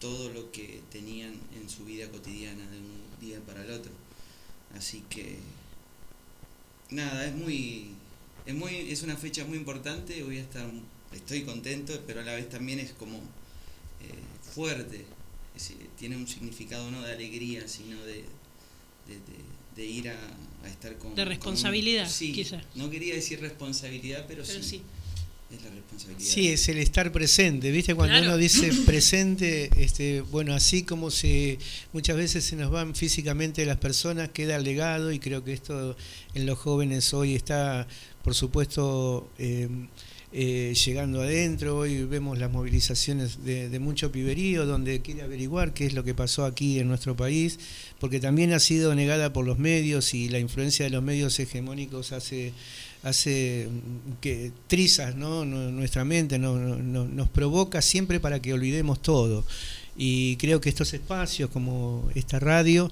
[0.00, 3.92] todo lo que tenían en su vida cotidiana de un día para el otro.
[4.76, 5.38] Así que
[6.90, 7.88] nada, es muy
[8.46, 10.66] es muy es una fecha muy importante, voy a estar
[11.12, 13.22] estoy contento, pero a la vez también es como eh,
[14.54, 15.04] fuerte,
[15.56, 18.24] es- tiene un significado no de alegría, sino de,
[19.06, 20.16] de, de- de ir a,
[20.62, 21.10] a estar con...
[21.14, 22.60] De con- responsabilidad, sí, quizá.
[22.76, 24.82] no quería decir responsabilidad, pero, Pero sí, sí.
[25.50, 26.24] Es la responsabilidad.
[26.30, 27.94] Sí, es el estar presente, ¿viste?
[27.94, 28.26] Cuando Claro.
[28.32, 31.58] uno dice presente, este, bueno, así como se
[31.92, 35.96] muchas veces se nos van físicamente las personas, queda el legado y creo que esto
[36.34, 37.86] en los jóvenes hoy está,
[38.22, 39.68] por supuesto, eh,
[40.36, 41.76] eh, llegando adentro.
[41.78, 46.12] Hoy vemos las movilizaciones de, de mucho piberío donde quiere averiguar qué es lo que
[46.14, 47.60] pasó aquí en nuestro país,
[48.00, 52.10] porque también ha sido negada por los medios y la influencia de los medios hegemónicos
[52.10, 52.52] hace
[53.04, 53.68] hace
[54.20, 55.44] que trizas ¿no?
[55.44, 59.44] Nu- nuestra mente, no- no- no- nos provoca siempre para que olvidemos todo.
[59.96, 62.90] Y creo que estos espacios como esta radio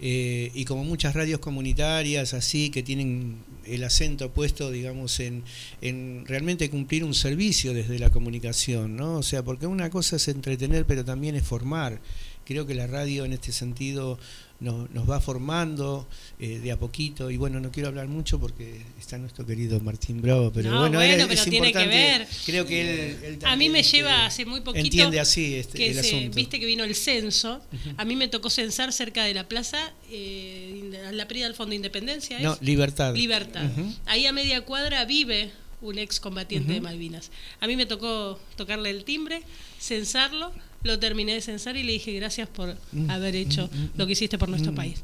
[0.00, 5.42] eh, y como muchas radios comunitarias así que tienen el acento puesto, digamos, en,
[5.80, 9.16] en realmente cumplir un servicio desde la comunicación, ¿no?
[9.16, 12.00] O sea, porque una cosa es entretener, pero también es formar.
[12.44, 14.18] Creo que la radio en este sentido
[14.64, 16.08] nos, nos va formando
[16.40, 20.20] eh, de a poquito y bueno, no quiero hablar mucho porque está nuestro querido Martín
[20.22, 22.28] Bravo, pero No, bueno, bueno, era- pero es tiene que importante, ver.
[22.46, 25.78] Creo que él, él A mí me este, lleva hace muy poquito entiende así este,
[25.78, 26.36] que el se- asunto.
[26.36, 27.60] viste que vino el censo.
[27.96, 31.74] A mí me tocó censar cerca de la plaza, eh, a la Prida del Fondo
[31.74, 32.38] Independencia.
[32.38, 32.42] ¿es?
[32.42, 33.14] No, Libertad.
[33.14, 33.70] Libertad.
[34.06, 35.50] Ahí a media cuadra vive
[35.82, 36.80] un ex combatiente de.
[36.80, 37.30] Malvinas.
[37.60, 39.42] A mí me tocó tocarle el timbre,
[39.78, 40.50] censarlo,
[40.84, 44.06] lo terminé de censar y le dije gracias por Mm, haber hecho mm, mm, lo
[44.06, 45.02] que hiciste por nuestro país.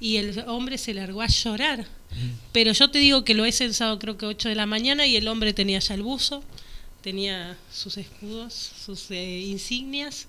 [0.00, 1.86] Y el hombre se largó a llorar.
[2.52, 5.16] Pero yo te digo que lo he censado creo que 8 de la mañana y
[5.16, 6.44] el hombre tenía ya el buzo,
[7.02, 10.28] tenía sus escudos, sus eh, insignias,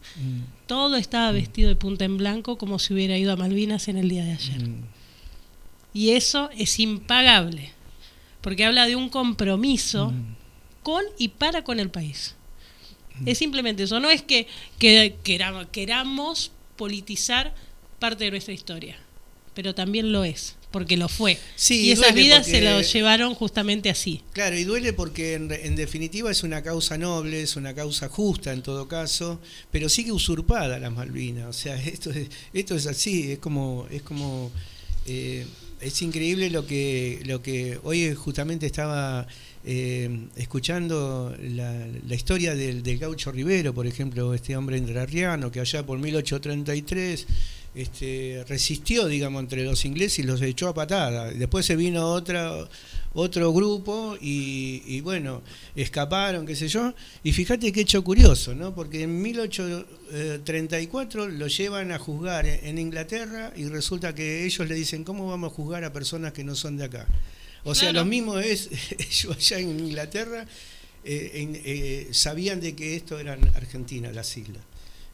[0.65, 4.09] todo estaba vestido de punta en blanco como si hubiera ido a Malvinas en el
[4.09, 4.61] día de ayer.
[5.93, 7.71] Y eso es impagable,
[8.41, 10.11] porque habla de un compromiso
[10.81, 12.35] con y para con el país.
[13.25, 14.47] Es simplemente eso, no es que,
[14.79, 17.53] que queramos, queramos politizar
[17.99, 18.97] parte de nuestra historia,
[19.53, 21.37] pero también lo es, porque lo fue.
[21.55, 24.21] Sí, y esas vidas se lo llevaron justamente así.
[24.33, 28.51] Claro, y duele porque en, en definitiva es una causa noble, es una causa justa
[28.51, 29.39] en todo caso,
[29.71, 31.47] pero sigue usurpada las Malvinas.
[31.47, 34.51] O sea, esto es, esto es así, es como, es como,
[35.05, 35.45] eh,
[35.79, 39.27] es increíble lo que, lo que hoy justamente estaba
[39.67, 45.83] eh, escuchando la, historia del, del gaucho Rivero, por ejemplo, este hombre entrerriano que allá
[45.83, 47.25] por 1833
[47.73, 51.31] este, resistió, digamos, entre los ingleses y los echó a patada.
[51.31, 52.67] Después se vino otra
[53.17, 55.41] otro grupo y bueno,
[55.75, 56.93] escaparon, qué sé yo.
[57.23, 58.75] Y fíjate qué hecho curioso, ¿no?
[58.75, 65.03] Porque en 1834 lo llevan a juzgar en Inglaterra y resulta que ellos le dicen,
[65.03, 67.07] ¿cómo vamos a juzgar a personas que no son de acá?
[67.65, 68.05] O sea, Claro.
[68.05, 70.47] lo mismo es, ellos allá en Inglaterra
[71.03, 74.63] eh, en- eh, sabían de que esto eran Argentina, las islas.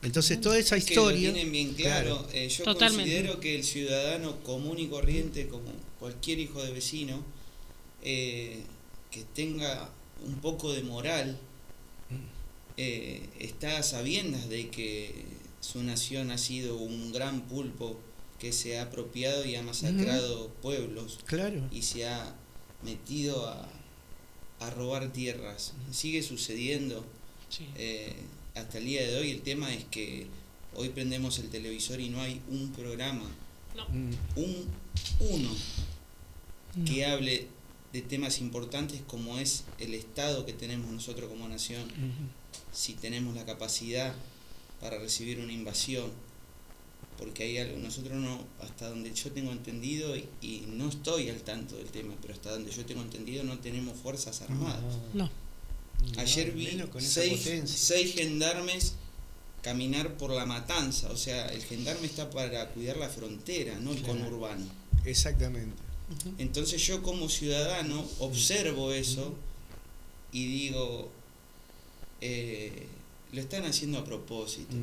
[0.04, 1.32] Entonces toda esa Es que lo historia...
[1.34, 2.28] tienen bien claro.
[2.34, 3.04] Eh, yo Totalmente.
[3.12, 7.24] considero que el ciudadano común y corriente, como cualquier hijo de vecino,
[8.04, 8.62] eh,
[9.12, 9.92] que tenga
[10.26, 11.38] un poco de moral,
[12.78, 15.26] eh, está a sabiendas de que
[15.60, 18.00] su nación ha sido un gran pulpo
[18.40, 21.62] que se ha apropiado y ha masacrado pueblos Claro.
[21.72, 22.36] y se ha
[22.84, 23.68] metido a,
[24.62, 25.74] a robar tierras.
[25.92, 27.04] Sigue sucediendo
[27.76, 28.16] eh,
[28.56, 29.32] hasta el día de hoy.
[29.32, 30.28] El tema es que
[30.76, 33.30] hoy prendemos el televisor y no hay un programa,
[34.36, 34.68] un
[35.20, 35.50] uno,
[36.86, 37.48] que hable
[37.92, 41.92] de temas importantes como es el Estado que tenemos nosotros como nación,
[42.72, 44.14] si tenemos la capacidad
[44.80, 46.10] para recibir una invasión,
[47.22, 51.40] porque hay algo, nosotros no, hasta donde yo tengo entendido, y, y no estoy al
[51.44, 54.82] tanto del tema, pero hasta donde yo tengo entendido no tenemos fuerzas armadas.
[55.14, 55.30] No.
[56.18, 58.96] Ayer vi con seis, seis gendarmes
[59.62, 64.00] caminar por la matanza, o sea, el gendarme está para cuidar la frontera, no el
[64.02, 64.18] Claro.
[64.20, 64.66] conurbano.
[65.06, 65.76] Exactamente.
[66.40, 69.36] Entonces yo como ciudadano observo eso
[70.32, 71.12] y digo,
[72.22, 72.88] eh,
[73.32, 74.76] lo están haciendo a propósito.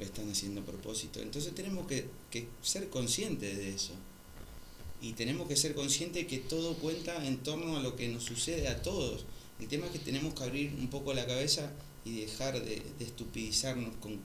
[0.00, 1.20] Lo están haciendo a propósito.
[1.20, 3.92] Entonces tenemos que, que ser conscientes de eso.
[5.00, 8.66] Y tenemos que ser conscientes que todo cuenta en torno a lo que nos sucede
[8.66, 9.24] a todos.
[9.60, 11.70] El tema es que tenemos que abrir un poco la cabeza
[12.04, 14.18] y dejar de, de estupidizarnos con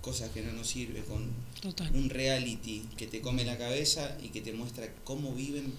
[0.00, 1.30] cosas que no nos sirven, con
[1.60, 1.90] Total.
[1.94, 5.74] un reality que te come la cabeza y que te muestra cómo viven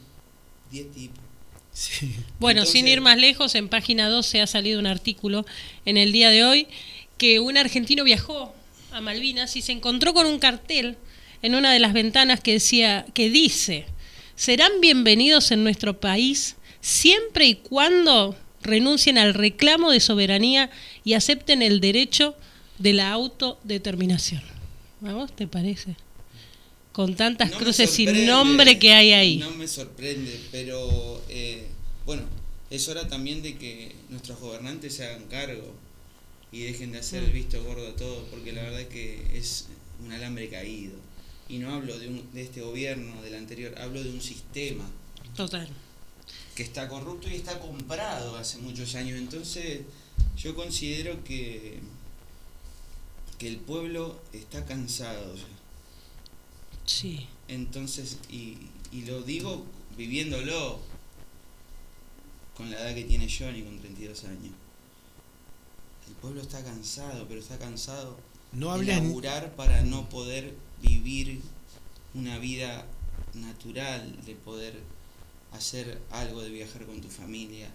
[0.71, 1.23] 10 tipos.
[2.39, 5.45] Bueno, sin ir más lejos, en página 12 ha salido un artículo
[5.85, 6.67] en el día de hoy
[7.17, 8.53] que un argentino viajó
[8.91, 10.97] a Malvinas y se encontró con un cartel
[11.41, 13.85] en una de las ventanas que decía que dice
[14.35, 20.69] serán bienvenidos en nuestro país siempre y cuando renuncien al reclamo de soberanía
[21.03, 22.35] y acepten el derecho
[22.77, 24.41] de la autodeterminación.
[25.05, 25.95] ¿A vos te parece?
[26.91, 29.37] Con tantas No cruces sin nombre que hay ahí.
[29.37, 31.67] No me sorprende, pero eh,
[32.05, 32.23] bueno,
[32.69, 35.73] es hora también de que nuestros gobernantes se hagan cargo
[36.51, 37.33] y dejen de hacer el Mm.
[37.33, 39.67] visto gordo a todo, porque la verdad que es
[40.03, 40.93] un alambre caído.
[41.47, 44.87] Y no hablo de, un, de este gobierno, del anterior, hablo de un sistema
[45.35, 45.67] Total.
[46.55, 49.17] que está corrupto y está comprado hace muchos años.
[49.17, 49.81] Entonces,
[50.37, 51.79] yo considero que,
[53.39, 55.43] que el pueblo está cansado ya.
[56.85, 57.27] Sí.
[57.47, 58.57] Entonces, y,
[58.91, 59.65] y lo digo
[59.97, 60.79] viviéndolo
[62.55, 64.53] con la edad que tiene Johnny, con 32 años.
[66.19, 68.17] El pueblo está cansado, pero está cansado
[68.51, 71.39] No de laburar para no poder vivir
[72.13, 72.85] una vida
[73.35, 74.81] natural, de poder
[75.53, 77.69] hacer algo, de viajar con tu familia,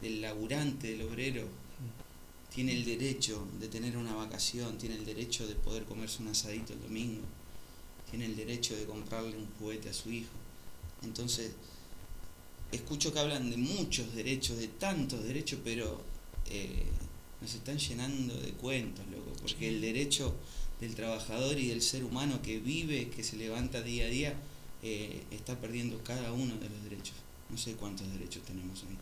[0.00, 1.46] del laburante, del obrero.
[2.54, 6.72] Tiene el derecho de tener una vacación, tiene el derecho de poder comerse un asadito
[6.72, 7.26] el domingo,
[8.08, 10.32] tiene el derecho de comprarle un juguete a su hijo.
[11.02, 11.52] Entonces,
[12.72, 16.00] escucho que hablan de muchos derechos, de tantos derechos, pero
[16.46, 16.86] eh,
[17.40, 20.34] nos están llenando de cuentos, loco, porque el derecho
[20.80, 24.34] del trabajador y del ser humano que vive, que se levanta día a día,
[24.82, 27.14] eh, está perdiendo cada uno de los derechos.
[27.50, 28.96] No sé cuántos derechos tenemos hoy.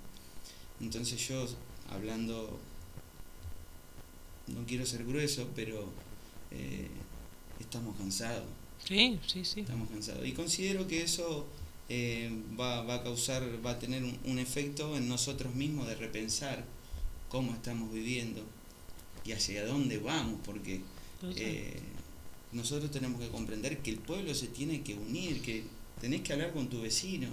[0.81, 1.47] Entonces yo,
[1.91, 2.59] hablando,
[4.49, 5.89] no quiero ser grueso, pero
[6.51, 6.89] eh,
[7.61, 8.47] estamos cansados.
[8.85, 9.61] Sí, sí, sí.
[9.61, 10.27] Estamos cansados.
[10.27, 11.47] Y considero que eso
[11.89, 15.97] eh, va, va a causar, va a tener un, un efecto en nosotros mismos de
[15.97, 16.65] repensar
[17.29, 18.43] cómo estamos viviendo
[19.25, 20.81] y hacia dónde vamos, porque
[21.37, 21.81] eh,
[22.53, 25.65] nosotros tenemos que comprender que el pueblo se tiene que unir, que
[26.01, 27.29] tenés que hablar con tu vecino,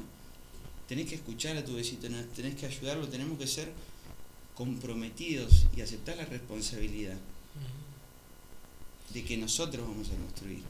[0.87, 2.01] tenés que escuchar a tu vecino,
[2.35, 3.71] tenés que ayudarlo, tenemos que ser
[4.55, 7.17] comprometidos y aceptar la responsabilidad
[9.13, 10.63] de que nosotros vamos a construir.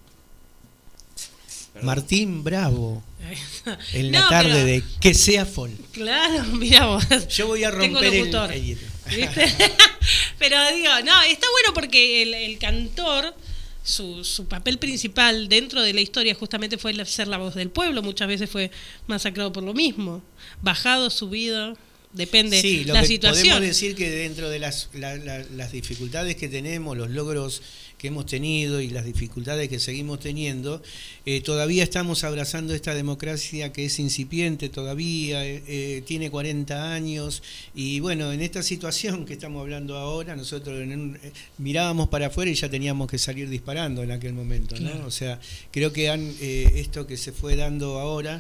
[1.76, 1.86] Perdón.
[1.86, 3.04] Martín Bravo.
[3.94, 5.74] En la No, tarde pero- de Que sea folk.
[5.92, 7.04] Claro, mira vos.
[7.30, 8.52] Yo voy a romper el, locutor.
[8.52, 8.82] el hielo.
[9.16, 9.46] ¿Viste?
[10.40, 13.36] Pero digo, no, está bueno porque el, el cantor,
[13.84, 17.70] su, su papel principal dentro de la historia justamente fue el ser la voz del
[17.70, 18.02] pueblo.
[18.04, 18.72] Muchas veces fue
[19.08, 20.24] masacrado por lo mismo.
[20.62, 21.76] Bajado, subido,
[22.14, 23.48] depende Sí, lo la que situación.
[23.50, 27.62] podemos decir que dentro de las, la- la- las dificultades que tenemos, los logros
[28.06, 30.80] que hemos tenido y las dificultades que seguimos teniendo,
[31.26, 37.42] eh, todavía estamos abrazando esta democracia que es incipiente todavía, eh, eh, tiene 40 años
[37.74, 41.20] y bueno, en esta situación que estamos hablando ahora, nosotros en un-
[41.58, 44.92] mirábamos para afuera y ya teníamos que salir disparando en aquel momento, ¿no?
[44.92, 45.08] Claro.
[45.08, 45.40] O sea,
[45.72, 48.40] creo que han, esto que se fue dando ahora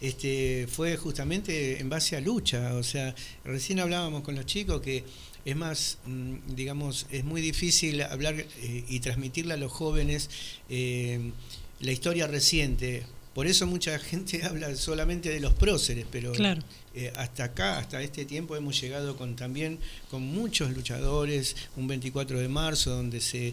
[0.00, 2.74] este, fue justamente en base a lucha.
[2.74, 3.14] O sea,
[3.44, 5.04] recién hablábamos con los chicos que
[5.44, 10.30] es más, mm, digamos, es muy difícil hablar eh, y transmitirle a los jóvenes
[10.68, 11.32] eh,
[11.80, 13.04] la historia reciente.
[13.34, 16.62] Por eso mucha gente habla solamente de los próceres, pero Claro.
[16.94, 19.78] eh, hasta acá, hasta este tiempo hemos llegado con también
[20.10, 23.52] con muchos luchadores, un 24 de marzo donde se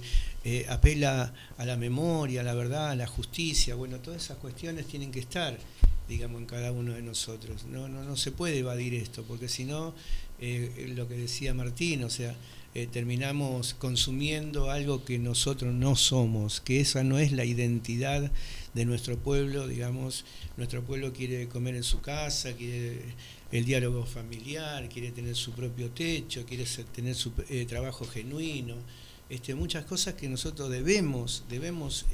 [0.70, 5.12] apela a la memoria, a la verdad, a la justicia, bueno, todas esas cuestiones tienen
[5.12, 5.56] que estar,
[6.10, 7.66] digamos, en cada uno de nosotros.
[7.66, 9.94] No, no, no se puede evadir esto, porque si no,
[10.42, 12.36] eh, lo que decía Martín, o sea,
[12.74, 18.32] eh, terminamos consumiendo algo que nosotros no somos, que esa no es la identidad
[18.74, 20.26] de nuestro pueblo, digamos,
[20.58, 23.02] nuestro pueblo quiere comer en su casa, quiere
[23.52, 28.78] el diálogo familiar, quiere tener su propio techo, quiere tener su eh, trabajo genuino,
[29.30, 32.08] este, muchas cosas que nosotros debemos, debemos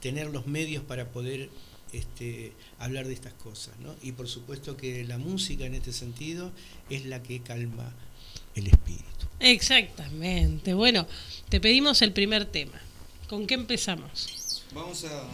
[0.00, 1.48] tener los medios para poder
[1.92, 3.94] este, hablar de estas cosas, ¿no?
[4.02, 6.52] Y por supuesto que la música en este sentido
[6.90, 7.92] es la que calma
[8.54, 9.26] el espíritu.
[9.40, 10.74] Exactamente.
[10.74, 11.06] Bueno,
[11.48, 12.80] te pedimos el primer tema.
[13.28, 14.62] ¿Con qué empezamos?
[14.74, 15.28] Vamos a,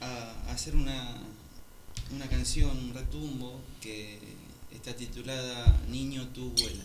[0.00, 1.16] a hacer una,
[2.12, 4.18] una canción, un retumbo, que
[4.72, 6.84] está titulada Niño, tu vuela.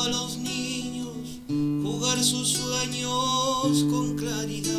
[0.00, 1.40] A los niños
[1.82, 4.74] jugar sus sueños con claridad,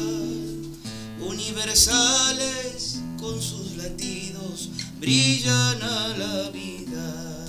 [1.20, 4.70] universales con sus latidos,
[5.00, 7.46] brillan a la vida.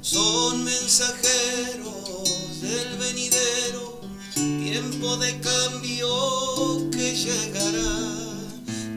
[0.00, 4.00] Son mensajeros del venidero,
[4.34, 8.18] tiempo de cambio que llegará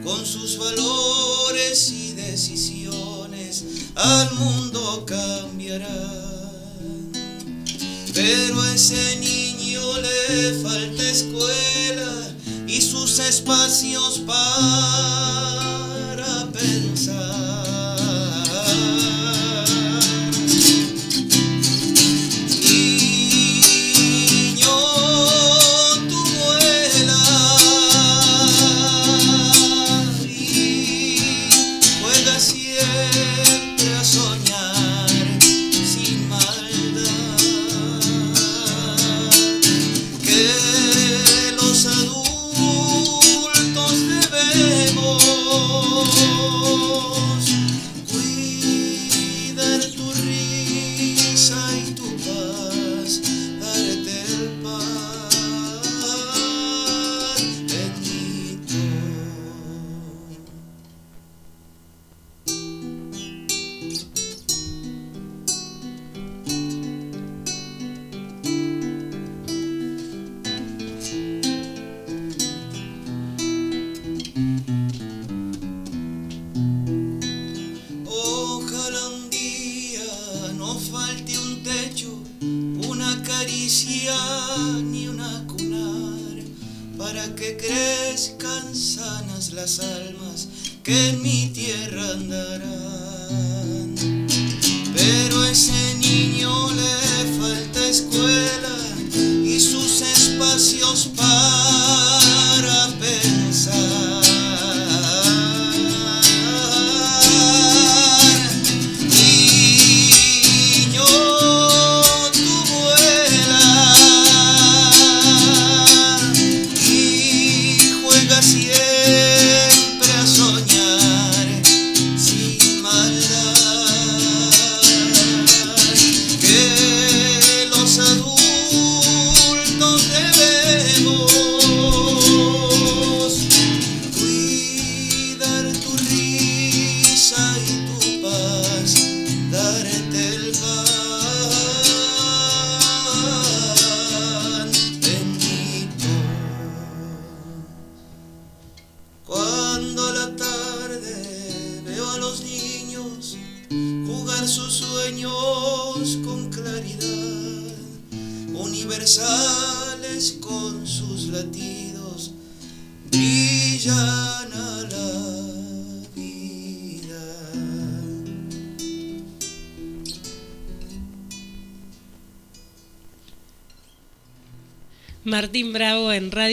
[0.03, 3.65] con sus valores y decisiones
[3.95, 6.20] al mundo cambiará.
[8.23, 12.35] Pero a ese niño le falta escuela
[12.67, 15.80] y sus espacios para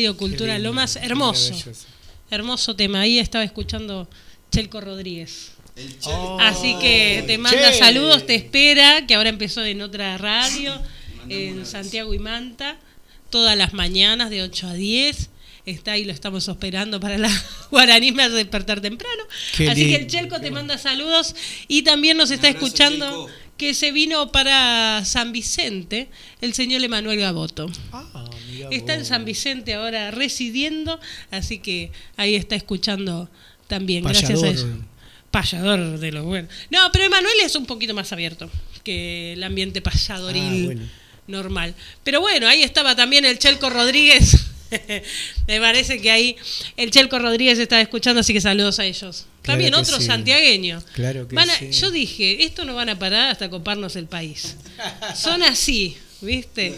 [0.09, 0.97] Radio Cultura lindo, Lomas.
[0.97, 1.53] Hermoso.
[2.31, 3.03] Hermoso tema.
[3.03, 4.09] Ahí estaba escuchando
[4.51, 5.51] Chelco Rodríguez.
[6.05, 10.81] Oh, Así que te manda saludos, te espera, que ahora empezó en otra radio,
[11.29, 12.79] en Santiago y Manta,
[13.29, 15.29] todas las mañanas de 8 a 10.
[15.67, 17.31] Está ahí, lo estamos esperando para la
[17.71, 19.25] Guaraní me hace despertar temprano.
[19.59, 20.07] Qué Así que el.
[20.07, 21.35] Chelco te manda saludos
[21.69, 23.48] y también nos está escuchando Chelco.
[23.59, 26.09] Que se vino para San Vicente
[26.41, 27.71] el señor Emanuel Gaboto.
[28.71, 30.99] Está en San Vicente ahora residiendo,
[31.31, 33.29] así que ahí está escuchando
[33.67, 34.05] también.
[34.05, 34.67] Gracias a eso.
[35.31, 36.51] Payador de los buenos.
[36.71, 38.51] No, pero Emanuel es un poquito más abierto
[38.85, 40.83] que el ambiente payadoril Ah, bueno.
[41.27, 41.75] normal.
[42.05, 44.47] Pero bueno, ahí estaba también el Chelco Rodríguez.
[45.47, 46.37] Me parece que ahí
[46.77, 49.27] el Chelco Rodríguez estaba escuchando, así que saludos a ellos.
[49.49, 50.07] Claro también que otro sí.
[50.07, 50.83] santiagueño.
[50.95, 51.71] Claro que Van a- sí.
[51.73, 54.57] Yo dije, esto no van a parar hasta coparnos el país.
[55.17, 56.75] Son así, ¿viste?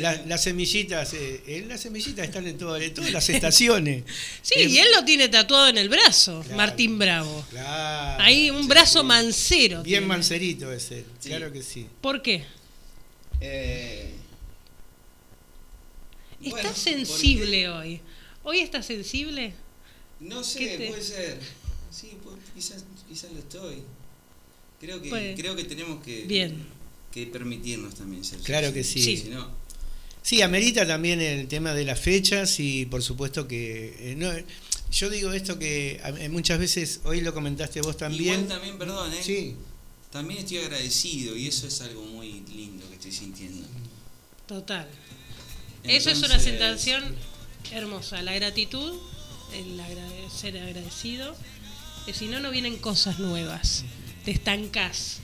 [0.00, 4.04] La- las semillitas, eh, eh, las semillitas están en, todas en todas las estaciones.
[4.42, 7.44] Sí, Es- y él lo tiene tatuado en el brazo, Martín Bravo.
[7.50, 8.22] Claro.
[8.22, 9.82] Ahí un brazo mancero.
[9.82, 10.06] Bien tiene.
[10.06, 11.86] mancerito ese, claro que sí.
[12.00, 12.44] ¿Por qué?
[13.40, 14.12] Eh,
[16.42, 18.00] Está bueno, sensible hoy.
[18.42, 19.52] ¿Hoy está sensible?
[20.20, 21.38] No ¿Qué sé, te- puede ser.
[21.90, 23.82] Sí, pu- quizás, quizás lo estoy.
[24.80, 25.34] Creo que, Puede.
[25.34, 26.64] creo que tenemos que, Bien.
[27.12, 29.20] que permitirnos también ser Claro que sensibles.
[29.20, 29.26] sí.
[29.26, 29.48] Si no,
[30.22, 34.12] Sí, amerita también el tema de las fechas y por supuesto que...
[34.12, 34.30] eh, no,
[34.92, 38.34] yo digo esto que a- eh, muchas veces, hoy lo comentaste vos también.
[38.40, 39.20] Igual también, perdón, ¿eh?
[39.22, 39.56] Sí.
[40.12, 43.66] También estoy agradecido y eso es algo muy lindo que estoy sintiendo.
[44.46, 44.88] Total.
[45.84, 47.02] Eso es una sensación
[47.72, 48.20] hermosa.
[48.22, 48.92] La gratitud,
[49.54, 51.34] el agrade- ser agradecido.
[52.06, 53.84] Que si no, no vienen cosas nuevas.
[54.24, 55.18] Te estancás.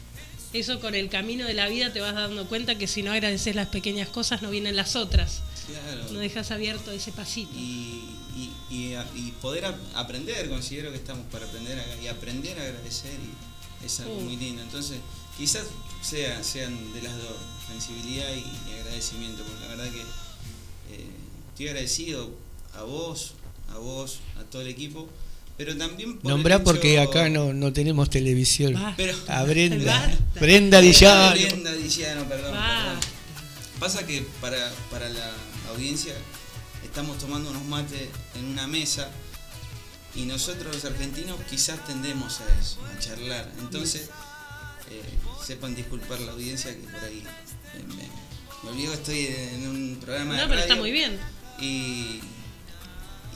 [0.53, 3.55] Eso con el camino de la vida te vas dando cuenta que si no agradeces
[3.55, 5.43] las pequeñas cosas, no vienen las otras.
[5.66, 6.12] Claro.
[6.12, 7.51] No dejas abierto ese pasito.
[7.55, 8.03] Y,
[8.36, 12.59] y, y, a- y poder ap- aprender, considero que estamos para aprender a- y aprender
[12.59, 13.12] a agradecer
[13.82, 14.24] y es algo Mm.
[14.24, 14.62] muy lindo.
[14.62, 14.98] Entonces,
[15.36, 15.65] quizás
[16.03, 17.36] sea, sean de las dos,
[17.69, 20.01] sensibilidad y, y agradecimiento, porque la verdad que
[20.94, 21.11] eh,
[21.51, 22.31] estoy agradecido
[22.74, 23.32] a vos,
[23.74, 25.09] a vos, a todo el equipo,
[25.57, 28.74] pero también por Nombrá el porque hecho- acá no, no tenemos televisión.
[28.97, 29.93] Pero- a Brenda.
[30.01, 30.41] Basta.
[30.41, 31.33] Brenda Dillano.
[31.35, 32.85] Brenda Dillano, perdón, Basta.
[32.85, 33.01] perdón.
[33.81, 35.33] Pasa que para, para la
[35.70, 36.15] audiencia
[36.85, 39.11] estamos tomando unos mates en una mesa
[40.15, 43.51] y nosotros los argentinos quizás tendemos a eso, a charlar.
[43.59, 44.09] Entonces,
[44.91, 45.03] eh,
[45.45, 47.23] sepan disculpar la audiencia que por ahí
[47.74, 48.09] eh, me,
[48.65, 51.19] me olvido que estoy en un programa de No, pero está radio muy bien.
[51.61, 52.20] Y,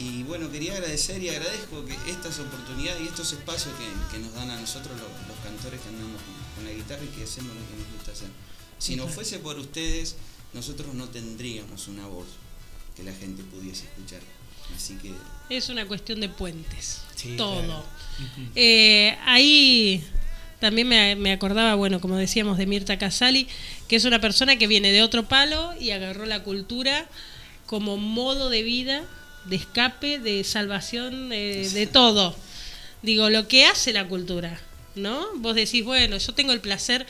[0.00, 4.32] y bueno, quería agradecer y agradezco que estas oportunidades y estos espacios que, que nos
[4.34, 7.54] dan a nosotros los, los cantores que andamos con, con la guitarra y que hacemos
[7.54, 8.28] lo que nos gusta hacer.
[8.78, 10.16] Si no fuese por ustedes,
[10.54, 12.26] nosotros no tendríamos una voz
[12.96, 14.20] que la gente pudiese escuchar.
[14.74, 15.12] Así que
[15.54, 17.02] Es una cuestión de puentes.
[17.16, 17.62] Sí, todo.
[17.62, 17.84] claro.
[18.54, 20.02] Eh, ahí
[20.60, 23.48] también me, me acordaba, bueno, como decíamos, de Mirta Casali,
[23.88, 27.06] que es una persona que viene de otro palo y agarró la cultura
[27.66, 29.02] como modo de vida,
[29.44, 32.34] de escape, de salvación, eh, de todo.
[33.02, 34.60] Digo, lo que hace la cultura,
[34.94, 35.26] ¿no?
[35.36, 37.06] Vos decís, bueno, yo tengo el placer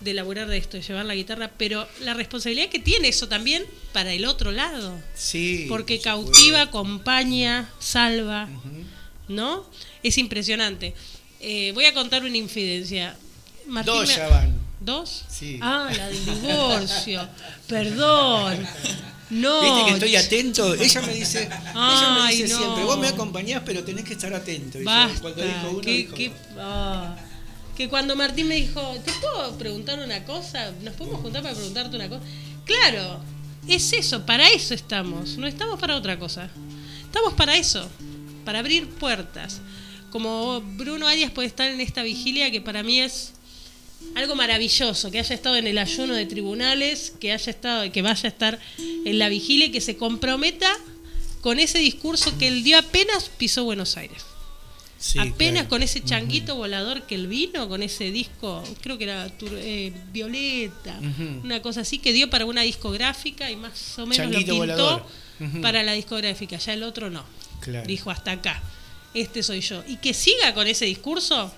[0.00, 3.64] de elaborar de esto, de llevar la guitarra, pero la responsabilidad que tiene eso también
[3.92, 5.00] para el otro lado.
[5.14, 5.66] Sí.
[5.68, 8.48] Porque cautiva, acompaña, salva,
[9.28, 9.66] ¿no?
[10.02, 10.94] Es impresionante.
[11.40, 13.16] Eh, voy a contar una infidencia.
[13.66, 14.54] Martín Dos ya van.
[14.80, 15.24] ¿Dos?
[15.28, 15.58] Sí.
[15.60, 17.28] Ah, la del divorcio.
[17.68, 18.66] Perdón.
[19.32, 19.62] No.
[19.62, 20.74] Viste que estoy atento.
[20.74, 22.58] Ella me dice, ella me dice no.
[22.58, 24.78] siempre, vos me acompañás, pero tenés que estar atento.
[24.78, 25.20] Y yo, Basta.
[25.22, 27.16] cuando dijo uno, que, dijo, ah.
[27.74, 30.70] Que cuando Martín me dijo, ¿te puedo preguntar una cosa?
[30.82, 32.20] ¿Nos podemos juntar para preguntarte una cosa?
[32.66, 33.20] Claro,
[33.66, 35.38] es eso, para eso estamos.
[35.38, 36.50] No estamos para otra cosa.
[37.02, 37.88] Estamos para eso,
[38.44, 39.62] para abrir puertas.
[40.10, 43.32] Como Bruno Arias puede estar en esta vigilia que para mí es
[44.14, 48.24] algo maravilloso, que haya estado en el ayuno de tribunales, que haya estado, que vaya
[48.24, 50.70] a estar en la vigilia y que se comprometa
[51.40, 54.24] con ese discurso que él dio apenas pisó Buenos Aires.
[54.98, 55.68] Sí, apenas claro.
[55.70, 61.00] con ese changuito volador que él vino, con ese disco, creo que era eh, Violeta,
[61.42, 65.06] una cosa así, que dio para una discográfica y más o menos Changuito lo
[65.40, 67.24] pintó para la discográfica, ya el otro no.
[67.60, 67.84] Claro.
[67.84, 68.62] Dijo hasta acá,
[69.14, 69.82] este soy yo.
[69.88, 71.52] Y que siga con ese discurso,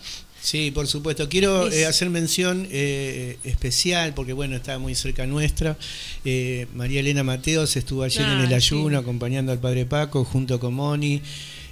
[0.44, 1.26] Sí, por supuesto.
[1.30, 5.78] Quiero eh, hacer mención eh, especial, porque bueno, está muy cerca nuestra.
[6.22, 9.02] Eh, María Elena Mateos estuvo ayer en Ah, el ayuno sí.
[9.02, 11.22] acompañando al Padre Paco junto con Moni.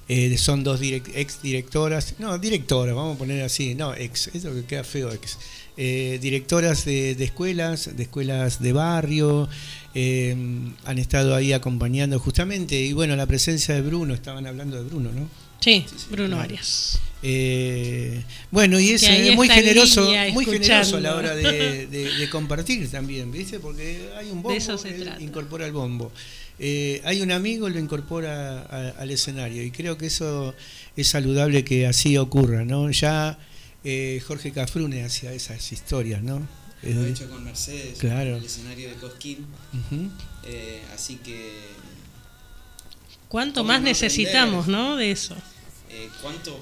[0.08, 4.52] Eh, son dos direc- ex directoras, no, directoras, vamos a poner así, no, ex, eso
[4.54, 5.36] que queda feo, ex.
[5.76, 9.48] Eh, directoras de, de escuelas, de escuelas de barrio,
[9.94, 10.34] eh,
[10.86, 15.10] han estado ahí acompañando justamente, y bueno, la presencia de Bruno, estaban hablando de Bruno,
[15.12, 15.28] ¿no?
[15.60, 16.40] Sí, Bruno.
[16.40, 16.98] Arias.
[17.24, 22.30] Eh, bueno, y es eh, muy generoso, muy generoso a la hora de, de- de
[22.30, 23.60] compartir también, ¿viste?
[23.60, 25.22] Porque hay un bombo, De eso se él trata.
[25.22, 26.10] incorpora el bombo.
[26.58, 30.54] Eh, hay un amigo, lo incorpora a- al escenario y creo que eso
[30.96, 32.90] es saludable que así ocurra, ¿no?
[32.90, 33.38] Ya
[33.84, 36.46] eh, Jorge Cafrune hacía esas historias, ¿no?
[36.82, 38.30] Lo he hecho con Mercedes Claro.
[38.30, 39.46] en el escenario de Cosquín.
[40.44, 41.52] Eh, así que
[43.28, 44.84] ¿Cuánto ¿Cómo más necesitamos, aprender?
[44.84, 44.96] no?
[44.96, 45.36] De eso.
[45.88, 46.60] eh, cuánto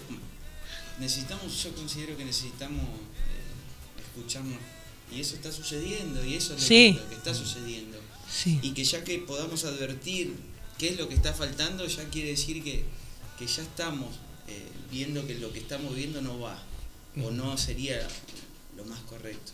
[1.00, 4.58] necesitamos, yo considero que necesitamos eh, escucharnos.
[5.12, 6.94] Y eso está sucediendo, y eso es lo, Sí.
[6.94, 7.98] que, lo que está sucediendo.
[8.30, 8.60] Sí.
[8.62, 10.34] Y que ya que podamos advertir
[10.78, 12.84] qué es lo que está faltando, ya quiere decir que,
[13.38, 14.14] que ya estamos
[14.46, 16.62] eh, viendo que lo que estamos viendo no va,
[17.24, 18.06] o no sería
[18.76, 19.52] lo más correcto.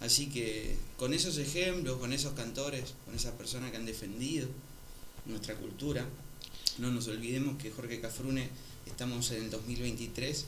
[0.00, 4.48] Así que con esos ejemplos, con esos cantores, con esas personas que han defendido
[5.26, 6.06] nuestra cultura,
[6.78, 8.48] no nos olvidemos que Jorge Cafrune
[8.86, 10.46] estamos en el 2023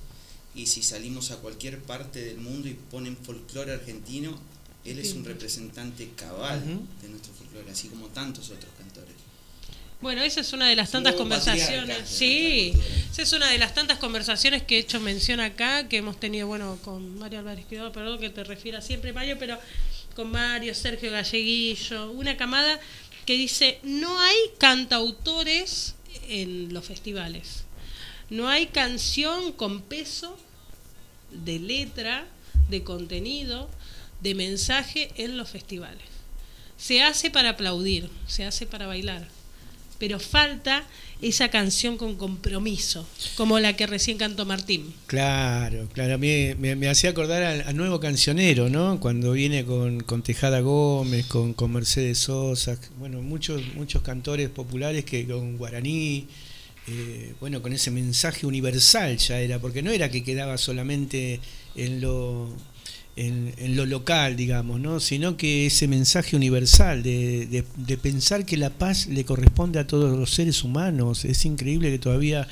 [0.57, 4.37] y si salimos a cualquier parte del mundo y ponen folclore argentino,
[4.85, 6.63] él es un representante cabal
[7.03, 9.15] de nuestro folclore, así como tantos otros cantores.
[10.01, 12.09] Bueno, esa es una de las tantas conversaciones.
[12.09, 12.73] Sí,
[13.11, 16.47] esa es una de las tantas conversaciones que he hecho mención acá, que hemos tenido,
[16.47, 19.59] bueno, con Mario Álvarez Quedó, perdón que te refiera siempre, Mario, pero
[20.15, 22.79] con Mario, Sergio Galleguillo, una camada
[23.27, 25.97] que dice, no hay cantautores
[26.29, 27.65] en los festivales.
[28.31, 30.37] No hay canción con peso
[31.45, 32.27] de letra,
[32.69, 33.69] de contenido,
[34.21, 36.03] de mensaje en los festivales.
[36.77, 39.27] Se hace para aplaudir, se hace para bailar,
[39.99, 40.85] pero falta
[41.23, 43.07] esa canción con compromiso,
[43.37, 44.93] como la que recién cantó Martín.
[45.07, 46.19] Claro, claro.
[46.19, 49.01] Me, me hacía acordar al, al nuevo cancionero, ¿no?
[49.01, 55.07] Cuando viene con, con Tejada Gómez, con, con Mercedes Sosa, bueno, muchos, muchos cantores populares
[55.07, 56.27] que con guaraní,
[56.89, 61.41] eh, bueno, con ese mensaje universal ya era, porque no era que quedaba solamente
[61.75, 62.49] en lo,
[63.17, 65.01] en, en lo local, digamos, ¿no?
[65.01, 69.87] sino que ese mensaje universal de, de- de pensar que la paz le corresponde a
[69.87, 71.25] todos los seres humanos.
[71.25, 72.47] Es increíble que todavía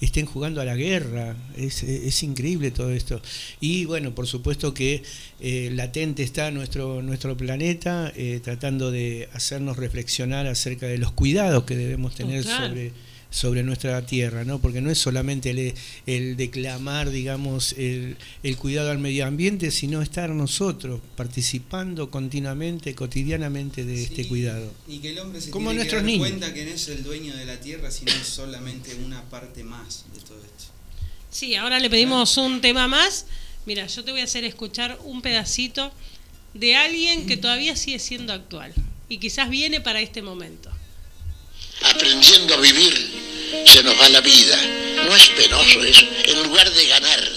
[0.00, 3.20] estén jugando a la guerra, es, es increíble todo esto.
[3.60, 5.02] Y bueno, por supuesto que
[5.40, 11.64] eh, latente está nuestro, nuestro planeta, eh, tratando de hacernos reflexionar acerca de los cuidados
[11.64, 12.68] que debemos tener Total.
[12.70, 12.92] sobre
[13.30, 14.60] sobre nuestra tierra, ¿no?
[14.60, 15.74] Porque no es solamente el,
[16.06, 23.84] el declamar, digamos, el, el cuidado al medio ambiente, sino estar nosotros participando continuamente, cotidianamente
[23.84, 24.72] de este cuidado.
[24.88, 26.28] Y que el hombre se Como tiene nuestros que dar niños.
[26.28, 30.04] cuenta que no es el dueño de la tierra, sino es solamente una parte más
[30.14, 30.72] de todo esto.
[31.30, 33.26] Sí, ahora le pedimos un tema más.
[33.66, 35.92] Mira, yo te voy a hacer escuchar un pedacito
[36.54, 38.72] de alguien que todavía sigue siendo actual
[39.08, 40.70] y quizás viene para este momento.
[41.82, 43.10] Aprendiendo a vivir,
[43.66, 44.56] se nos va la vida.
[45.04, 46.06] No es penoso eso.
[46.24, 47.32] En lugar de ganar,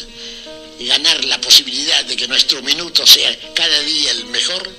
[0.80, 4.70] ganar la posibilidad de que nuestro minuto sea cada día el mejor,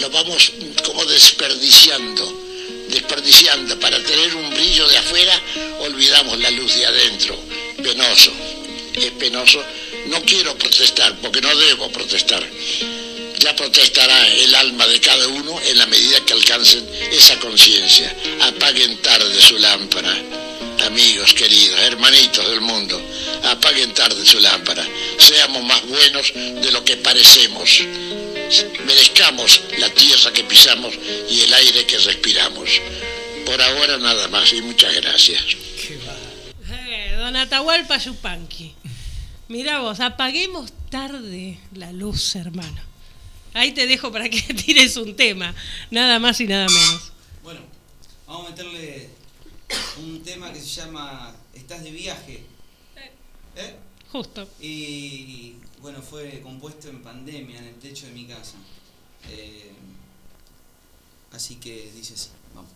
[0.00, 0.52] lo vamos
[0.84, 2.42] como desperdiciando,
[2.88, 3.78] desperdiciando.
[3.78, 5.40] Para tener un brillo de afuera,
[5.80, 7.38] olvidamos la luz de adentro.
[7.82, 8.32] Penoso,
[8.94, 9.62] es penoso.
[10.06, 12.46] No quiero protestar, porque no debo protestar.
[13.40, 18.14] Ya protestará el alma de cada uno en la medida que alcancen esa conciencia.
[18.42, 20.14] Apaguen tarde su lámpara.
[20.84, 23.00] Amigos queridos, hermanitos del mundo,
[23.44, 24.86] apaguen tarde su lámpara.
[25.16, 27.80] Seamos más buenos de lo que parecemos.
[28.84, 30.92] Merezcamos la tierra que pisamos
[31.30, 32.68] y el aire que respiramos.
[33.46, 35.42] Por ahora nada más y muchas gracias.
[36.68, 38.74] Eh, don Atahualpa Yupanqui.
[39.48, 42.89] Mira vos, apaguemos tarde la luz, hermano.
[43.54, 45.54] Ahí te dejo para que tires un tema,
[45.90, 47.12] nada más y nada menos.
[47.42, 47.60] Bueno,
[48.26, 49.08] vamos a meterle
[49.98, 52.44] un tema que se llama Estás de viaje.
[53.56, 53.76] ¿Eh?
[54.12, 54.48] Justo.
[54.60, 58.56] Y bueno, fue compuesto en pandemia, en el techo de mi casa.
[59.28, 59.72] Eh,
[61.32, 62.70] así que dice así, vamos.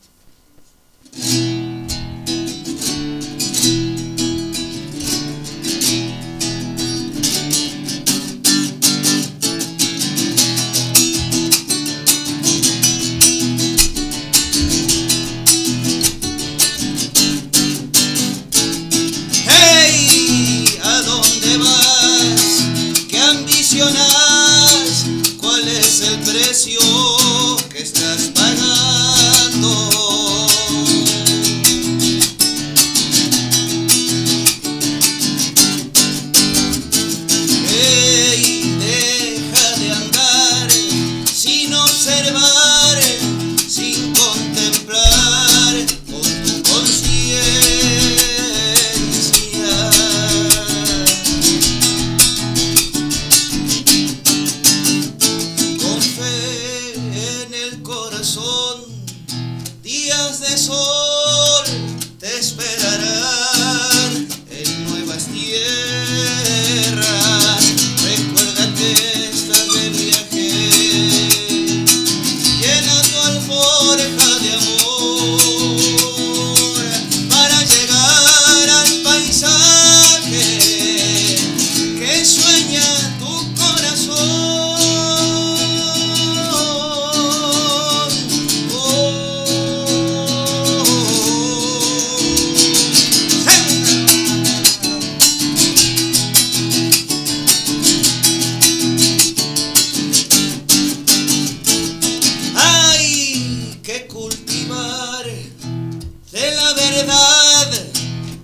[106.32, 107.70] De la verdad,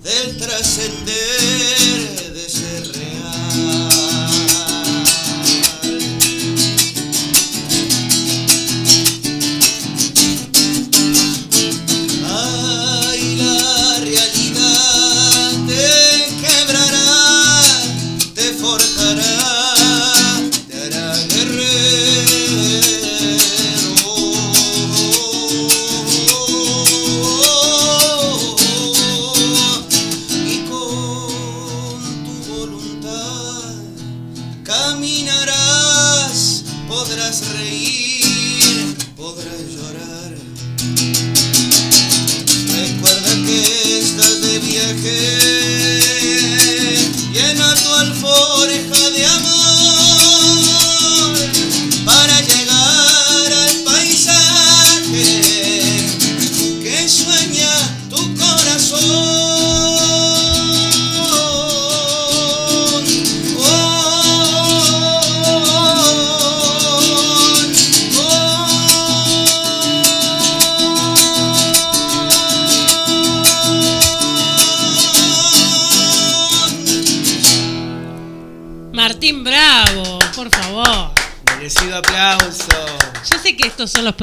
[0.02, 1.79] del trascender,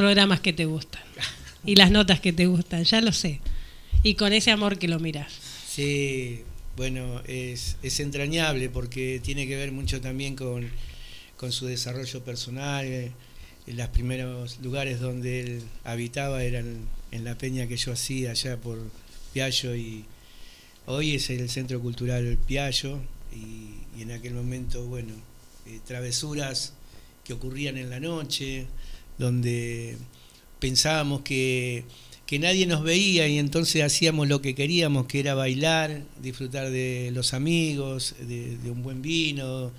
[0.08, 1.02] programas que te gustan
[1.66, 3.40] y las notas que te gustan, ya lo sé.
[4.02, 5.30] Y con ese amor que lo miras.
[5.68, 6.44] Sí,
[6.78, 10.66] bueno, es, es entrañable porque tiene que ver mucho también con,
[11.36, 12.86] con su desarrollo personal.
[12.86, 13.12] eh,
[13.66, 18.78] los primeros lugares donde él habitaba eran en la peña que yo hacía allá por
[19.34, 20.06] Piallo y
[20.86, 22.98] hoy es el Centro Cultural Piallo
[23.30, 25.12] y, y en aquel momento, bueno,
[25.66, 26.72] eh, travesuras
[27.24, 28.66] que ocurrían en la noche,
[29.18, 29.96] donde
[30.58, 31.84] pensábamos que,
[32.26, 37.10] que nadie nos veía y entonces hacíamos lo que queríamos, que era bailar, disfrutar de
[37.12, 39.72] los amigos, de, de un buen vino,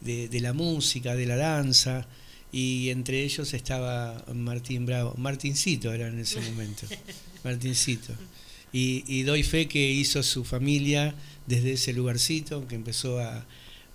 [0.00, 2.06] de, de la música, de la danza,
[2.50, 6.86] y entre ellos estaba Martín Bravo, Martincito era en ese momento,
[7.44, 8.12] Martincito.
[8.74, 11.14] Y, y doy fe que hizo su familia
[11.46, 13.46] desde ese lugarcito, que empezó a,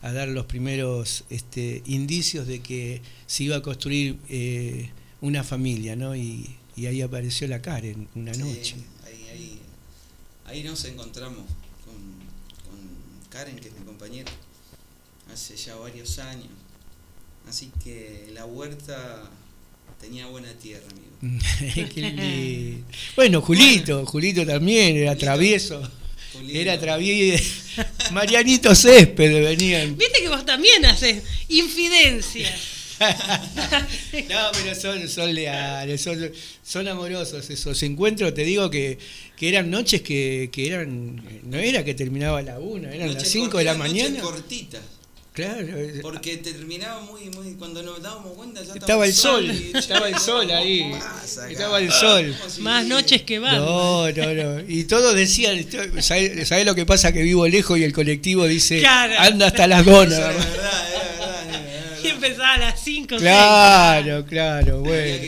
[0.02, 4.90] a dar los primeros este, indicios de que se iba a construir eh,
[5.22, 6.16] una familia, ¿no?
[6.16, 8.76] Y, y ahí apareció la Karen una Sí, noche.
[9.06, 9.60] ahí, ahí,
[10.46, 11.46] ahí nos encontramos
[11.84, 14.32] con, con Karen, que es mi compañera,
[15.34, 16.48] hace ya varios años.
[17.50, 19.30] Así que la huerta
[20.00, 21.08] tenía buena tierra, amigo.
[23.16, 25.82] Bueno, Julito, Julito también era travieso.
[26.52, 27.44] Era travieso.
[28.12, 29.98] Marianito Césped venían.
[29.98, 32.54] Viste que vos también haces infidencia.
[34.30, 36.32] No, pero son, son leales, son,
[36.64, 38.34] son amorosos esos encuentros.
[38.34, 38.98] Te digo que,
[39.36, 41.22] que eran noches que, que eran.
[41.44, 44.20] No era que terminaba a la una, eran las Noches 5 de la mañana.
[44.20, 44.82] cortitas.
[45.38, 45.68] Claro.
[45.78, 47.54] eh, Porque terminaba muy, muy.
[47.54, 50.92] Cuando nos dábamos cuenta ya Estaba el sol, y- estaba el sol ahí.
[51.50, 52.36] Estaba el sol.
[52.60, 53.56] Más noches que van.
[53.58, 54.60] No, no, no.
[54.68, 55.64] Y todos decían,
[56.02, 57.12] ¿sabés sabés lo que pasa?
[57.12, 59.14] Que vivo lejos y el colectivo dice, Claro.
[59.20, 60.46] anda hasta las era más.
[60.46, 62.00] verdad, era.
[62.04, 65.24] Y empezaba a las 5 Claro, claro, bueno.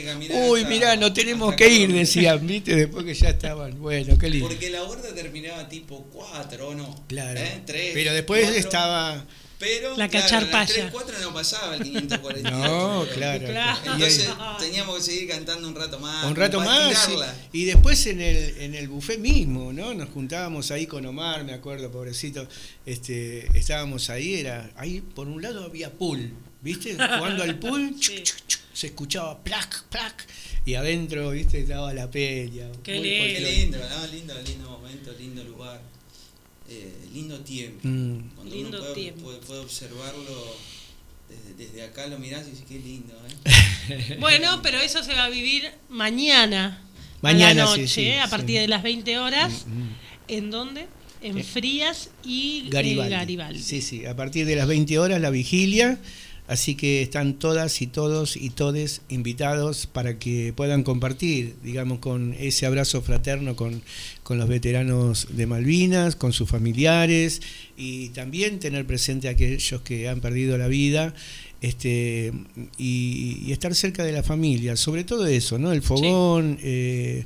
[0.49, 2.76] Uy, hasta- mirá, no tenemos que ir, decían, ¿viste?
[2.76, 3.80] Después que ya estaban.
[3.80, 4.48] Bueno, qué lindo.
[4.48, 7.03] Porque la huerta terminaba tipo 4 o no.
[7.07, 7.40] Claro.
[7.40, 7.61] ¿Eh?
[7.65, 8.60] Tres, Pero después cuatro.
[8.60, 9.26] estaba.
[9.60, 10.57] Pero La claro, cacharpaya.
[10.57, 12.49] a las 3, 4 no pasaba el 548.
[12.57, 13.45] No, claro.
[13.49, 13.80] Claro.
[13.94, 16.26] Entonces teníamos que seguir cantando un rato más.
[16.26, 17.10] Un rato más.
[17.52, 19.94] Y, y después en el, en el buffet mismo, ¿no?
[19.94, 22.48] Nos juntábamos ahí con Omar, me acuerdo, pobrecito.
[22.86, 24.72] Este, estábamos ahí, era.
[24.77, 26.31] Ahí por un lado había pool,
[26.61, 26.94] ¿viste?
[26.94, 30.26] Jugando al pool, chuc, chuc, chuc, se escuchaba plac, plac.
[30.65, 31.61] Y adentro, ¿viste?
[31.61, 32.68] Estaba la peña.
[32.81, 33.03] Qué lindo.
[33.03, 34.07] Qué lindo, ¿no?
[34.07, 35.81] Lindo, lindo momento, lindo lugar.
[36.69, 37.79] Eh, lindo tiempo.
[37.83, 38.29] Mm.
[38.35, 39.21] Cuando Lindo uno puede, tiempo.
[39.23, 40.55] puede- puede observarlo
[41.27, 43.13] desde, desde acá, lo mirás y dices, qué lindo,
[43.47, 44.17] ¿eh?
[44.19, 46.81] Bueno, pero eso se va a vivir mañana.
[47.21, 48.29] Mañana, a la noche, sí, a sí.
[48.31, 49.65] partir de las 20 horas.
[49.67, 49.89] Mm, mm.
[50.29, 50.87] ¿En dónde?
[51.21, 53.11] En Eh, Frías y eh, Garibaldi.
[53.11, 53.59] Garibaldi.
[53.61, 55.99] Sí, sí, a partir de las 20 horas la vigilia,
[56.49, 62.35] así que están todas y todos y todes invitados para que puedan compartir, digamos, con
[62.39, 63.84] ese abrazo fraterno con,
[64.23, 67.43] con los veteranos de Malvinas, con sus familiares
[67.77, 71.13] y también tener presente a aquellos que han perdido la vida.
[71.61, 72.31] Este,
[72.77, 75.71] y, y estar cerca de la familia, sobre todo eso, ¿no?
[75.73, 77.26] El fogón, eh,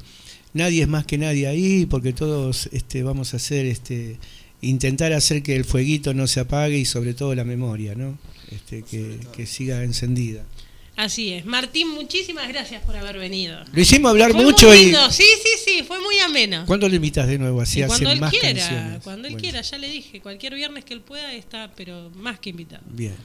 [0.54, 4.18] nadie es más que nadie ahí, porque todos este, vamos a hacer, este,
[4.60, 8.18] intentar hacer que el fueguito no se apague y sobre todo la memoria, ¿no?
[8.52, 10.44] Este, que, que siga encendida.
[10.96, 11.46] Así es.
[11.46, 13.60] Martín, muchísimas gracias por haber venido.
[13.74, 14.84] Lo hicimos hablar Fue mucho muy y...
[14.86, 15.12] lindo.
[15.12, 16.66] Sí, sí, sí, fue muy ameno.
[16.68, 17.62] ¿Cuándo lo invitas de nuevo?
[17.62, 19.04] Así cuando él más quiera, canciones.
[19.04, 22.40] cuando él Bueno, quiera, ya le dije, cualquier viernes que él pueda está, pero más
[22.40, 22.84] que invitado.
[22.90, 23.16] Bien,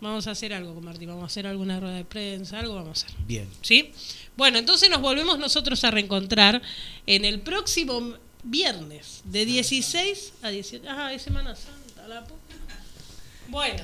[0.00, 3.02] Vamos a hacer algo con Martín, vamos a hacer alguna rueda de prensa, algo vamos
[3.02, 3.18] a hacer.
[3.26, 3.46] bien.
[3.60, 3.90] ¿Sí?
[4.36, 6.62] Bueno, entonces nos volvemos nosotros a reencontrar
[7.06, 10.88] en el próximo viernes, de 16 a 17.
[10.88, 12.39] Ah, es Semana Santa, la puta.
[13.50, 13.82] Bueno,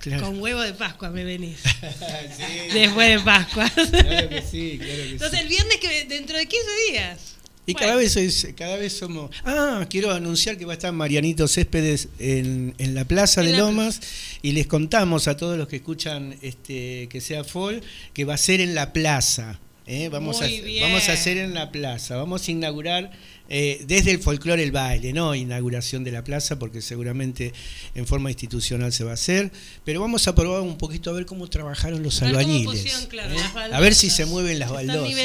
[0.00, 0.26] Claro.
[0.26, 1.58] con huevo de Pascua me venís.
[2.36, 2.72] Sí.
[2.72, 3.68] Después de Pascua.
[3.70, 5.42] Claro que sí, claro que Entonces sí.
[5.44, 7.34] el viernes que dentro de 15 días.
[7.66, 9.30] Y cada vez es, cada vez somos.
[9.44, 13.52] Ah, quiero anunciar que va a estar Marianito Céspedes en, en la Plaza En de
[13.54, 14.00] la Lomas
[14.40, 17.82] y les contamos a todos los que escuchan este que sea Fall
[18.14, 19.58] que va a ser en la plaza.
[19.86, 20.08] ¿eh?
[20.08, 20.82] Vamos, Muy a, bien.
[20.84, 22.16] vamos a hacer en la plaza.
[22.16, 23.10] Vamos a inaugurar
[23.48, 27.52] eh, desde el folclore el baile, no inauguración de la plaza, porque seguramente
[27.94, 29.50] en forma institucional se va a hacer.
[29.84, 32.66] Pero vamos a probar un poquito a ver cómo trabajaron los A albañiles.
[32.66, 33.36] pusieron, claro, ¿eh?
[33.54, 35.18] las A ver si se mueven las Están baldosas.
[35.18, 35.24] ¿eh?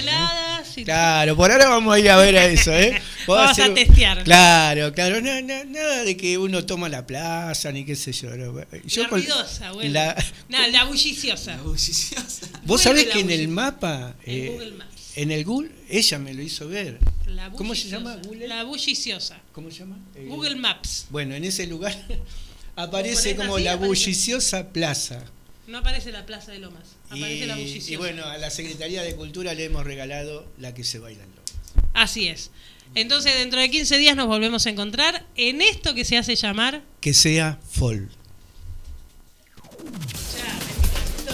[0.78, 3.00] y- Claro, por ahora vamos a ir a ver a eso, ¿eh?
[3.28, 4.24] Vamos a testear.
[4.24, 8.36] Claro, claro, no, no, nada de que uno toma la plaza ni qué sé yo.
[8.36, 8.54] no.
[8.86, 9.92] Yo la con- ruidosa, bueno.
[9.94, 10.16] la-
[10.50, 11.58] No, la bulliciosa.
[12.66, 14.93] Vos sabés la que en el mapa, En Google Maps.
[15.16, 17.00] En el Google, ella me lo hizo ver.
[17.28, 18.20] La ¿Cómo se llama?
[18.48, 19.40] La bulliciosa.
[19.54, 19.98] ¿Cómo se llama?
[20.16, 21.08] Eh, Google Maps.
[21.10, 21.96] Bueno, en ese lugar
[22.76, 23.88] aparece como así, la aparece.
[23.88, 25.24] bulliciosa plaza.
[25.68, 26.84] No aparece la Plaza de Lomas.
[27.10, 27.92] Aparece la Y, bulliciosa.
[27.94, 31.30] y bueno, a la Secretaría de Cultura le hemos regalado la que se baila en
[31.30, 31.54] Lomas.
[31.94, 32.52] Así es.
[32.96, 36.84] Entonces, dentro de 15 días nos volvemos a encontrar en esto que se hace llamar.
[37.00, 38.10] Que sea Fall.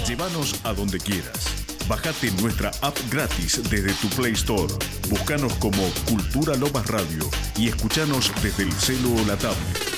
[0.08, 1.59] Llévanos a donde quieras.
[1.90, 4.72] Bájate nuestra app gratis desde tu Play Store.
[5.10, 9.90] Búscanos como Cultura Lomas Radio y escuchanos desde el celo o la tablet.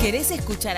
[0.00, 0.74] ¿Querés escuchar